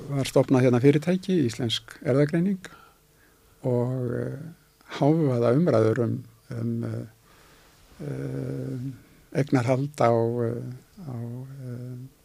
[0.09, 2.69] var stopnað hérna fyrirtæki, Íslensk erðagreining
[3.67, 4.39] og uh,
[4.97, 6.15] háfaða umræður um,
[6.55, 7.01] um uh,
[8.05, 8.87] uh,
[9.39, 11.15] egnarhald á, á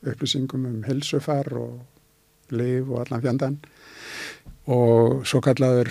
[0.08, 3.58] upplýsingum um helsufar og liv og allan fjandan
[4.72, 5.90] og svo kallaður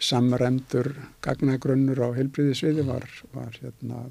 [0.00, 0.94] samremdur
[1.24, 3.04] gagnagrunnur á heilbriðisviði var,
[3.36, 4.06] var hérna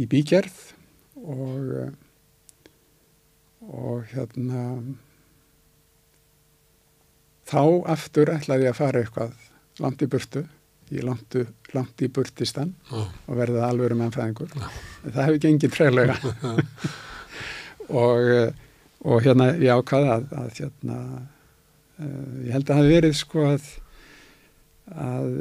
[0.00, 0.62] í bíkjærð
[1.20, 1.92] og
[3.70, 4.64] og hérna
[7.48, 7.62] þá
[7.92, 10.44] aftur ætlaði ég að fara eitthvað langt í burtu
[10.92, 11.36] í langt,
[11.72, 13.08] langt í burtistan oh.
[13.26, 14.80] og verða alveg um ennfræðingur oh.
[15.06, 16.16] það hefur gengið fræðilega
[18.02, 18.32] og,
[19.06, 20.98] og hérna ég ákvaða að, að hérna,
[22.02, 23.70] uh, ég held að það hefði verið sko að,
[25.06, 25.32] að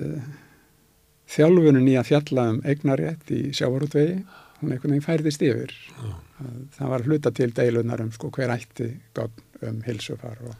[1.35, 4.21] þjálfunum í að fjalla um eignarétt í sjávarútvegi
[4.61, 6.15] hún einhvern veginn færðist yfir oh.
[6.77, 8.89] Það var hluta til deilunar um sko hver ætti
[9.67, 10.55] um hilsufar og,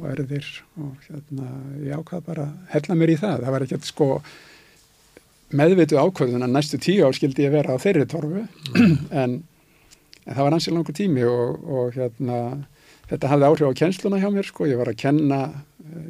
[0.00, 0.48] og erðir
[0.80, 1.48] og hérna
[1.84, 4.10] ég ákvaða bara hella mér í það, það var ekkert sko
[5.54, 8.96] meðvitu ákvöðun að næstu tíu ár skildi ég vera á þeirri torfu mm.
[9.24, 9.42] en
[10.24, 12.38] en það var ansið langur tími og, og hérna,
[13.10, 15.40] þetta hafði áhrif á kjensluna hjá mér sko, ég var að kenna,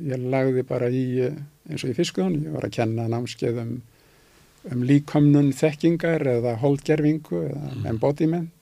[0.07, 3.73] ég lagði bara í eins og í fiskuðun, ég var að kenna námskeið um,
[4.71, 7.89] um líkomnun þekkingar eða holdgerfingu eða mm.
[7.95, 8.53] embodiment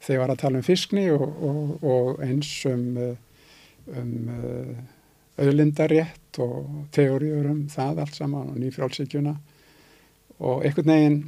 [0.00, 2.86] þegar var að tala um fiskni og, og, og eins um,
[3.96, 4.72] um eh,
[5.40, 9.34] auðlindarétt og teóriur um það allt saman og nýfrálsíkjuna
[10.40, 11.20] og einhvern veginn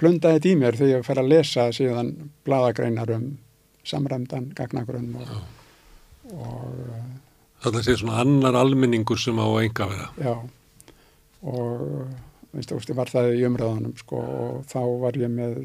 [0.00, 2.12] blundaði þetta í mér þegar ég fer að lesa síðan
[2.46, 3.26] bladagreinar um
[3.86, 5.36] samræmdan gagnagrunn og,
[6.32, 6.80] og
[7.62, 10.34] Þetta sé svona annar almenningur sem á enga vera Já.
[11.46, 11.82] Og
[12.52, 15.60] veistu, veistu, var það í umræðanum sko, og þá var ég með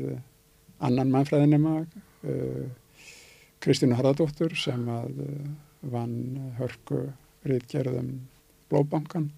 [0.77, 1.79] annan mannfræðinema
[3.63, 5.49] Kristínu Harðardóttur sem að uh,
[5.81, 7.07] vann hörku
[7.47, 8.27] rítgerðum
[8.69, 9.29] Blóbankan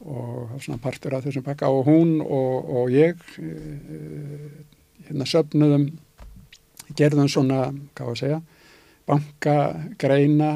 [0.00, 4.46] og svona partur af þessum pakka og hún og, og ég eh,
[5.08, 5.90] hérna söpnuðum
[6.96, 8.40] gerðum svona, hvað að segja,
[9.08, 10.50] bankagreina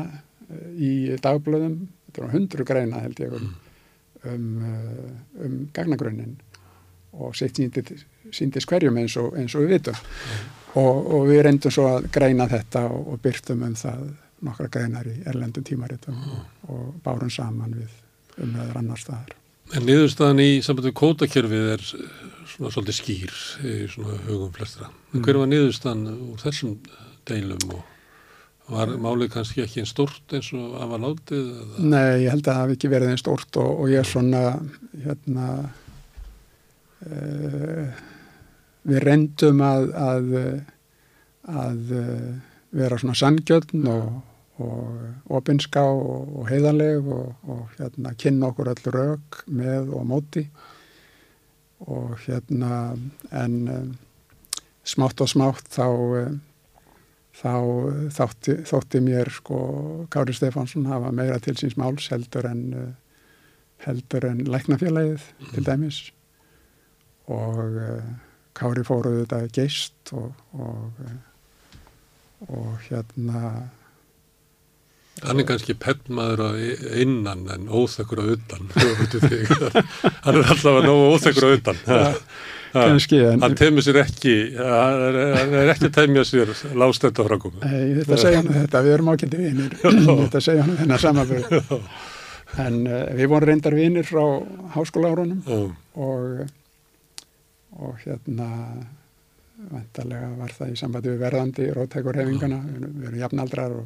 [0.49, 1.77] eh, í dagblöðum,
[2.32, 3.53] hundru greina held ég um,
[4.24, 5.15] um, eh,
[5.45, 6.39] um gagnagrunnin
[7.15, 11.87] og sitt síndist hverjum eins og, eins og við vitum og, og við reyndum svo
[11.93, 14.05] að greina þetta og, og byrtum um það
[14.45, 16.19] nokkra greinar í erlendum tímaritum
[16.69, 19.33] og bárum saman við umræður annar staðar.
[19.75, 23.35] En niðurstaðan í samband við kótakjörfið er svona svolítið skýr
[23.65, 24.91] í svona hugum flestra.
[25.13, 25.25] Mm.
[25.25, 26.77] Hver var niðurstaðan úr þessum
[27.29, 27.83] deilum og
[28.75, 31.49] var málið kannski ekki einn stort eins og að var látið?
[31.63, 31.87] Eða?
[31.95, 34.43] Nei, ég held að það hafi ekki verið einn stort og, og ég er svona
[35.05, 35.49] hérna
[37.09, 38.05] uh,
[38.85, 40.31] við reyndum að að,
[41.44, 41.94] að
[42.74, 44.15] vera svona sangjörn og,
[44.62, 50.47] og opinska og, og heiðarleg og, og hérna kynna okkur öll rauk með og móti.
[51.85, 52.94] Og hérna
[53.35, 53.94] en um,
[54.86, 56.40] smátt og smátt þá um,
[57.35, 57.55] þá
[58.15, 59.59] þátti, þótti mér sko
[60.12, 62.94] Kári Stefánsson hafa meira til síns máls heldur en
[63.85, 65.48] heldur en læknafélagið mm.
[65.55, 65.98] til dæmis.
[67.27, 68.15] Og uh,
[68.55, 71.06] Kári fóruð þetta geist og, og
[72.48, 73.70] og hérna
[75.22, 76.51] Hann er kannski pennmaður á
[76.98, 78.66] innan en óþekkur á undan
[80.24, 81.78] hann er alltaf að ná óþekkur á undan
[82.74, 88.18] kannski en hann temur sér ekki hann er ekki að temja sér lástönda frákum þetta
[88.24, 89.78] segja hann þetta, við erum ákvendi vinir.
[89.85, 91.47] Þetta segja hann þennan samanbyrg
[92.66, 94.24] en uh, við vorum reyndar vinir frá
[94.74, 96.44] háskólaárunum og
[97.83, 98.51] og hérna
[99.71, 103.85] vantarlega var það í sambandi við verðandi róttækurhefingana, við erum jafnaldrar og,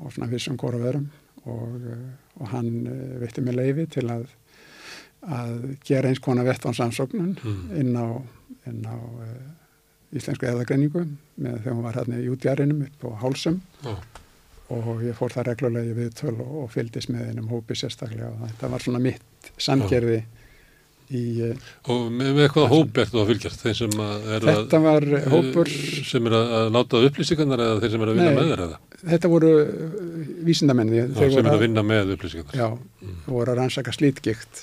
[0.00, 1.08] og svona vissum hvora verum
[1.44, 1.86] og,
[2.40, 4.26] og hann eh, veitti mig leiði til að,
[5.28, 5.54] að
[5.86, 7.60] gera eins konar vettvansansóknun mm.
[7.80, 8.08] inn á,
[8.68, 9.36] inn á uh,
[10.16, 11.04] íslensku eðagreiningu
[11.40, 13.60] með þegar hún var hérna í útjærinum upp á hálsum.
[13.88, 14.00] Oh.
[14.70, 18.28] og ég fór það reglulega við töl og, og fyldist með einum hópi sérstaklega.
[18.30, 20.39] Og þetta var svona mitt samgerði oh
[21.10, 23.62] Í, eh, og með, með hvaða hóp er þú að fylgjast?
[23.64, 25.70] Þeir sem er þetta að, var hópur
[26.06, 28.76] sem er að, að láta upplýsingarnar eða þeir sem er að vinna nei, með þeir?
[29.00, 29.50] Þetta voru
[30.46, 32.68] vísindamenni sem er að vinna með upplýsingarnar Já,
[33.02, 33.18] mm.
[33.26, 34.62] voru að rannsaka slítgikt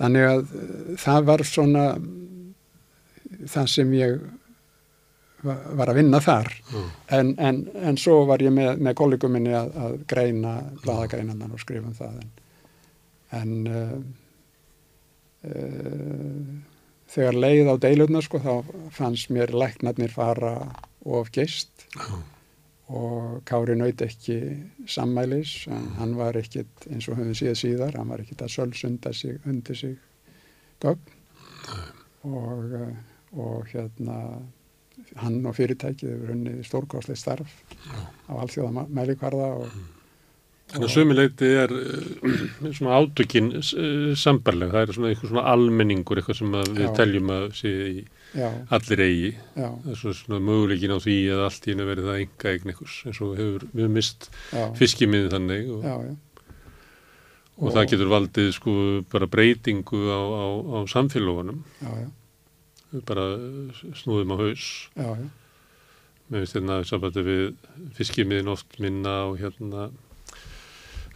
[0.00, 0.42] þannig að
[1.04, 1.86] það var svona
[3.52, 4.18] það sem ég
[5.76, 6.90] var að vinna þar mm.
[7.20, 11.60] en, en, en svo var ég með, með kollegum minni að, að greina bladagreinanan og
[11.60, 12.30] skrifa um það en
[13.36, 14.25] en uh, Eh,
[17.12, 18.54] þegar leið á deilurna sko þá
[18.94, 20.54] fannst mér læknarnir fara
[21.06, 22.18] of geist oh.
[22.96, 24.38] og Kári nöyt ekki
[24.90, 29.14] sammælis, en hann var ekkit eins og höfum síðan síðar, hann var ekkit að sölsunda
[29.14, 29.96] sig undir sig
[30.82, 31.14] gögn
[32.26, 32.94] og, eh,
[33.38, 34.20] og hérna
[35.20, 37.60] hann og fyrirtækið hefur unnið stórkáslega starf
[37.92, 38.08] oh.
[38.30, 39.95] á allþjóða mælikvarða og mm
[40.66, 46.18] Þannig að sömuleyti er uh, svona átökin uh, sambarleg, það er svona eitthvað svona almenningur,
[46.18, 46.88] eitthvað sem við Já.
[46.96, 48.00] teljum að sé í
[48.34, 48.48] Já.
[48.74, 49.30] allir eigi.
[49.54, 49.68] Já.
[49.84, 52.96] Það er svona, möguleikin á því að allt í hennu verið það enga eign eitthvað,
[53.06, 54.28] eins og hefur við mist
[54.80, 56.08] fiskimiði þannig og, og,
[57.62, 58.74] og það getur valdið sko
[59.14, 61.62] bara breytingu á, á, á samfélagunum,
[63.06, 63.28] bara
[64.02, 64.66] snúðum á haus.
[66.26, 67.42] Mér finnst hérna að sambandi við
[67.94, 69.86] fiskimiðin oft minna og hérna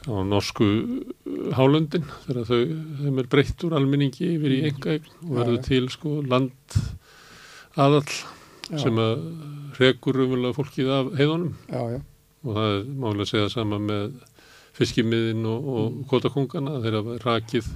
[0.09, 0.67] á norsku
[1.57, 2.61] hálöndin þegar þau,
[3.03, 6.79] þeim er breytt úr alminningi yfir í engaegn og verður til sko land
[7.77, 8.79] aðall já.
[8.81, 9.27] sem að
[9.81, 11.55] rekur umvöla fólkið af heiðunum.
[11.69, 12.01] Já, já.
[12.47, 14.15] og það er málega að segja sama með
[14.81, 16.07] fiskimiðin og, og mm.
[16.11, 17.69] kótakongana þeirra rakið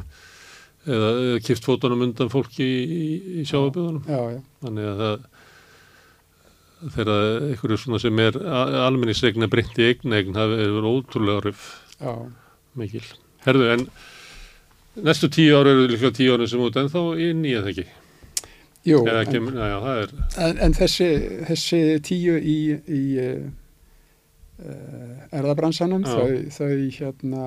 [0.85, 3.07] eða, eða kipt fótunum undan fólki í,
[3.41, 4.05] í, sjáaböðunum
[4.65, 5.31] þannig að það
[6.95, 8.37] þegar einhverju svona sem er
[8.85, 11.63] alminnisegna breytt í eigna eign það er ótrúlega orðið
[12.79, 13.05] mikil.
[13.45, 13.85] Herðu, en
[15.05, 17.87] næstu tíu ára eru líka tíu ára sem út en þá inn í eða ekki?
[18.85, 20.11] Jú, ekki, en, já, er...
[20.45, 21.09] en, en þessi,
[21.49, 23.47] þessi tíu í, í uh,
[25.33, 26.69] erðabransanum, þau, þau
[26.99, 27.47] hérna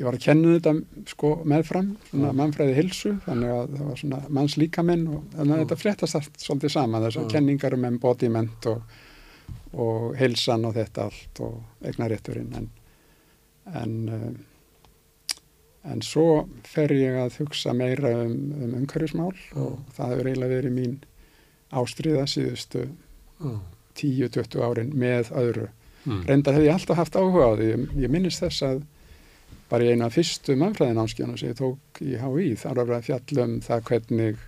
[0.00, 4.20] ég var að kenna þetta sko meðfram, svona mannfræði hilsu, þannig að það var svona
[4.38, 8.94] manns líkaminn og þannig að þetta fréttast allt svolítið saman, þessar kenningar um embodiment og,
[9.74, 12.70] og hilsan og þetta allt og eignarétturinn en
[13.66, 15.36] en, eh,
[15.92, 19.60] en svo fer ég að hugsa meira um, um umhverfismál mm.
[19.62, 20.96] og það hefur eiginlega verið mín
[21.70, 22.86] ástriða síðustu
[23.40, 23.60] mm.
[24.00, 25.68] 10-20 árin með öðru.
[26.04, 26.24] Mm.
[26.28, 28.82] Reyndar hef ég alltaf haft áhuga á því, ég, ég minnist þess að
[29.70, 33.84] bara í eina fyrstu mannfræðinámskjónu sem ég tók í HÍ þar var að fjallum það
[33.90, 34.44] hvernig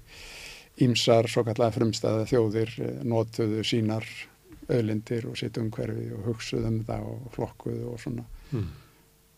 [0.82, 4.06] ímsar svo kallega frumstæða þjóðir eh, notuðu sínar
[4.72, 8.68] auðlindir og sitt umhverfi og hugsuðu um það og flokkuðu og svona Mm.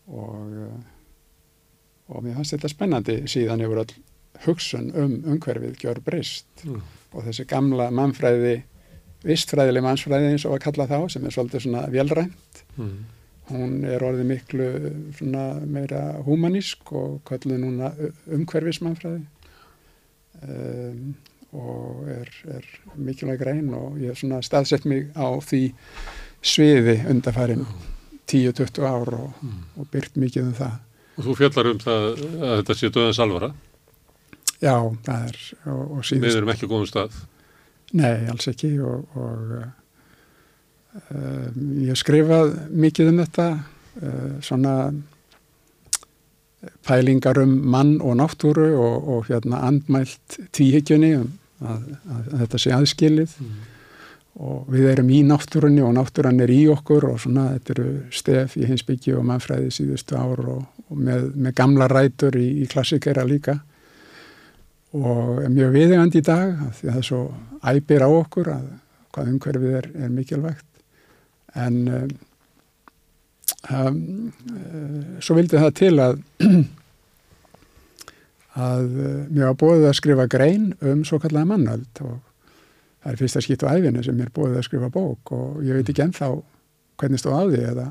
[0.07, 0.83] Og, eh,
[2.09, 3.95] og mér fannst þetta spennandi síðan yfir öll
[4.45, 6.81] hugsun um umhverfið gjör breyst Mm.
[7.13, 8.63] og þessi gamla mannfræði
[9.25, 13.05] vistfræðileg mannsfræði eins og að kalla þá sem er svolítið svona velrænt Mm.
[13.49, 14.67] hún er orðið miklu
[15.17, 17.91] svona meira humanísk og kalluð núna
[18.27, 19.21] umhverfismannfræði.
[20.43, 21.15] Um,
[21.55, 22.65] og er, er
[22.99, 25.61] mikilvæg grein og ég hef svona staðsett mig á því
[26.43, 27.63] sviði undarfærin
[28.27, 29.61] 10-20 ár og, Mm.
[29.79, 30.75] og byrt mikið um það.
[31.17, 33.49] Og þú fjallar um það að þetta sé döðans alvara.
[34.61, 34.75] Já,
[35.05, 35.37] það er
[35.71, 36.35] og, og Við síðust.
[36.37, 37.11] erum ekki góðum stað.
[37.93, 39.51] Nei, alls ekki og, og
[41.11, 41.49] uh,
[41.85, 44.75] ég skrifað mikið um þetta uh, svona
[46.87, 51.31] pælingar um mann og náttúru og, og hérna andmælt tíhyggjunni um
[51.61, 53.55] að, að, að þetta sé aðskilið Mm.
[54.35, 58.57] Og við erum í náttúrunni og náttúran er í okkur og svona þetta eru stef
[58.59, 63.23] í hinsbyggji og mannfræði síðustu ár og, og með, með gamla rætur í, í klassikera
[63.27, 63.61] líka.
[64.95, 67.21] Og er mjög viðegandi í dag því að það svo
[67.71, 68.69] æpir á okkur að
[69.15, 70.67] hvað umhverfið er, er mikilvægt.
[71.55, 72.13] En um,
[73.71, 73.99] um,
[74.51, 76.19] uh, svo vildi það til að
[78.67, 82.19] að uh, mér var bóðið að skrifa grein um svo kallega mannöld og
[83.05, 85.89] það er fyrsta skipt á æfinu sem mér bóðið að skrifa bók og ég veit
[85.93, 86.29] ekki ennþá
[86.97, 87.87] hvernig stóð á því eða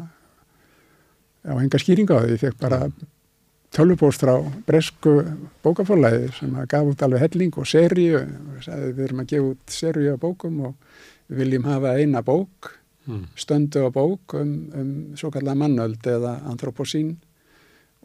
[1.45, 2.81] á enga skýringa á því, ég fekk bara
[3.75, 4.35] tölvupóst frá
[4.67, 5.17] bresku
[5.63, 8.09] bókafólagi sem að gaf út alveg helling og sagði
[8.95, 10.75] við erum að gefa út seríu á bókum og
[11.29, 12.75] við viljum hafa eina bók,
[13.05, 13.27] Mm.
[13.37, 17.19] stöndu á bók um, um svo kallega mannöld eða anthroposín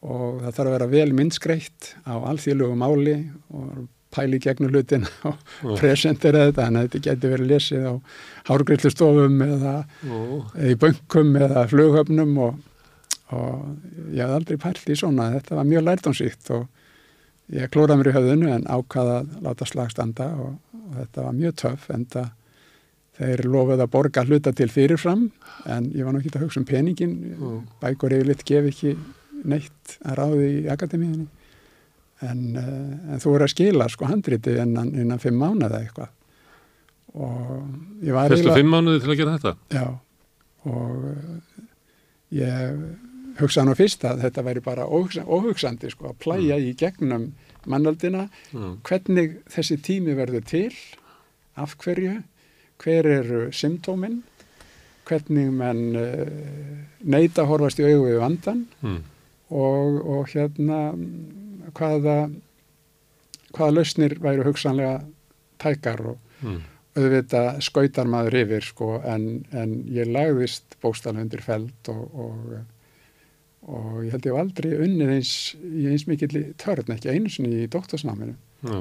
[0.03, 3.13] og það þarf að vera vel myndskreitt á alþýðlugu máli
[3.47, 5.75] og pæli gegnum hlutin og Ó.
[5.79, 7.93] presentera þetta, þannig að þetta getur verið lesið á
[8.49, 9.75] hárgrillustofum eða
[10.09, 10.17] Ó.
[10.69, 12.57] í bönkum eða flughöfnum og,
[13.35, 16.67] og ég hef aldrei pælt í svona, þetta var mjög lærtánsíkt og
[17.53, 21.37] ég klóraði mér í höfðinu en ákvaða að láta slag standa og, og þetta var
[21.37, 22.35] mjög töff en það
[23.19, 25.25] þeir lofuð að borga hluta til fyrirfram
[25.67, 27.61] en ég var nú ekki að hugsa um peningin Mm.
[27.81, 28.93] bækur yfirleitt gef ekki
[29.49, 31.27] neitt að ráði í akademíðinni
[32.25, 36.09] en, uh, en þú er að skila sko handriti innan, innan fimm mánuða eitthvað.
[37.19, 39.53] Og ég var Fyrstu fimm mánuði til að gera þetta?
[39.73, 39.85] Já,
[40.69, 41.67] og uh,
[42.35, 42.81] ég
[43.39, 47.29] hugsaði nú fyrst að þetta væri bara óhugsa, óhugsandi sko, að plæja í gegnum
[47.69, 48.77] mannaldina, Mm.
[48.87, 50.73] hvernig þessi tími verður til,
[51.59, 52.17] af hverju,
[52.79, 54.21] hver eru symptómin,
[55.09, 56.29] hvernig menn uh,
[57.03, 58.99] neita horfast í augu við vandan Mm.
[59.49, 61.38] og, og hérna mm,
[61.77, 62.17] hvaða,
[63.55, 64.99] hvaða lausnir væru hugsanlega
[65.61, 66.61] tækar og Mm.
[66.95, 72.53] auðvitað skautar maður yfir sko en, en ég lagðist bóstalum undir feld og, og,
[73.67, 77.65] og ég held ég hef aldrei unnið eins í eins mikill törn ekki einu sinni
[77.65, 78.37] í doktorsnáminu.
[78.63, 78.79] Já.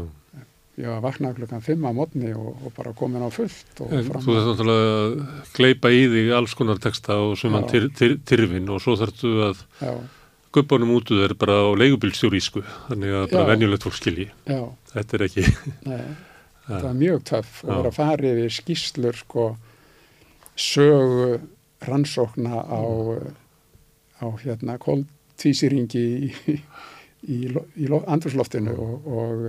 [0.78, 4.12] Ég var vaknað klukkan fimm á mótni og, og bara komin á fullt En þú
[4.14, 5.16] þarf náttúrulega að
[5.58, 7.34] gleipa í þig alls konar texta og
[7.72, 9.96] tyr, tyr, tyrfin og svo þarftu að Já,
[10.54, 14.28] gubbanum útu er bara á leigubilstjórísku þannig að bara venjulegt fólk skilji.
[14.48, 14.62] Já,
[14.94, 15.46] þetta er ekki
[16.68, 17.74] það var mjög töff og Já.
[17.76, 19.46] vera að fara yfir skýslur sko
[20.58, 21.38] sögu
[21.88, 22.82] rannsókna á,
[24.20, 26.58] á hérna kóltvísýringi í,
[27.22, 29.46] í, í lo- andrúsloftinu og, og,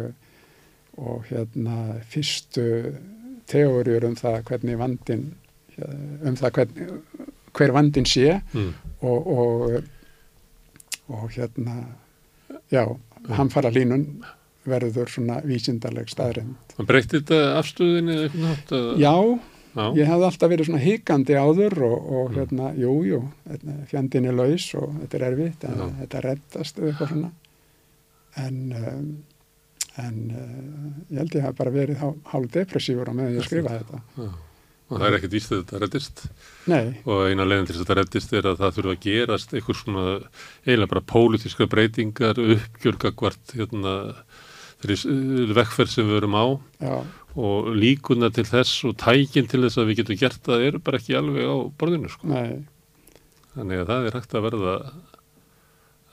[1.01, 2.67] og hérna fyrstu
[3.49, 5.29] teóriur um það hvernig vandin
[5.79, 6.99] um það hvern,
[7.55, 8.73] hver vandin sé mm.
[9.01, 9.79] og, og,
[11.09, 11.75] og hérna
[12.71, 12.83] já,
[13.35, 14.05] hann fara línun
[14.69, 18.73] verður svona vísindarleg staðrind Það breytti þetta afstöðinni eða eitthvað nátt?
[18.77, 19.15] að- Já,
[19.75, 19.85] Já.
[19.99, 22.35] ég hafði alltaf verið svona hikandi áður og, og Mm.
[22.39, 23.19] hérna, jú, jú,
[23.49, 25.89] hérna, fjandinn er laus og þetta er erfitt, en Já.
[26.03, 27.31] þetta reddast eitthvað svona.
[28.37, 29.23] En, um,
[29.97, 33.83] en uh, ég held ég hafi bara verið hál, hálf depressífur á meðan ég skrifaði
[33.83, 34.01] þetta.
[34.17, 34.29] Já.
[34.89, 36.21] Og það er ekkert víst að þetta reddist.
[36.69, 39.53] Nei, og eina leiðin til þess að þetta reddist er að það þurfa að gerast
[39.53, 40.05] einhver svona
[40.65, 43.93] eiginlega bara pólitíska breytingar uppgjörgagvart hérna
[44.81, 46.45] þeirri vekkferð sem við verum á.
[46.81, 46.95] Já,
[47.39, 50.99] og líkuna til þess og tækin til þess að við getum gert það eru bara
[50.99, 52.29] ekki alveg á borðinu sko.
[53.53, 54.75] Þannig að það er hægt að verða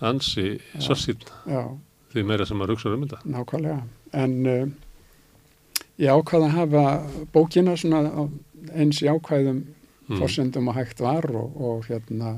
[0.07, 1.63] ansi já,
[2.13, 3.23] því meira sem maður hugsa um þetta.
[3.25, 3.79] nákvæmlega.
[4.13, 4.67] En uh,
[6.03, 6.85] ég ákvaði að hafa
[7.33, 8.23] bókina svona á
[8.75, 9.65] eins jákvæðum
[10.07, 10.21] Mm.
[10.21, 12.37] forsendum og hægt var og, og hérna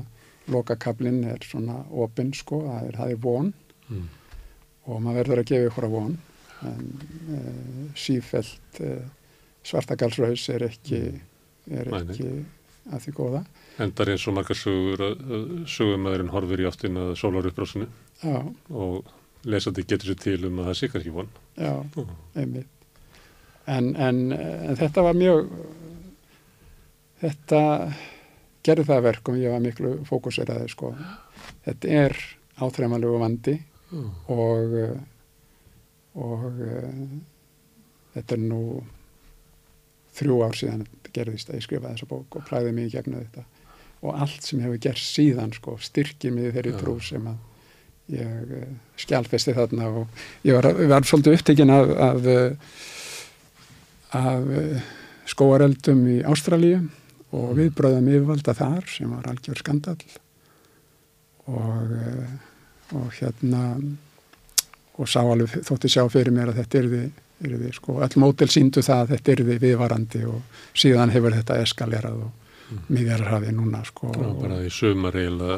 [0.49, 3.53] lokakablinn er svona opinn sko, það er, það er von
[3.89, 4.07] Mm.
[4.87, 6.17] og maður verður að gefa ykkur að von
[6.65, 6.87] en
[7.29, 9.03] uh, sífelt uh,
[9.63, 10.99] svartagalsraus er ekki,
[11.69, 12.15] er Nei, nei.
[12.15, 12.31] ekki
[12.89, 13.43] að því góða.
[13.85, 17.85] Endar eins og margar sögur að að sögumæðurinn horfir í áttin að sólar uppbrásinu
[18.23, 18.39] Já,
[18.73, 19.05] og
[19.45, 21.29] lesandi getur sér til um að það sé kannski von.
[21.57, 22.05] já, Já.
[22.35, 22.67] einmitt.
[23.69, 25.51] En, en, en þetta var mjög,
[27.21, 27.61] þetta
[28.65, 30.93] gerði það að verkum, ég var miklu fókuseraði, sko.
[31.65, 32.17] Þetta er
[32.59, 33.55] áþreifanlegu vandi
[33.89, 34.01] Já.
[34.35, 34.75] og,
[36.19, 36.89] og uh,
[38.15, 38.63] þetta er nú
[40.19, 40.83] þrjú ár síðan
[41.15, 43.45] gerðist að ég skrifaði þessa bók og plæði mig í gegnum þetta
[43.99, 46.79] og allt sem hefur gerst síðan sko, styrkir mig þeirri Já.
[46.83, 48.69] trú sem að ég uh,
[48.99, 52.51] skjálfesti þarna og ég var, var svolítið upptekinn af, af, uh,
[54.19, 56.83] af skóareldum í Ástralíu
[57.35, 59.97] og viðbröðum yfirvalda þar sem var algjör skandal
[61.49, 62.27] og, uh,
[62.99, 63.63] og hérna
[64.99, 67.01] og sá alveg, þótti sjá fyrir mér að þetta yrði,
[67.47, 72.21] yrði sko, öll mótel síndu það að þetta yrði viðvarandi og síðan hefur þetta eskalerað
[72.27, 72.35] og
[72.69, 72.83] Mm.
[72.93, 75.55] miðjararhafi núna sko Já, bara í sömar eiginlega,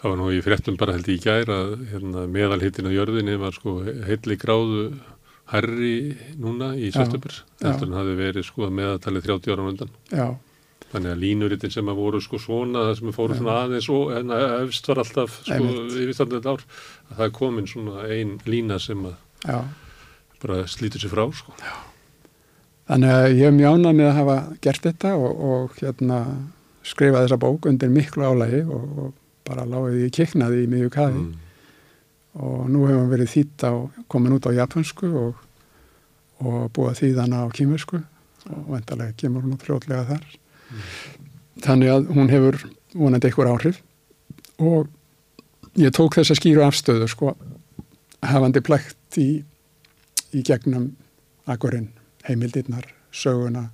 [0.00, 3.34] það var nú í fréttum bara held ég í gær að hérna, meðalhittin á jörðinni
[3.42, 4.86] var sko heilli gráðu
[5.52, 9.92] herri núna í september, eftir hann hafi verið sko meðaltalið 30 ára undan.
[10.08, 10.24] já,
[10.94, 13.38] Þannig að línuritin sem að voru sko svona, það sem fóru Já.
[13.40, 15.70] svona aðeins og en efst var alltaf sko
[16.04, 16.62] yfirstandið ár,
[17.10, 19.16] að það er komin svona ein lína sem að
[19.48, 19.58] já
[20.44, 21.54] bara slítur sér frá sko.
[22.84, 26.18] Þannig að ég er mjög ánað með að hafa gert þetta og, og hérna
[26.84, 29.14] skrifa þessa bók undir miklu álægi og, og
[29.48, 31.32] bara lágið ég kiknaði í miðju kaði Mm.
[32.44, 33.72] og nú hefum verið þýtt á,
[34.10, 35.36] komin út á japansku og,
[36.42, 38.00] og búið þýðana á kýmursku
[38.50, 40.24] og vendarlega kemur hún út fljótlega þar.
[41.64, 42.58] Þannig að hún hefur
[42.94, 43.80] vonandi einhver áhrif
[44.58, 44.90] og
[45.80, 47.34] ég tók þessa skýru afstöðu sko
[48.24, 49.44] hafandi plækt í,
[50.34, 50.92] í gegnum
[51.50, 51.90] akkurinn,
[52.26, 53.68] heimildirnar, söguna,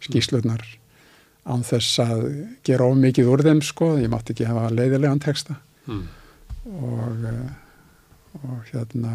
[0.00, 0.62] skýslurnar
[1.50, 2.22] án þess að
[2.66, 5.58] gera of mikið úr þeim sko, ég mátti ekki hafa leiðilegan texta
[5.88, 6.02] Mm.
[6.76, 7.52] og, eh,
[8.44, 9.12] og hérna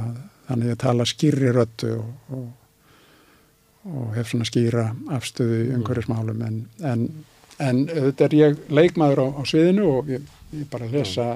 [0.47, 2.47] þannig að tala skýrri röttu og, og,
[3.85, 7.03] og hef svona skýra afstöðu umhverfismálum en, en,
[7.61, 10.23] en þetta er ég leikmaður á, á sviðinu og ég,
[10.57, 11.27] ég bara lesa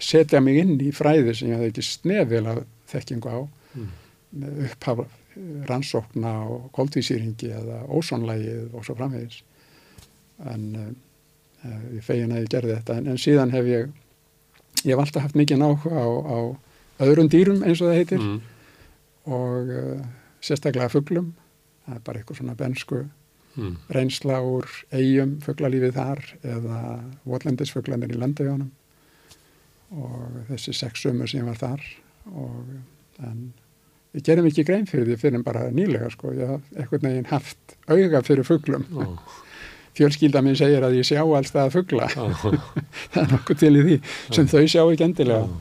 [0.00, 2.62] setja mig inn í fræði sem ég hafði ekki snefil að
[2.92, 3.40] þekkingu á
[3.70, 4.42] Mm.
[4.66, 5.04] upphafa
[5.68, 9.36] rannsókna og koldvísýringi eða ósónlægið og svo framvegis
[10.50, 13.88] en uh, ég fegin að ég gerði þetta en, en síðan hef ég
[14.84, 16.38] ég hef alltaf haft mikið áhuga á, á
[17.06, 18.40] öðrum dýrum eins og það heitir Mm.
[19.38, 20.02] og uh,
[20.42, 21.30] sérstaklega fuglum
[21.90, 23.04] það er bara eitthvað svona bensku
[23.58, 23.72] Mm.
[23.90, 24.62] reynsla úr
[24.94, 26.76] eigum fuglalífið þar eða
[27.26, 28.68] votlendisfuglanir í landajónum
[29.98, 31.82] og þessi sex sömur sem var þar
[32.30, 32.68] og
[33.26, 33.40] en
[34.14, 37.74] ég gerum ekki grein fyrir því fyrir bara nýlega sko, ég haf eitthvað neginn haft
[37.90, 38.86] auga fyrir fuglum.
[38.94, 39.18] Ó,
[39.98, 42.06] fjölskylda minn segir að ég sjá alls það að fugla.
[42.06, 42.24] Á,
[43.12, 44.00] það er nokkuð til í því
[44.30, 45.60] sem þau sjá ekki endilega.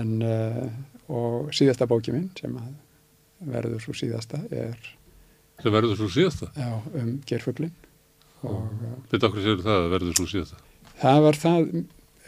[0.00, 0.66] En uh,
[1.12, 2.56] og síðasta bóki minn sem
[3.44, 4.94] verður svo síðasta er
[5.62, 6.50] Það verður svo síðasta.
[6.58, 6.70] já,
[7.00, 7.72] um gerfuglin
[8.44, 10.58] og uh, okkur séu það að verður svo síðasta.
[11.00, 11.68] það var það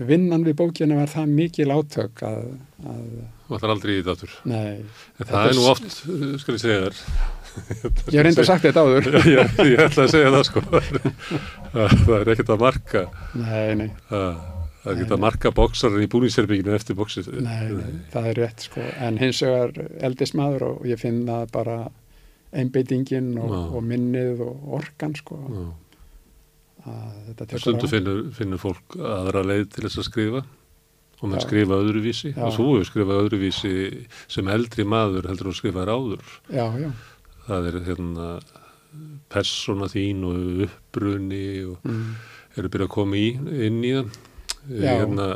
[0.06, 2.44] vinnan við bókina var það mikil átök að,
[2.84, 3.08] að
[3.46, 4.32] Það var aldrei í þetta aftur.
[4.50, 7.02] nei, En Þetta það er nú oft, uh, skal ég segja þér.
[7.56, 10.62] ég hef reynda sagt þetta áður ég, ég ætla að segja það sko.
[11.72, 13.04] það er ekkert að marka,
[13.36, 17.30] nei, nei, það er ekkert að marka bóksarinn í búningsherbygginu eftir bóksið.
[17.42, 18.84] nei, nei, það er rétt sko.
[19.02, 19.72] en hins vegar
[20.10, 21.78] eldist maður og ég finn það bara
[22.56, 25.64] einbeitingin og, og minnið og orkan sko, Já.
[26.86, 30.42] að þetta tekur Stundu finnur, finnur fólk aðra leið til þess að skrifa
[31.24, 31.40] og Já.
[31.46, 32.42] skrifa öðruvísi Já.
[32.46, 33.74] og þú hefur skrifað öðruvísi
[34.36, 36.32] sem eldri maður heldur þú skrifað áður.
[36.52, 36.90] já, já,
[37.46, 38.28] Það er hérna
[39.32, 42.04] persóna þín og uppruni og mm,
[42.56, 43.26] eru byrjað að koma í,
[43.66, 44.20] inn í það.
[44.66, 45.26] Hérna,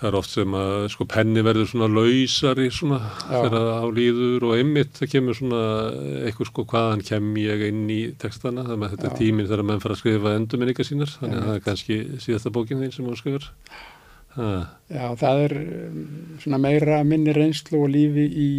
[0.00, 4.54] það er oft sem að sko penni verður svona lausari svona þegar á líður og
[4.56, 5.62] einmitt það kemur svona
[6.24, 9.12] eitthvað sko hvaðan kem ég inn í textana þannig að þetta Já.
[9.12, 11.50] er tíminn þegar menn fara að skrifa endurminningar sínar þannig að Einmitt.
[11.50, 13.50] það er kannski síðasta bókin þín sem hún skrifar.
[14.30, 14.48] Ha,
[14.86, 16.02] já, það er um,
[16.38, 18.50] svona meira minni reynslu og lífi í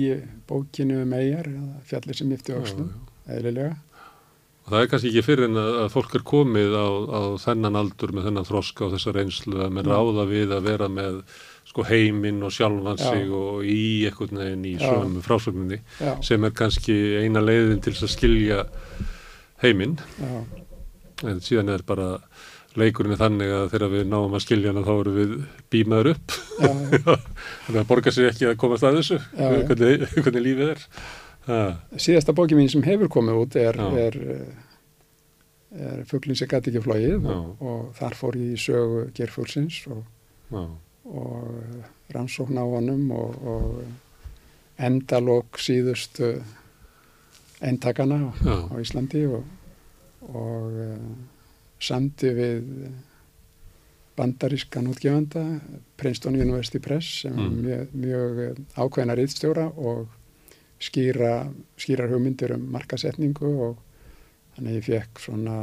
[0.49, 1.47] bókinu um eigjar,
[1.87, 2.89] fjallir sem yfti já, öxlum,
[3.31, 3.77] eðlilega
[4.61, 6.85] Og það er kannski ekki fyrir en að, fólk er komið á,
[7.17, 9.95] á þennan aldur með þennan þroska og þessa reynslu að menn Mm.
[9.95, 11.21] ráða við að vera með
[11.71, 13.09] sko heiminn og sjálfan Já.
[13.09, 14.85] sig og í einhvern veginn í Já.
[14.91, 18.65] sömu frásögninni já, sem er kannski eina leiðin til að skilja
[19.63, 20.43] heiminn já,
[21.29, 22.07] en síðan er bara
[22.77, 25.33] leikurinn er þannig að þegar við náum að skilja hana þá erum við
[25.73, 27.25] bímaður upp Já, þannig að
[27.79, 29.65] það borgar sér ekki að komast að þessu Já, já.
[29.71, 30.85] hvernig, hvernig lífið er
[31.97, 36.83] síðasta bóki mín sem hefur komið út er, er, eh, er Fuglinn sem gæti ekki
[36.85, 40.03] flóið og, og þar fór ég í sögu gerfuglsins og,
[41.09, 46.35] og eh, rannsókn á honum og, og endalók síðustu
[47.61, 49.43] endtakana já, á Íslandi og,
[50.33, 50.95] og uh,
[51.81, 52.63] samdi við
[54.17, 55.43] bandarískan útgefanda
[55.97, 57.47] Princeton University Press sem Mm.
[57.47, 57.61] mm.
[57.65, 60.07] mjög, mjög eh, ákveðna rítstjóra og
[60.81, 61.45] skýra,
[61.79, 63.79] skýrar hugmyndir um markasetningu og
[64.55, 65.57] þannig að ég fekk svona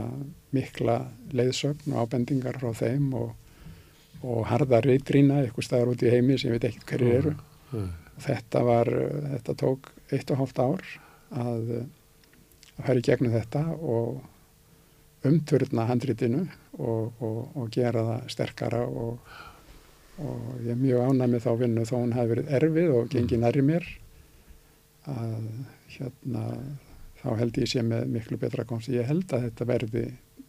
[0.55, 0.99] mikla
[1.37, 3.35] leiðsögn og ábendingar frá þeim og,
[4.23, 7.35] og harða reytrýna eitthvað staðar út í heimi sem ég veit ekkert hverju eru.
[7.73, 7.85] já,
[8.25, 8.91] þetta var,
[9.35, 10.89] þetta tók eitt og hálft ár
[11.37, 11.75] að,
[12.79, 16.47] að færi gegnum þetta og umturna handritinu
[16.79, 19.33] og, og, og gera það sterkara og,
[20.23, 23.43] og ég er mjög ánæg með þá vinnu þó hún hafi verið erfið og gengið
[23.45, 23.89] nærri mér
[25.09, 25.49] að
[25.97, 26.45] hérna
[27.19, 30.05] þá held ég sé með miklu betra komst ég held að þetta verði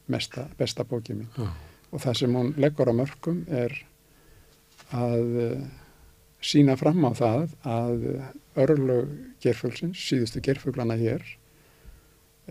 [0.09, 1.29] mesta, besta bókið mín.
[1.37, 1.49] Já,
[1.89, 3.75] og það sem hún leggur á mörgum er
[4.95, 5.65] að uh,
[6.41, 8.07] sína fram á það að
[8.59, 9.11] örlög
[9.43, 11.23] gerfuglsins, síðustu gerfuglana hér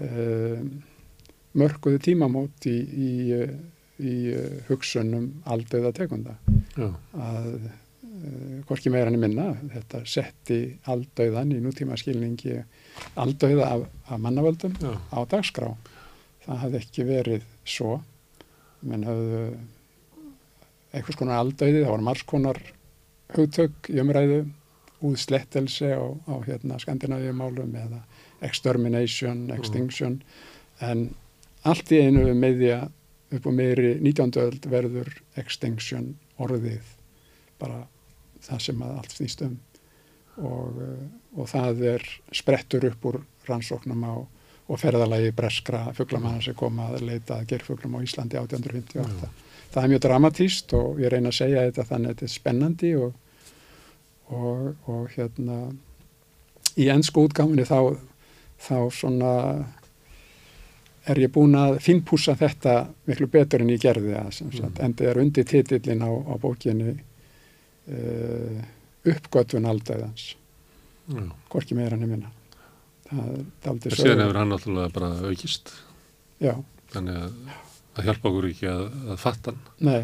[0.02, 0.62] uh,
[1.58, 3.54] mörguðu tímamót í, í, uh,
[3.98, 4.14] í
[4.68, 6.38] hugsunum aldauða tekunda
[6.74, 7.70] já, að
[8.68, 10.58] hvorki meira enn minna þetta setti
[10.90, 12.56] aldauðan í nútíma skilningi
[13.18, 15.72] aldauða af, af mannavöldum já, á dagskrá.
[16.44, 17.98] Það hafði ekki verið svo.
[18.88, 19.42] Menn hafðu
[20.94, 22.60] einhvers konar aldauði, það var margs konar
[23.36, 24.42] hugtök í umræðu,
[25.04, 28.00] úðslettelsi á, á hérna, skandinavíumálum eða
[28.46, 30.20] extermination, extinction,
[30.82, 31.08] en
[31.68, 32.86] allt í einu meðja
[33.34, 34.40] upp á meiri 19.
[34.40, 36.94] öld verður extinction orðið
[37.60, 37.84] bara
[38.48, 39.56] það sem að allt snýst um
[40.38, 41.06] og, eh,
[41.40, 44.14] og það er sprettur upp úr rannsóknum á
[44.68, 49.30] og ferðalagi breskra fugglamanna sem kom að leita að gerfuglum á Íslandi 1858.
[49.72, 52.90] Það er mjög dramatíst og ég reyna að segja þetta þannig að þetta er spennandi
[53.00, 53.14] og,
[54.28, 55.56] og, og hérna
[56.76, 57.96] í ennsku útgáfinni þá,
[58.60, 59.32] þá svona
[61.08, 62.74] er ég búin að finnpúsa þetta
[63.08, 64.84] miklu betur en ég gerði það sem sagt, Mm.
[64.84, 66.98] en það er undir titillin á, á bókinni
[67.88, 68.60] uh,
[69.08, 70.30] uppgötun aldauðans
[71.08, 71.24] já.
[71.52, 72.32] hvorki meira enn ég minna.
[73.08, 75.74] Það er daldið Síðan hefur hann náttúrulega bara aukist.
[76.44, 76.54] Já,
[76.92, 77.36] þannig að
[77.96, 79.76] það hjálpa okkur ekki að, að fatta hann.
[79.88, 80.02] Nei,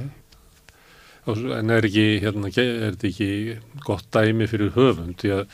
[1.59, 3.31] en er ekki, hérna, er þetta ekki
[3.85, 5.19] gott dæmi fyrir höfund?
[5.21, 5.45] Því að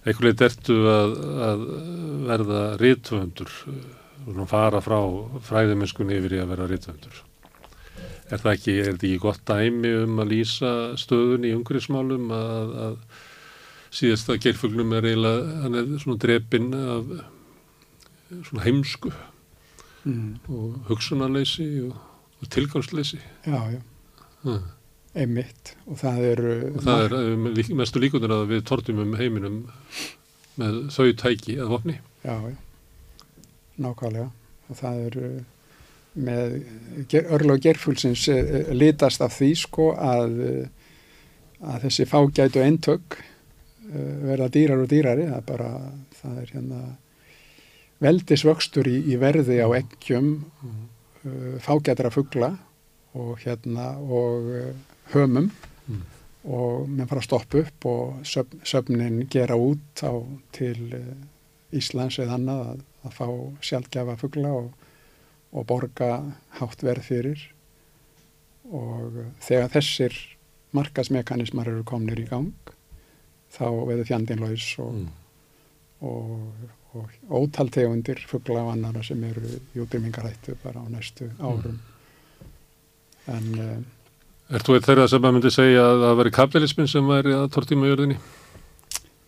[0.00, 1.64] einhvern veginn ertu að, að
[2.30, 3.56] verða rithöfundur
[4.30, 4.98] og fara frá
[5.48, 7.20] fræðimennskunni yfir í að vera rithöfundur
[8.30, 12.72] er það ekki, er þetta ekki gott dæmi um að lýsa stöðun í umhverfismálum að,
[12.86, 12.96] að
[14.00, 17.14] síðasta gerfuglum er eiginlega hann er svona drepinn af
[18.46, 19.10] svona heimsku
[20.04, 21.96] mm, og hugsunarleysi og,
[22.40, 23.18] og tilgangsleysi?
[23.46, 23.80] Já, já,
[24.44, 24.66] hmm.
[25.14, 25.74] einmitt.
[25.86, 29.62] Og það eru og það er um, lík- mestu líkundur að við tortum um heiminum
[30.60, 31.98] með þau tæki að vopni.
[32.24, 32.56] Já, já,
[33.80, 34.30] nákvæmlega.
[34.70, 35.30] Og það eru
[36.14, 36.56] með
[37.20, 40.94] örlög gerfulsins eh, litast af því sko að, eh,
[41.62, 45.70] að þessi fágætu eintök eh, verða dýrar og dýrari það bara,
[46.20, 46.82] það er hérna
[48.00, 50.30] veldisvöxtur í, í verði á eggjum
[50.64, 52.54] uh, fágætra fugla
[53.12, 54.46] og hérna og
[55.12, 55.50] hömum
[55.90, 56.02] Mm.
[56.44, 60.14] og menn fara að stoppa upp og söf, söfnin gera út á
[60.54, 60.92] til
[61.74, 63.26] Íslands eða annað að, að fá
[63.68, 64.70] sjálfgjafa fugla og,
[65.50, 66.10] og borga
[66.60, 67.46] hátt verð fyrir
[68.70, 70.16] og þegar þessir
[70.76, 72.74] markasmekanismar eru komnir í gang
[73.50, 75.08] þá veður fjandinn laus og, mm.
[76.06, 79.42] og, og ótaltegundir fugla og annara sem eru
[79.74, 81.80] í útrýmingarættu bara á næstu árum
[83.30, 83.80] en uh,
[84.50, 87.44] Er þú eitt þeirra sem að myndi segja að það veri kapitalismin sem væri að
[87.54, 88.16] tortíma jörðinni?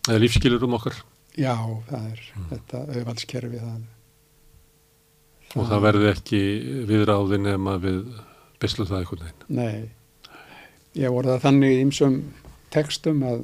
[0.09, 0.97] Eða lífskilur um okkar?
[1.37, 1.55] já,
[1.89, 3.77] það er þetta auðvaldskerfi það,
[5.53, 6.39] Og það verði ekki
[6.89, 7.99] viðráði nema við
[8.61, 9.43] beislu það einhvern veginn.
[9.59, 10.31] Nei,
[10.97, 12.15] ég voru það þannig í ymsum
[12.73, 13.43] textum að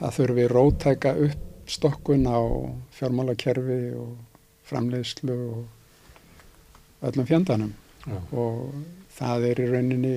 [0.00, 2.38] það þurfi rótæka uppstokkun á
[2.98, 4.16] fjármálakerfi og
[4.66, 7.72] framleiðslu og öllum fjandanum
[8.06, 8.18] Já.
[8.32, 8.74] og
[9.14, 10.14] það er í rauninni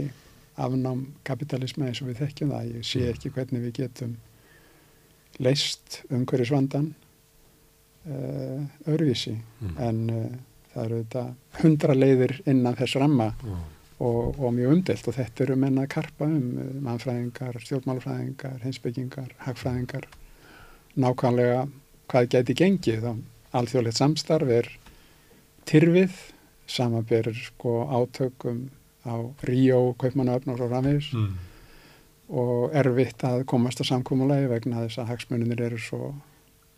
[0.55, 2.71] afnám kapitalisma eins og við þekkjum það.
[2.79, 4.15] Ég sé ekki hvernig við getum
[5.43, 6.93] leist umhverjusvandan
[8.07, 9.77] uh, öðruvísi Mm.
[9.79, 10.25] en uh,
[10.75, 11.23] það eru þetta
[11.63, 13.55] hundra leiðir innan þess ramma Já.
[14.05, 19.31] og, og mjög umdelt og þetta eru menna að karpa um eh, mannfræðingar, stjórnmálfræðingar, hinsbyggingar,
[19.47, 20.07] hagfræðingar
[20.95, 21.65] nákvæmlega
[22.11, 23.23] hvað geti gengið og
[23.55, 24.69] alþjóðlegt samstarf er
[25.65, 26.15] tyrfið
[26.69, 28.67] samanberir sko átökum
[29.05, 29.15] á
[29.45, 31.35] Ríó, Kaupmannöfn og rafis Mm.
[32.29, 36.15] og erfitt að komast að samkómulegi vegna þess að hagsmununir eru svo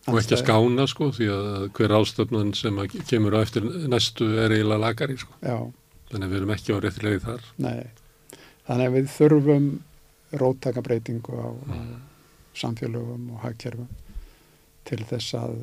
[0.07, 2.77] Og ekki að skána sko því að hver ástöfnun sem
[3.09, 5.33] kemur á eftir næstu er eiginlega lagari sko.
[5.43, 5.57] Já,
[6.07, 7.41] Þannig að við erum ekki á réttri leiði þar.
[7.57, 7.87] nei.
[8.67, 9.65] Þannig að við þurfum
[10.41, 11.77] róttakabreitingu á, á
[12.57, 13.87] samfélögum og hagkerfum
[14.87, 15.57] til þess að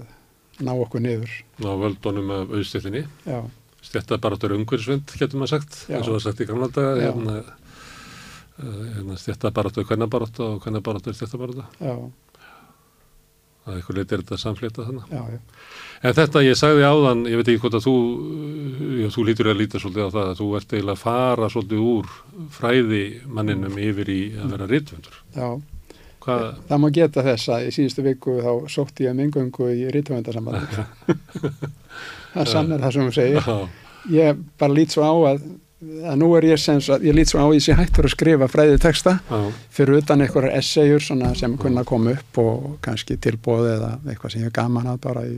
[0.65, 1.33] ná okkur niður.
[1.65, 3.05] Á völdunum af auðstillinni.
[3.27, 3.41] Já,
[3.85, 5.99] Stjættabaráttur umhverfisvind, getur maður sagt, Já.
[5.99, 6.95] eins og var sagt í gamla daga.
[7.03, 7.35] Hérna,
[8.61, 11.65] eh, hérna stjættabaráttur kvennabaráttu og kvennabaráttur stjættabaráttu.
[11.81, 11.97] já,
[13.65, 15.05] Það er eitthvað leitt er þetta samflétta þannig.
[15.11, 15.39] já, já.
[16.05, 17.95] En þetta ég sagði áðan, ég veit ekki hvort að þú,
[19.01, 21.85] já, þú lítur að líta svolítið á það að þú ert eiginlega að fara svolítið
[21.95, 22.11] úr
[22.59, 23.01] fræði
[23.39, 25.17] manninum yfir í að vera ritfundur.
[25.39, 25.49] já.
[26.25, 29.83] Hvað, Það má geta þess að í síðustu viku þá sótti ég um engöngu í
[29.93, 30.85] rítumvöndarsambandi.
[32.35, 33.45] það sannar það sem hún segir.
[33.45, 33.69] já,
[34.15, 35.45] Ég bara lít svo á að,
[35.83, 38.09] að nú er ég sem svo að ég lít svo á að ég sé hættur
[38.09, 39.41] að skrifa fræðið texta já,
[39.75, 44.45] fyrir utan einhverjar essayur svona sem kunna koma upp og kannski tilbóð eða eitthvað sem
[44.45, 45.35] ég er gaman að bara í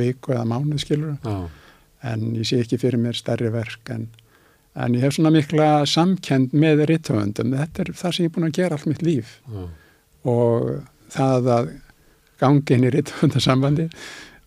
[0.00, 1.36] viku eða mánuð skilur já,
[2.10, 4.08] en ég sé ekki fyrir mér stærri verk en,
[4.74, 8.48] en ég hef svona mikla samkend með rittöfundum þetta er það sem ég er búin
[8.48, 9.36] að gera allt mitt líf.
[9.50, 9.62] Já,
[10.30, 10.72] og
[11.14, 11.70] það að
[12.40, 13.88] gangi inn í rittöfundasambandi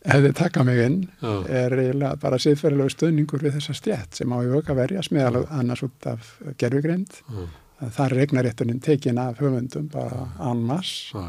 [0.03, 4.33] ef þið taka mig inn já, er eiginlega bara siðferðilegu stöðningur við þessa stjætt sem
[4.35, 7.43] á í vöka verjast meðal annars út af gerfugreind já,
[7.85, 11.23] það er regnaréttunin tekin af höfundum bara já.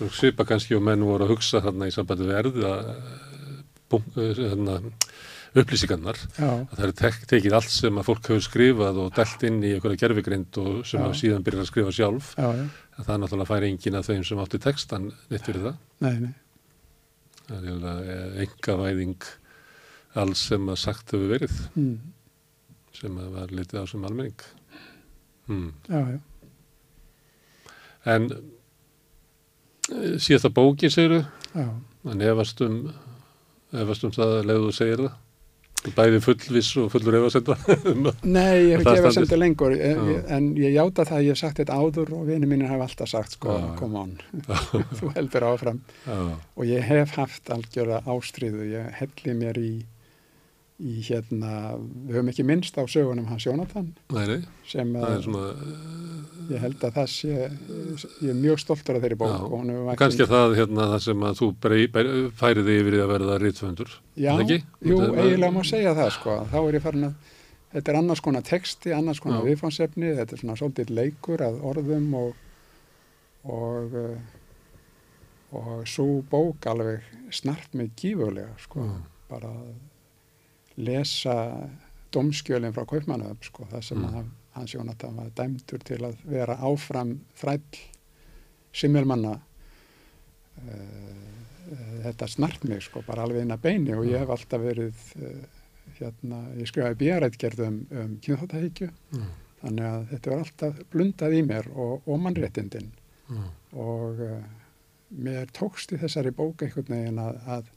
[0.00, 2.74] Svo svipa kannski og menn voru að hugsa þarna í sambandi við erða
[3.90, 4.76] hérna,
[5.58, 6.20] upplýsingarnar.
[6.38, 9.72] að það er tek, tekið allt sem að fólk hefur skrifað og delt inn í
[9.74, 12.30] einhverja gerfigrind og sem að síðan byrjar að skrifa sjálf.
[12.38, 15.66] Já, já, að það er náttúrulega færi engin af þeim sem átti textan neitt fyrir
[15.66, 15.82] það.
[16.06, 16.32] Nei, nei
[17.50, 18.16] það er eiginlega
[18.46, 19.28] enga væðing
[20.22, 21.60] alls sem að sagt hefur verið.
[21.74, 21.94] Mm.
[23.00, 24.48] sem að var litið á sem almenning.
[25.50, 25.70] Hmm.
[25.88, 26.18] já, já,
[28.04, 28.30] en
[29.90, 31.24] eh, síðasta bóki segiru
[31.54, 31.66] já,
[32.06, 32.76] en efast um
[33.72, 35.16] efast um það að leiðu segir það
[35.96, 37.56] bæði fullviss og fullur efasenda
[38.36, 39.74] Nei, ég hef ekki sendur lengur.
[39.74, 42.88] En, en ég játa það að ég hef sagt þetta áður og vinið mínir hafa
[42.88, 44.12] alltaf sagt sko, come on,
[45.00, 45.80] þú heldur áfram.
[46.04, 49.72] Já, og ég hef haft algjörða ástríðu, ég helli mér í,
[50.80, 55.50] í hérna við höfum ekki minnst á sögunum hans Jónatan nei, sem að svona
[56.50, 60.00] ég held að það sé ég er mjög stoltur af þeirri bók Já, og vakið-
[60.00, 62.08] kannski er það hérna það sem að þú brei, brei,
[62.40, 63.92] færið yfir í að verða rítföndur.
[64.16, 64.58] Já, ekki?
[64.90, 66.36] jú, eiginlega má segja það sko.
[66.50, 67.14] Þá er ég farin að,
[67.74, 72.08] þetta er annars konar texti, annars konar viðfánsefni, þetta er svona svolítið leikur að orðum
[72.18, 72.34] og,
[73.44, 74.18] og, uh,
[75.60, 78.88] og svo bók alveg snart mig gífurlega sko.
[78.88, 78.98] Já.
[79.30, 79.89] Bara að
[80.84, 81.34] lesa
[82.14, 84.30] domskjölinn frá Kaupmannöf sko, það sem Mm.
[84.56, 87.78] hans Jónatan var dæmdur til að vera áfram þræll
[88.72, 89.36] simmelmanna
[90.66, 91.30] uh,
[92.04, 93.94] þetta snart mig sko bara alveg inn að beini.
[93.94, 95.44] Og ég hef alltaf verið uh,
[96.00, 98.90] hérna, ég skrifaði bíarætgerð um, um kynþáttahyggju.
[98.90, 99.26] Já,
[99.60, 102.90] þannig að þetta var alltaf blundað í mér og, og mannréttindin.
[103.30, 103.42] Já,
[103.78, 104.40] og uh,
[105.10, 107.70] mér tókst í þessari bók einhvern veginn að, að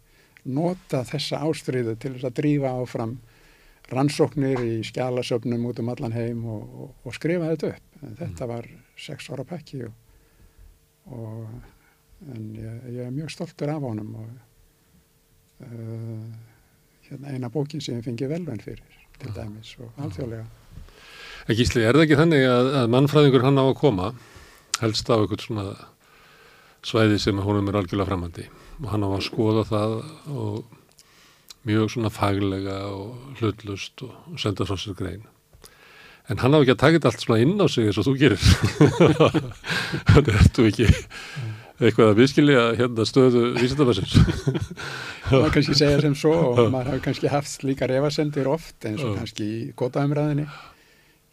[0.46, 3.18] nota þessa ástriðu til þess að drífa áfram
[3.94, 8.00] rannsóknir í skjálasöfnum út um allan heim og, og, og skrifa þetta upp.
[8.04, 8.68] En þetta var
[9.00, 9.94] sex ára pakki og,
[11.12, 14.28] og en ég, ég er mjög stoltur af honum og
[15.68, 16.28] uh,
[17.08, 20.46] hérna eina bókin sem ég fengi velvæn fyrir til dæmis og alþjóðlega.
[21.44, 24.14] En Gísli, er það ekki þannig að, að mannfræðingur hann á að koma
[24.80, 25.66] helst á eitthvað svona
[26.84, 28.48] svæði sem honum er algjörlega framandi
[28.82, 29.94] og hann á að skoða það
[30.34, 30.80] og
[31.68, 35.24] mjög svona faglega og hlutlust og, senda frá sér grein.
[36.32, 38.14] En hann á ekki að taka þetta allt svona inn á sig eins og þú
[38.20, 38.44] gerir.
[40.14, 40.88] Þannig ertu ekki
[41.84, 44.14] eitthvað að viðskilja hérna stöðu vísindabæsins.
[45.28, 49.04] Það var kannski segja sem svo og maður hafi kannski haft líka refasendir oft eins
[49.04, 50.48] og kannski í kótaumræðinni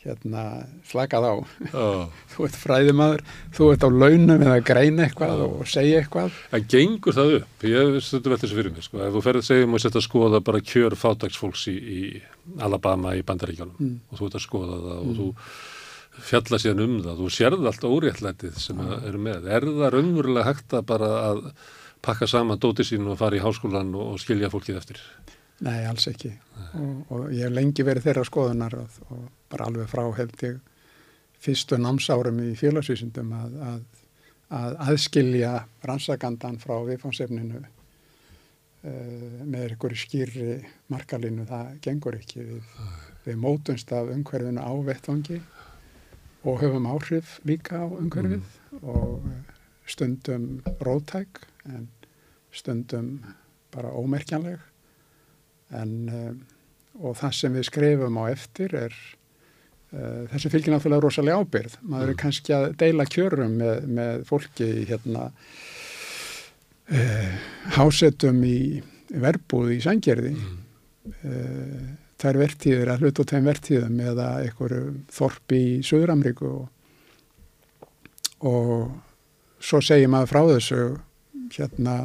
[0.05, 0.45] hérna
[0.89, 1.35] slakað á
[1.71, 1.87] Já.
[2.33, 3.25] þú ert fræðimaður,
[3.57, 7.67] þú ert á launum eða greina eitthvað og segja eitthvað En gengur það upp?
[7.69, 9.03] Ég stundur vel þessu fyrir mig, sko.
[9.05, 12.01] Ef þú ferð segjum og setja að skoða bara kjör fátagsfólks í, í
[12.65, 14.01] Alabama í Bandaríkjánum Mm.
[14.11, 15.29] og þú ert að skoða það og þú
[16.31, 18.97] fjalla síðan um það, þú sérð allt óréttlætið sem mm.
[19.09, 19.47] eru með.
[19.49, 21.43] Er það raunverulega hægt að bara að
[22.05, 25.01] pakka saman dóti sín og fara í háskólan og, og skilja fólkið eftir?
[25.65, 26.33] Nei, alls ekki.
[26.73, 30.61] Og, og ég hef lengi verið þeirra skoðunar og, og bara alveg frá held ég
[31.41, 33.83] fyrstu námsárum í félagsvísundum að, að,
[34.61, 35.53] að aðskilja
[35.89, 37.71] rannsakandan frá viðfánsefninu uh,
[39.45, 40.59] með einhverju skýrri
[40.93, 42.45] markalínu, það gengur ekki.
[42.51, 42.75] Við,
[43.25, 45.41] við mótumst af umhverfinu á vettvangi
[46.45, 48.85] og höfum áhrif líka á umhverfið mm.
[48.89, 49.25] og
[49.91, 51.89] stundum rótæk en
[52.53, 53.19] stundum
[53.75, 54.61] bara ómerkjanleg
[55.77, 56.33] en uh,
[57.01, 58.97] og það sem við skrifum á eftir er
[59.95, 62.13] uh, þessi fylgir náttúrulega rosalega ábyrð maður mm.
[62.13, 65.27] er kannski að deila kjörum með, með fólki hérna
[66.91, 67.33] uh,
[67.77, 68.61] hásetum í
[69.11, 70.59] verbúð í sangjörði mm.
[72.21, 76.67] þær vertíðir að hlut og tegum vertíðum eða einhverju þorpi í Suður-Amríku og,
[78.47, 78.75] og
[79.61, 80.83] svo segir maður frá þessu
[81.57, 81.97] hérna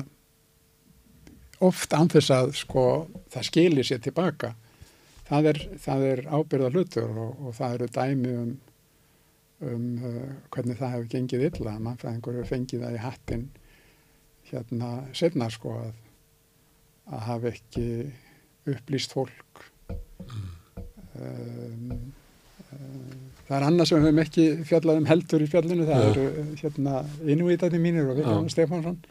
[1.64, 2.86] oft anþess að sko
[3.32, 4.54] það skilir sér tilbaka
[5.30, 5.62] það er,
[5.96, 8.56] er ábyrða hlutur og, og það eru dæmi um,
[9.66, 13.46] um uh, hvernig það hefur gengið illa, mannfræðingur hefur fengið það í hattin
[14.52, 15.94] hérna setna sko að,
[17.10, 17.88] að hafa ekki
[18.70, 19.64] upplýst fólk.
[21.16, 21.90] Um,
[22.76, 26.46] um, það er annað sem við hefum ekki fjallað um heldur í fjallinu, það eru
[26.62, 29.02] hérna innvítandi mínir og Vilhelm Stefánsson.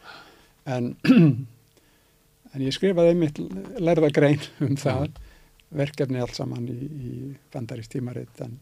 [0.70, 0.94] En
[2.54, 3.40] en ég skrifaði einmitt
[3.82, 5.10] lærða grein um það.
[5.78, 7.14] Verkefni allt saman í, í
[7.52, 8.58] bandarist tímaritt en,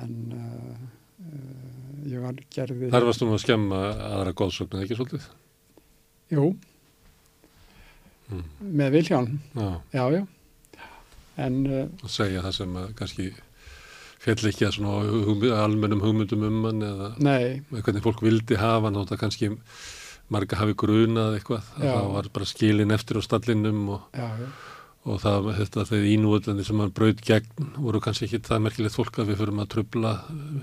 [0.00, 0.82] en uh,
[1.26, 3.80] uh, ég var gerði Þar varst þú að skemma
[4.10, 5.30] aðra góðsögnu, ekki svolítið?
[6.32, 6.50] Jú
[8.32, 8.44] mm.
[8.80, 10.22] með Vilján já, já, já.
[11.40, 13.30] En, uh, að segja það sem kannski
[14.22, 17.62] fjall ekki að svona hugmynd, almennum hugmyndum um hann eða Nei.
[17.72, 19.50] hvernig fólk vildi hafa hann og það kannski
[20.32, 24.46] marga hafi grunað eitthvað það var bara skilin eftir á stallinum og, já, já.
[25.02, 29.18] Og það þetta þegar ínúöldandi sem hann braud gegn voru kannski ekki það merkilegt fólk
[29.18, 30.12] að við förum að trubla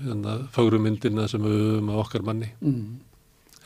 [0.06, 2.86] hérna, fagrumyndina sem við höfum á okkar manni mm.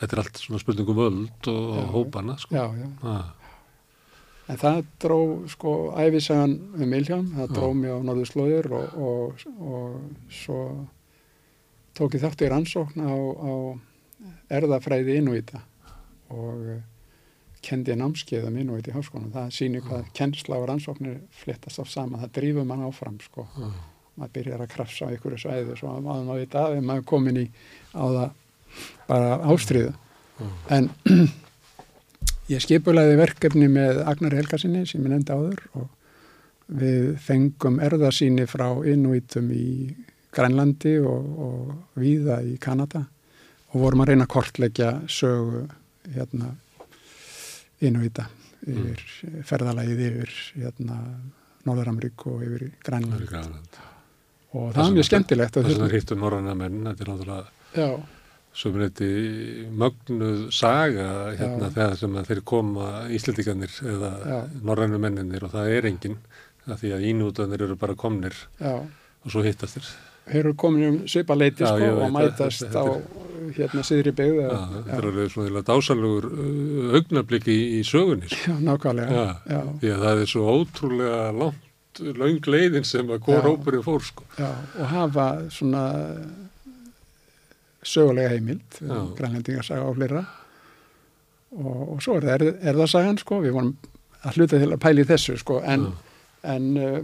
[0.01, 2.65] þetta er allt svona spurningum völd og, og hópana sko.
[3.07, 3.29] ah.
[4.51, 5.19] en það dró
[5.53, 8.99] sko æfisagan um Milján það dró mér á Norðurslóður og,
[9.55, 10.59] og svo
[11.95, 13.53] tók ég þátt í rannsókn á, á
[14.59, 15.63] erðafræði innvíta
[16.35, 16.67] og
[17.65, 19.31] kendi námskeiða mín og eitt í háskónum.
[19.33, 22.21] Það sýnir hvað kennsla og rannsóknir flettast á sama.
[22.23, 23.47] Það drýfur mann áfram sko.
[23.57, 23.73] Uh.
[24.15, 27.41] Maður byrjar að krafsa á einhverju svæðu svo maður maður veit að ef maður komin
[27.41, 27.45] í
[27.91, 28.29] á það
[29.09, 29.93] bara ástriðu.
[30.39, 30.53] Uh.
[30.77, 30.89] En
[32.53, 35.89] ég skipulaði verkefni með Agnar Helgarsinni sem ég nefndi áður og
[36.65, 39.93] við fengum erðasíni frá innvítum í
[40.35, 43.05] Grænlandi og, og viða í Kanada
[43.71, 45.65] og vorum að reyna að kortleggja sögu
[46.15, 46.55] hérna
[47.83, 48.29] innvita
[48.65, 49.41] yfir mm.
[49.45, 50.99] ferðalagið yfir hérna
[51.65, 53.79] Norður-Ameríku og yfir Grænland
[54.55, 57.95] og það er mjög skemmtilegt Það sem það hýttu norðarna menn þetta er náttúrulega
[58.55, 59.07] sem er þetta
[59.83, 61.73] mögnuð saga hérna Já.
[61.75, 64.11] þegar sem þeir koma íslendingarnir eða
[64.61, 66.19] norðarnu menninir og það er enginn
[66.65, 68.79] því að ínútanir eru bara komnir Já.
[68.79, 69.89] og svo hittast þér
[70.33, 72.85] eru komin um svipaleiti sko, og mætast á
[73.55, 74.39] hérna siðri byggð.
[74.41, 78.31] Ja, þetta er alveg svona dásanlegur uh, augnabliki í, í sögunni.
[78.31, 78.55] Sko.
[78.55, 79.27] Já, nákvæmlega.
[79.45, 79.93] Já, já.
[80.01, 84.25] Það er svo ótrúlega langt, laung leiðin sem að hvort óperið fór sko.
[84.41, 85.85] Og hafa svona
[87.85, 88.81] sögulega heimild,
[89.19, 90.23] grænlendingarsaga á flera
[91.55, 93.75] og, og svo er það erðarsagan sko, við vorum
[94.25, 95.85] að hluta til að pæli þessu sko, en,
[96.49, 96.97] en uh,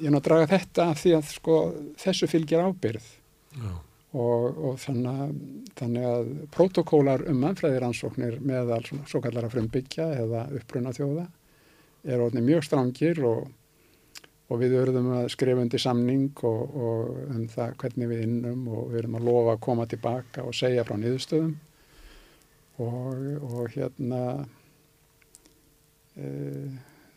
[0.00, 1.60] ég er nú að draga þetta því að sko,
[2.00, 3.08] þessu fylgir ábyrð
[4.10, 5.36] og, og þannig,
[5.78, 11.26] þannig að protokólar um mannfræðiransóknir meðal svo kallara frumbyggja eða uppbrunna þjóða
[12.04, 13.48] er orðin mjög strangir og,
[14.50, 18.86] og við verðum að skrifa undir samning og, og um það hvernig við innum og
[18.88, 21.58] við verðum að lofa að koma tilbaka og segja frá niðurstöðum.
[22.80, 24.20] Og hérna
[26.16, 26.30] e,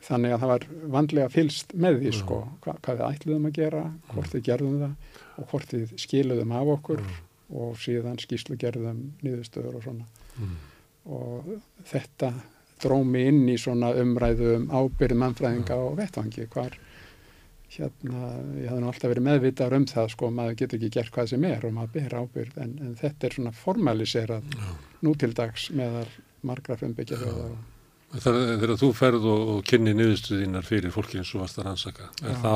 [0.03, 0.65] þannig að það var
[0.95, 5.21] vandlega fylst með því sko, hva, hvað við ætluðum að gera hvort við gerðum það
[5.33, 7.03] og hvort við skiluðum af okkur
[7.53, 10.07] og síðan skíslu gerðum nýðustöður og svona.
[10.33, 10.53] Mm.
[11.13, 11.49] og
[11.85, 12.31] þetta
[12.81, 16.73] drómi inn í svona umræðum ábyrð mannfræðinga og vettvangi hvar
[17.73, 21.29] hérna, ég hafði nú alltaf verið meðvitað um það sko, maður getur ekki gert hvað
[21.33, 24.57] sem er og maður ber ábyrð en, en þetta er svona formaliserað
[25.05, 26.07] nútildags meðal
[26.43, 27.72] margra frumbyggja þjóðar og
[28.13, 32.39] Þegar þú ferð og, og kynni niðurstuðínar fyrir fólki eins og varst að rannsaka, er
[32.43, 32.53] þá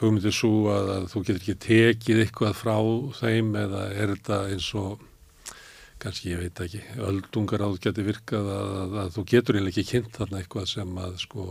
[0.00, 2.76] hugmyndið svo að, að þú getur ekki tekið eitthvað frá
[3.18, 5.06] þeim eða er þetta eins og
[6.00, 9.90] kannski ég veit ekki, öldungar áður geti virkað að, að, að þú getur eiginlega ekki
[9.90, 11.46] kynnt þarna eitthvað sem að sko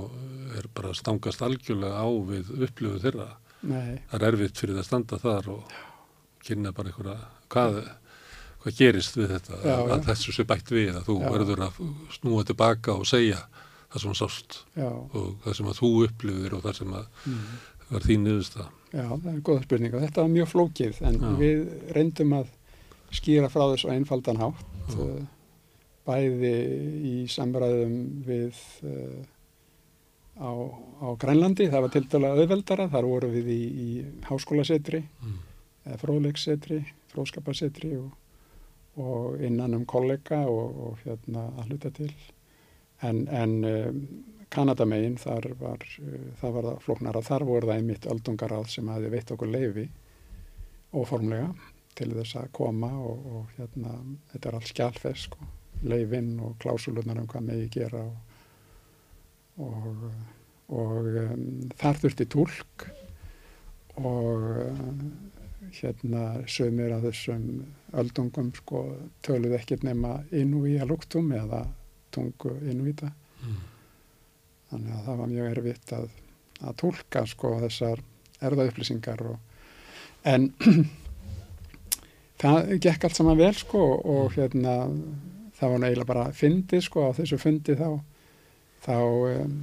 [0.57, 3.27] er bara stangast algjörlega á við upplöfu þeirra.
[3.69, 5.75] Nei, Það er erfitt fyrir það að standa þar og
[6.47, 7.79] kynna bara einhverja, hvað,
[8.63, 11.29] hvað gerist við þetta, Já, að, að þessu sé bætt við, að þú Já.
[11.33, 11.79] verður að
[12.17, 13.39] snúa tilbaka og segja
[13.89, 17.07] það sem þú sást já, og það sem að þú upplifir og það sem að
[17.25, 17.57] mm,
[17.89, 18.65] var þín niðursta.
[18.93, 21.63] já, það er góða spurning og þetta var mjög flókið en við
[21.95, 22.51] reyndum að
[23.17, 25.23] skýra frá þessu einfaldan hátt uh,
[26.05, 26.53] bæði
[27.09, 27.95] í samræðum
[28.27, 29.23] við uh,
[30.37, 30.51] á,
[31.01, 33.89] á Grænlandi, það var til dæla auðveldara, þar voru við í, í
[34.29, 35.39] háskólasetri Mm.
[35.97, 38.11] fróðleiksetri, fróðskapasetri og,
[38.99, 42.11] og innan um kollega og, og hérna að hluta til.
[43.05, 44.01] En, en um,
[44.49, 49.11] Kanadamegin þar var, uh, það var það flóknara, þar voru það einmitt öldungaráð sem hafi
[49.13, 49.85] veitt okkur leifi
[50.95, 51.53] óformlega
[51.99, 53.95] til þess að koma og, og hérna,
[54.33, 55.49] þetta er allt skjálfest sko,
[55.85, 58.17] leifinn og klásulunar um hvað megi gera og,
[59.65, 60.05] og,
[60.75, 61.43] og um,
[61.79, 62.89] þar þurfti tólk
[63.99, 64.47] og
[65.79, 67.43] hérna sömur að þessum
[67.99, 68.83] öldungum sko
[69.25, 70.19] töluð ekkert nema
[70.81, 71.65] að lúktum eða
[72.15, 73.59] tungu innúita Mm.
[74.69, 76.07] þannig að það var mjög erfitt að,
[76.59, 78.01] að tólka sko þessar
[78.43, 79.37] erðaupplýsingar og,
[80.27, 80.49] en
[82.41, 84.75] það gekk allt saman vel sko og hérna
[85.59, 87.87] það var eiginlega bara fyndið sko á þessu fundi þá
[88.83, 89.55] þá um,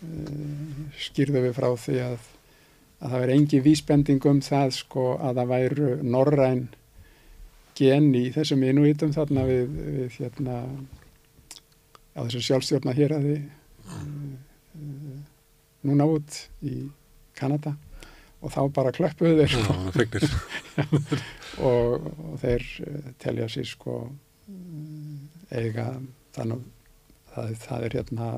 [0.00, 2.18] um, skýrðu við frá því að,
[2.98, 6.62] að það veri engi vísbending um það sko að það væru norræn
[7.78, 10.62] gen í þessum innvítum þarna við, við hérna
[12.18, 13.36] á þessu sjálfstjórna hér að því
[15.86, 16.88] núna út í
[17.38, 17.76] Kanada
[18.42, 20.26] og þá bara klöppuðu þeir Já, sko, fegnir.
[21.68, 23.96] og, og þeir eh, telja sér sko
[24.50, 25.88] eh, eiga
[26.36, 26.66] þannig
[27.32, 28.30] það, það er hérna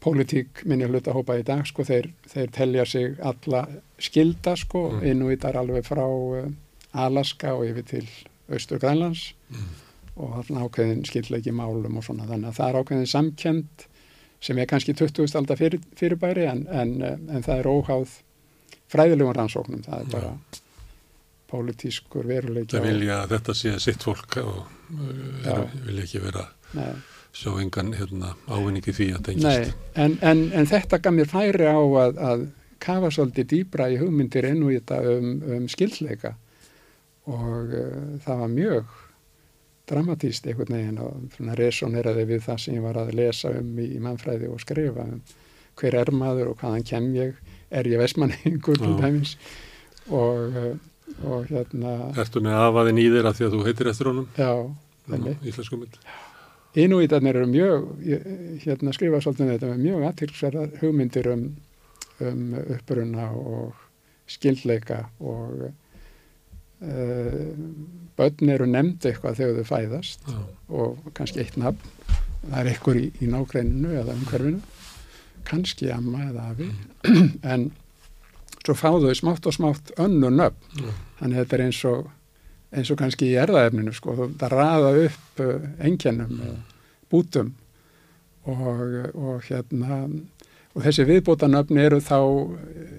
[0.00, 3.66] pólitík minni hluta hópa í dag sko þeir, þeir telja sig alla
[3.98, 4.96] skilda sko Mm.
[5.00, 5.06] mm.
[5.12, 6.48] innvítar alveg frá uh,
[6.92, 8.08] Alaska og yfir til
[8.50, 9.68] Austur Grænlands Mm.
[10.16, 13.86] og þarna ákveðin skildleiki málum og svona þannig að það er ákveðin samkend
[14.40, 15.36] sem er kannski 20.
[15.36, 18.12] aldar fyrir, fyrirbæri en, en, eh, en það er óháð
[18.90, 20.12] fræðilegum rannsóknum, það er Já.
[20.12, 20.32] bara
[21.50, 24.60] pólitískur veruleiki Það vilja að þetta sé sitt fólk og
[25.44, 25.56] Já.
[25.56, 26.44] uh, vilja ekki vera
[26.78, 26.92] Nei,
[27.36, 29.76] sjá engan hérna, ávinningi því að nei tengjast.
[29.94, 32.46] en, en, en þetta gaf mér færi á að, að
[32.82, 36.34] kafa svolítið dýbra í hugmyndir inn í þetta um, um skildleika
[37.30, 38.96] og uh, það var mjög
[39.90, 44.02] dramatíst einhvern veginn og resoneraði við það sem ég var að lesa um í, í
[44.02, 45.20] mannfræði og skrifa um
[45.80, 47.38] hver er maður og hvaðan kem ég
[47.70, 49.00] er ég vestmanningur til Já.
[49.04, 49.36] dæmis
[50.10, 50.74] og, uh,
[51.26, 54.26] og hérna Ertu með afaðin í þér að því að þú heitir eftir honum?
[54.34, 54.52] já,
[55.10, 55.46] einmitt.
[55.46, 56.00] Íslensku mynd.
[56.78, 58.26] Inúítarnir eru mjög, ég,
[58.62, 61.46] hérna skrifa svolítið um þetta með mjög aðtilsverðar hugmyndir um,
[62.22, 63.80] um uppruna og
[64.30, 67.48] skildleika og uh,
[68.20, 70.38] börn eru nefnd eitthvað þegar þau fæðast Já.
[70.78, 71.90] og kannski eitt nafn,
[72.44, 74.62] það er eitthvað í, í nágreininu eða umhverfinu,
[75.50, 76.70] kannski amma eða afi,
[77.52, 77.70] en
[78.60, 80.94] svo fá þau smátt og smátt önnu nöfn, Já.
[81.18, 82.08] þannig að þetta er eins og
[82.70, 86.58] eins og kannski í erðaefninu sko, það raða upp uh, einkennum eða
[87.10, 87.54] bútum
[88.48, 88.84] og,
[89.14, 90.04] og hérna
[90.70, 92.18] og þessi viðbótanöfni eru þá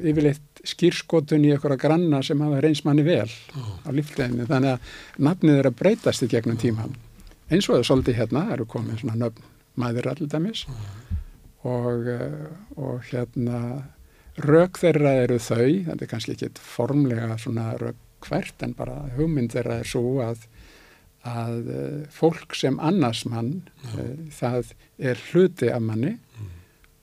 [0.03, 3.63] yfirleitt skýrskotun í einhverja granna sem hafa reyns manni vel Já.
[3.87, 6.97] á lífleginu, þannig að nafnið er að breytast í gegnum tíman
[7.51, 9.47] eins og það er svolítið hérna, eru komið svona nöfn
[9.79, 10.65] maður allir dæmis.
[11.67, 13.59] Og, eh, og hérna
[14.41, 19.53] rök þeirra eru þau, þetta er kannski ekki formlega svona rök hvert en bara hugmynd
[19.53, 20.47] þeirra er svo að
[21.27, 23.61] að eh, fólk sem annars mann
[23.93, 26.15] uh, það er hluti af manni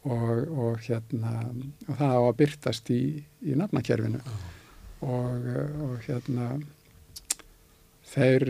[0.08, 1.44] og, og hérna
[1.86, 3.02] og það á að byrtast í,
[3.46, 4.22] í nafnakerfinu.
[5.06, 6.50] Og, eh, og hérna
[8.08, 8.44] þeir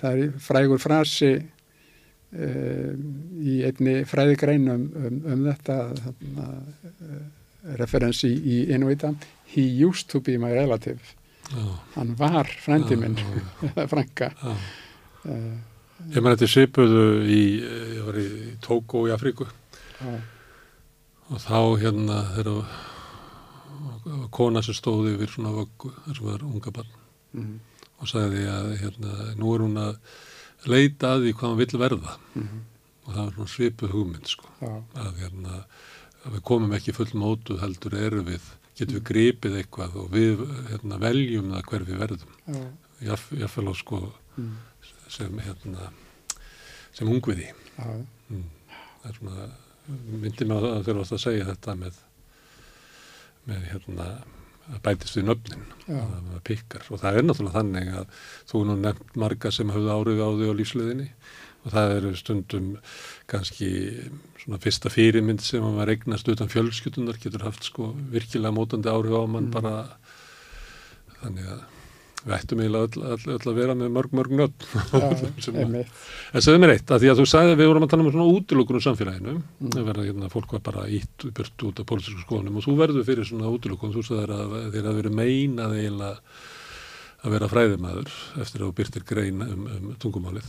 [0.00, 2.92] það er frægur frasi uh,
[3.38, 6.46] í einni fræðigreinum um, um þetta þarna,
[7.78, 9.12] referensi í, Inuita
[9.52, 11.14] he used to be my relative.
[11.96, 13.18] Hann var frændi minn
[13.72, 14.32] eða frænka.
[15.22, 15.60] Uh,
[16.10, 18.28] Ég maður þetta svipuðu í, ég var í
[18.64, 19.46] Tókó í Afríku.
[20.02, 22.64] Og, þá hérna þegar
[24.34, 26.96] kona sem stóði yfir svona vöggu þar sem var unga barn.
[27.38, 27.54] Mm,
[28.02, 29.94] og sagði að hérna, nú er hún að
[30.72, 32.16] leita að því hvað hann vill verða.
[32.34, 32.64] Mm,
[33.04, 34.50] og það var svona svipuð hugmynd sko.
[34.58, 34.72] Já,
[35.04, 35.62] að, hérna,
[36.24, 40.44] að við komum ekki full mótuð heldur erum við getum við gripið eitthvað og við
[40.70, 42.62] hérna, veljum það hver við verðum já,
[43.02, 44.00] Jaff, jaffnvel á sko
[44.38, 44.52] mm.
[45.10, 45.90] sem, hérna,
[46.94, 47.50] sem ungviði.
[47.76, 47.92] já,
[48.32, 48.46] Mm.
[49.02, 49.46] Það er svona,
[50.22, 51.96] myndi mig að þurfa að segja þetta með,
[53.50, 54.06] með hérna,
[54.70, 56.86] að bætist við nöfnin, að það pikkar.
[56.88, 58.22] Og það er náttúrulega þannig að
[58.52, 61.08] þú nú nefnt marga sem hafðu árið á því á lífsliðinni
[61.62, 62.70] og það eru stundum
[63.30, 63.68] kannski
[64.42, 69.14] svona fyrsta fyrirmynd sem að maður eignast utan fjölskyldunar getur haft sko virkilega mótandi áhrif
[69.14, 69.54] á mann Mm.
[69.54, 69.74] bara.
[71.22, 71.60] Þannig að
[72.22, 74.32] við ættum eiginlega öll, öll, öll að vera með mörg mörg
[75.58, 75.88] einmitt,
[76.34, 78.10] En segðu mér eitt, að því að þú sagði að við vorum að tala um
[78.14, 79.70] svona útilokunum samfélaginu, Mm.
[79.74, 83.06] það verða hérna fólk var bara ítt burt út af pólitísku skoðunum og þú verður
[83.06, 86.18] fyrir svona útilokun, þú sagði að þér að verið meinað eiginlega
[87.22, 88.12] að vera fræðimæður
[88.42, 90.46] eftir að þú byrtir grein um, um tungumálið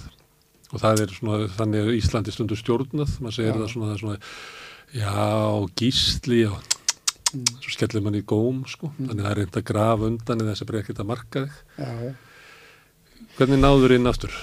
[0.73, 3.57] og það er svona þannig að Íslandi stundu stjórnað, maður segir Já.
[3.61, 4.19] það svona, það svona
[4.99, 6.43] já, gísli
[7.33, 7.47] Mm.
[7.63, 10.51] svo skellir mann í góm sko, þannig að það er reynd að grafa undan eða
[10.53, 11.55] þessi bara ekkert að marka þig.
[11.79, 12.11] já, já.
[13.39, 14.35] Hvernig náður inn aftur?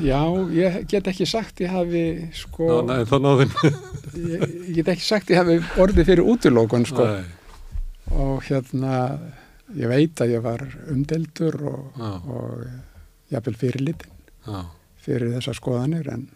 [0.00, 0.20] Já,
[0.56, 3.52] ég get ekki sagt ég hafi sko, Ná, náðin.
[4.32, 7.28] ég, ég get ekki sagt ég hafi orðið fyrir útilókun sko Nei,
[8.16, 8.94] og hérna
[9.76, 12.10] ég veit að ég var umdeldur og, Já.
[12.32, 12.64] og
[13.36, 14.16] jafnvel fyrirlitin
[14.48, 14.62] já,
[15.02, 16.26] fyrir þessar skoðanir en,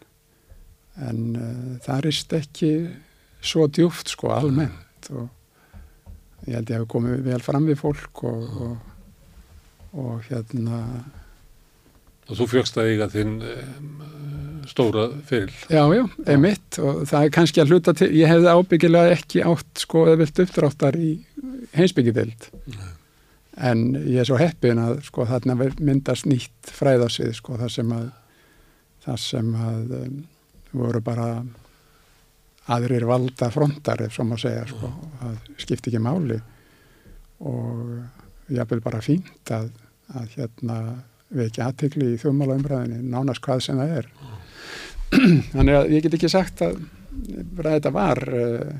[1.07, 2.73] en uh, það rist ekki
[3.47, 5.11] svo djúft sko almennt.
[5.13, 8.91] Og ég held ég hafi komið vel fram við fólk og, og,
[10.03, 10.83] og hérna
[12.27, 13.91] Og þú fjögst að eiga þinn um,
[14.67, 15.53] stóra fyrir.
[15.71, 16.79] Já, já, einmitt.
[16.83, 20.41] Og það er kannski að hluta til, ég hefði ábyggilega ekki átt sko eða vilt
[20.43, 21.13] uppdráttar í
[21.77, 22.49] heimsbyggidild
[23.57, 28.07] en ég er svo heppin að sko þarna myndast nýtt fræðasvið sko þar sem að
[29.07, 30.21] þar sem að um,
[30.77, 31.31] voru bara
[32.75, 36.39] aðrir valda frontar ef svo má segja sko það skipti ekki máli.
[37.47, 39.71] Og ég vil bara fínt að,
[40.15, 40.79] að hérna
[41.29, 44.11] við ekki aðtikli í þjóðmála umræðinni nánast hvað sem það er.
[45.55, 46.83] Þannig að ég get ekki sagt að
[47.63, 48.75] þetta var uh,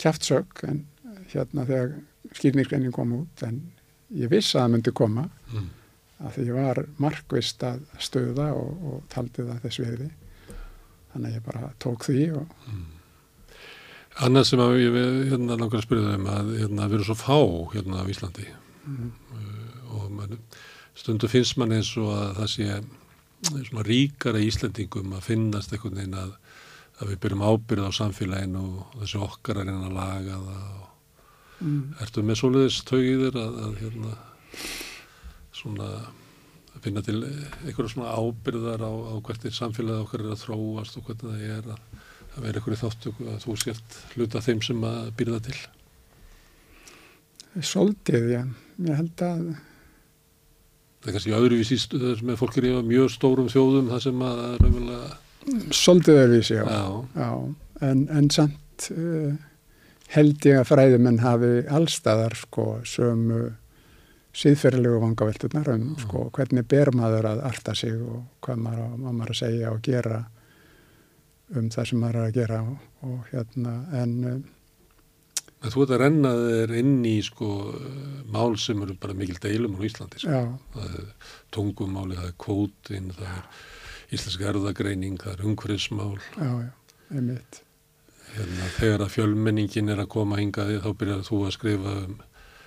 [0.00, 0.84] kjaftsök en
[1.30, 1.92] hérna þegar
[2.36, 3.60] skýrnirgreining kom út en
[4.14, 5.26] ég vissi að það myndi koma.
[5.52, 5.68] Mm.
[6.20, 10.08] Að því var markvist að stöða og, og taldi það þess verði
[11.10, 12.56] þannig að ég bara tók því og
[14.20, 14.96] Annað sem að ég
[15.30, 17.36] hérna langar að spyrja þeim að hérna við erum svo fá
[17.72, 18.46] hérna á Íslandi.
[18.84, 20.34] Mm, uh, og man,
[20.98, 22.66] stundu finnst mann eins og að það sé
[23.70, 26.34] svona ríkara Íslendingum að finnast einhvern veginn að,
[26.98, 31.64] að við byrjum ábyrð á samfélaginu og þessi okkar að reyna að laga það og
[31.64, 34.14] mm, ertu með svoleiðis taugið þér að, að hérna
[35.60, 35.88] svona
[36.70, 41.08] að finna til einhverja svona ábyrðar á, á hvernig samfélagið okkar er að þróast og
[41.08, 41.82] hvernig það er að,
[42.30, 45.58] að vera einhverju þáttu að þú sért hluta þeim sem að það til.
[47.66, 48.42] Soldið, já,
[48.86, 49.50] ég held að
[51.00, 51.76] Það er kannski öðruvísi
[52.28, 55.06] með fólk er í mjög stórum þjóðum það sem að er raunverulega,
[55.72, 56.82] soldið öðruvísi, já, já,
[57.16, 57.30] já.
[57.88, 59.30] En, en samt uh,
[60.12, 63.46] held ég að fræðumenn hafi allstaðar sko sömu
[64.36, 69.40] síðferðilegu vangavelturnar um sko hvernig ber maður að arta sig og hvað maður, maður að
[69.40, 70.22] segja og gera
[71.58, 74.40] um það sem maður er að gera og, og hérna en uh,
[75.60, 77.48] en þú ert að renna þér inn í sko
[78.32, 80.44] mál sem eru bara mikil deilum á Íslandi, sko.
[80.76, 86.14] það er tungumáli, það er kvótin, það er íslensk erðagreining, það er umhverfismál,
[88.30, 92.18] hérna, þegar að fjölmenningin er að koma hingaði þá byrjar þú að skrifa um,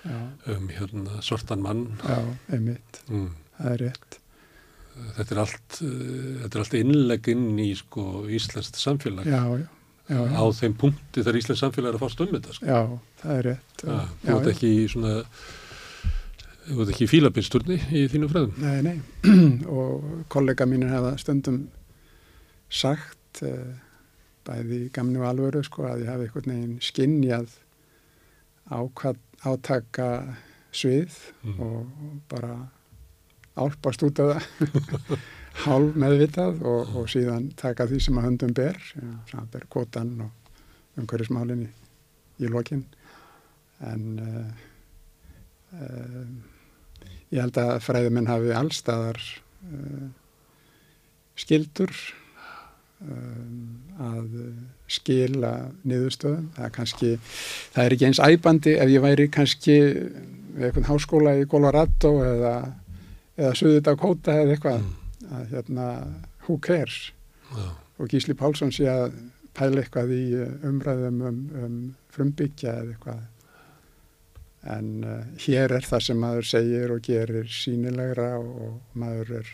[0.04, 1.86] um hérna, svartan mann.
[2.04, 2.18] já,
[2.52, 3.30] einmitt, Mm.
[3.60, 4.18] það er rétt
[5.16, 9.66] Þetta er allt, uh, þetta er allt innlegg inn í sko íslenskt samfélag já, já,
[10.06, 12.54] já, á þeim punkti þegar íslenskt samfélag er að fást um þetta.
[12.54, 12.66] Sko.
[12.66, 12.80] já
[13.22, 15.14] það er rétt þú ert ekki í svona,
[16.68, 18.54] þú ert ekki í fílabilsturni í þínu fræðum.
[18.62, 19.00] Nei, nei,
[19.80, 21.64] og kollega mínir hafa stundum
[22.70, 23.74] sagt uh,
[24.46, 27.58] bæði og alvöru sko að ég hafi einhvern veginn skinnjað
[28.70, 30.08] ákvað, átaka
[30.74, 31.14] svið
[31.44, 31.60] Mm.
[31.60, 31.86] og,
[32.28, 32.54] bara
[33.54, 35.18] álpast út af það.
[35.64, 38.80] Hálf meðvitað og, og síðan taka því sem að höndum ber
[39.30, 41.70] sem ber kvotan og umhverjusmálinn í,
[42.42, 42.82] í lokin.
[43.84, 44.50] En uh,
[45.78, 46.26] uh,
[47.30, 49.20] ég held að fræðumenn hafi allstaðar
[49.70, 50.10] uh,
[51.38, 51.94] skildur
[53.10, 53.58] um,
[54.04, 54.30] að
[54.94, 55.52] skila
[55.86, 56.48] niðurstöðum.
[56.56, 57.10] Það er kannski,
[57.74, 59.76] það er ekki eins æbandi ef ég væri kannski
[60.54, 62.54] við eitthvað háskóla í Colorado eða,
[63.38, 65.30] eða Suður Dakota eða eitthvað, Mm.
[65.38, 65.86] að hérna,
[66.44, 67.12] who cares?
[67.54, 69.12] Já, Og Gísli Pálsson sé að
[69.54, 71.76] pæla eitthvað í uh, umræðum um, um
[72.12, 73.22] frumbyggja eða eitthvað.
[74.74, 79.50] En uh, hér er það sem maður segir og gerir sínilegra og maður er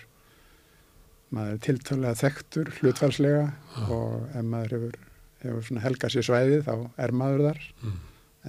[1.31, 3.45] maður er tiltölulega þekktur hlutfælslega
[3.95, 4.97] og ef maður hefur,
[5.45, 6.75] hefur svona helga sér svæðið þá
[7.07, 7.61] er maður þar.
[7.85, 7.99] Mm.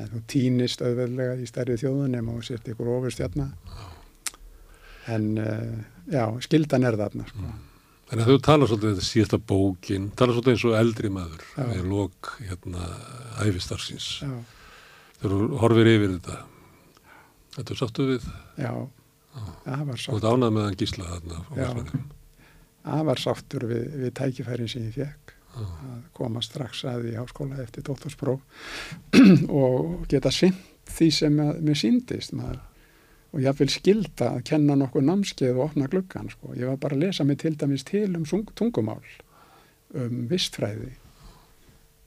[0.01, 3.49] en þú týnist auðveldlega í stærri þjóðun ef maður sért ykkur ofurstjarna.
[5.11, 5.81] En uh,
[6.13, 7.51] já, skildan er þarna sko.
[8.11, 11.67] Þannig að þú talar svolítið þetta síðasta bókin, talar svolítið eins og eldri maður Já.
[11.77, 12.87] í lok hérna
[13.45, 14.07] æfistarsins.
[14.25, 14.31] já,
[15.23, 16.39] þú horfir yfir þetta,
[17.55, 18.25] þetta er sáttu við,
[18.59, 18.73] já,
[19.63, 21.69] það var og sátt þetta ánað með hann gísla þarna á Já.
[22.81, 22.97] Vestmannaeyjum.
[22.97, 25.65] það var sáttur við, við tækifærin sem ég fekk Já.
[25.65, 28.41] að koma strax að í háskóla eftir dóttarspróf
[29.63, 30.55] og geta sinn
[30.91, 32.61] því sem að mér síndist maður
[33.31, 36.55] og ég vil skilda að kenna nokkuð námskeið og opna gluggan sko.
[36.55, 38.25] ég var bara að lesa mig til dæmis til um
[38.55, 39.03] tungumál
[39.93, 40.93] um vistfræði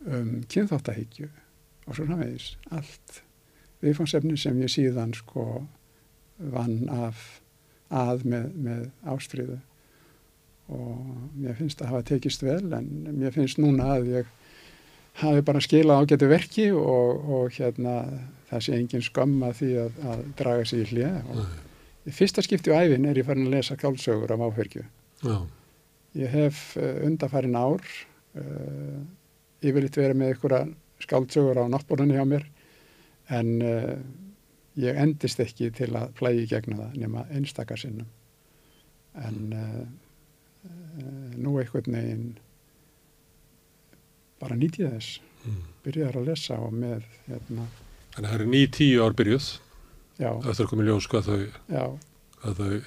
[0.05, 1.29] um kynþáttahyggju
[1.87, 3.23] og svo framvegis allt
[3.85, 5.67] viðfangsefni sem ég síðan sko
[6.39, 7.41] vann af
[7.95, 9.61] að með, með ástriðu
[10.73, 11.01] og
[11.37, 12.89] mér finnst að hafa tekist vel en
[13.19, 14.31] mér finnst núna að ég
[15.21, 17.99] hafi bara skilað ágætu verki og, og hérna
[18.49, 22.45] það sé engin skömm að því að, að draga sig í hlið og í fyrsta
[22.45, 24.85] skipti á æfin er ég farin að lesa kálsögur af áfergju.
[26.19, 28.99] Ég hef uh, undarfærin ár uh,
[29.65, 30.57] yfirleitt verið með ykkur
[31.05, 32.45] skáldsögur á náttbórunni hjá mér
[33.33, 33.97] en uh,
[34.81, 38.11] ég endist ekki til að plægi gegna það nema einstakar sinnum.
[39.15, 39.85] En uh,
[41.37, 42.27] nú einhvern veginn
[44.43, 45.21] bara nýti ég þess.
[45.45, 45.65] Mm.
[45.85, 47.67] byrjaðar að lesa og með hérna,
[48.15, 49.49] þannig að það eru ný tíu ár byrjuð,
[50.17, 51.41] já, eftir að koma í ljós hvað þau,
[51.75, 51.83] já.
[52.41, 52.79] hvað þau,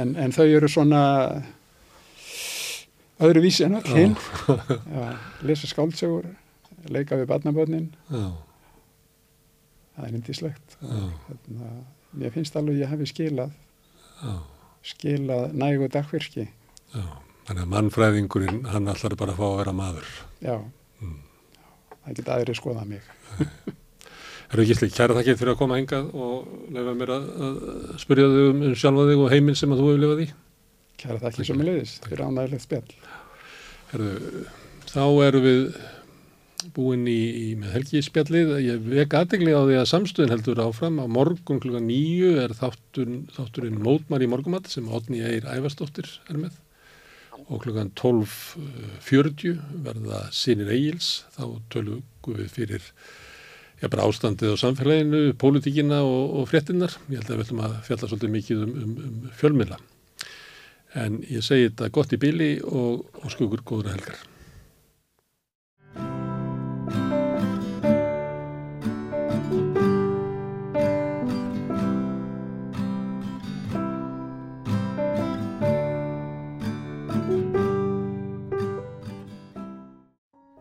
[0.00, 1.00] en, en þau eru svona
[3.24, 4.18] öðru vísi en öll hinn
[5.48, 6.28] lesa skáldsögur
[6.92, 8.26] leika við barnaböðnin já,
[9.96, 10.76] það er yndislegt.
[10.82, 11.00] Já,
[11.30, 11.72] hérna,
[12.20, 13.56] mér finnst alveg ég hafi skilað
[14.20, 14.36] já,
[14.92, 16.50] skilað nægu dagvirki
[16.94, 17.04] já.
[17.46, 20.08] Þannig að mannfræðingurinn, hann ætlar bara að fá að vera maður.
[20.42, 20.56] já,
[20.96, 21.18] Mm.
[22.06, 23.02] það geta aðri skoða mig
[24.50, 27.56] Herru Gísli, kæra þakkið fyrir að koma hingað og lefa mér að, að
[28.00, 30.26] spyrja þig um, um sjálfa þig og heiminn sem að þú hefur lifað í.
[31.02, 32.96] kæra það ekki sem er leiðis, fyrir ánægilegt spjall
[33.90, 34.10] Herru,
[34.94, 35.62] þá erum við
[36.74, 38.48] búin í, í með helgispjallið.
[38.64, 40.96] Ég vek aðtegli á því að samstöðin heldur áfram.
[40.98, 46.40] Á morgun klukkan nýju er þátturinn, þátturinn Mótmar í morgumat sem Otni Eir Ævarsdóttir er
[46.40, 46.56] með
[47.46, 51.24] og klukkan 12.40 verða Sinir Egils.
[51.36, 52.86] Þá tölum við fyrir
[53.80, 56.96] já, bara ástandið á samfélaginu, pólitíkina og, og fréttinnar.
[57.10, 59.82] Ég held að við ætlum að fjalla svolítið mikið um, um, um fjölmiðla.
[60.96, 64.18] En ég segi þetta gott í bíli og, og skugur góðra helgar.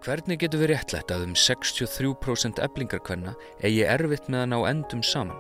[0.06, 3.32] Hvernig getur við réttlætt að um 63% eblingarkvenna
[3.66, 5.40] eigi erfitt með að ná endum saman?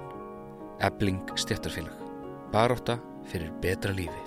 [0.81, 1.99] Ebling stjættarfélag.
[2.49, 2.97] Baróta
[3.29, 4.24] fyrir betra lífi.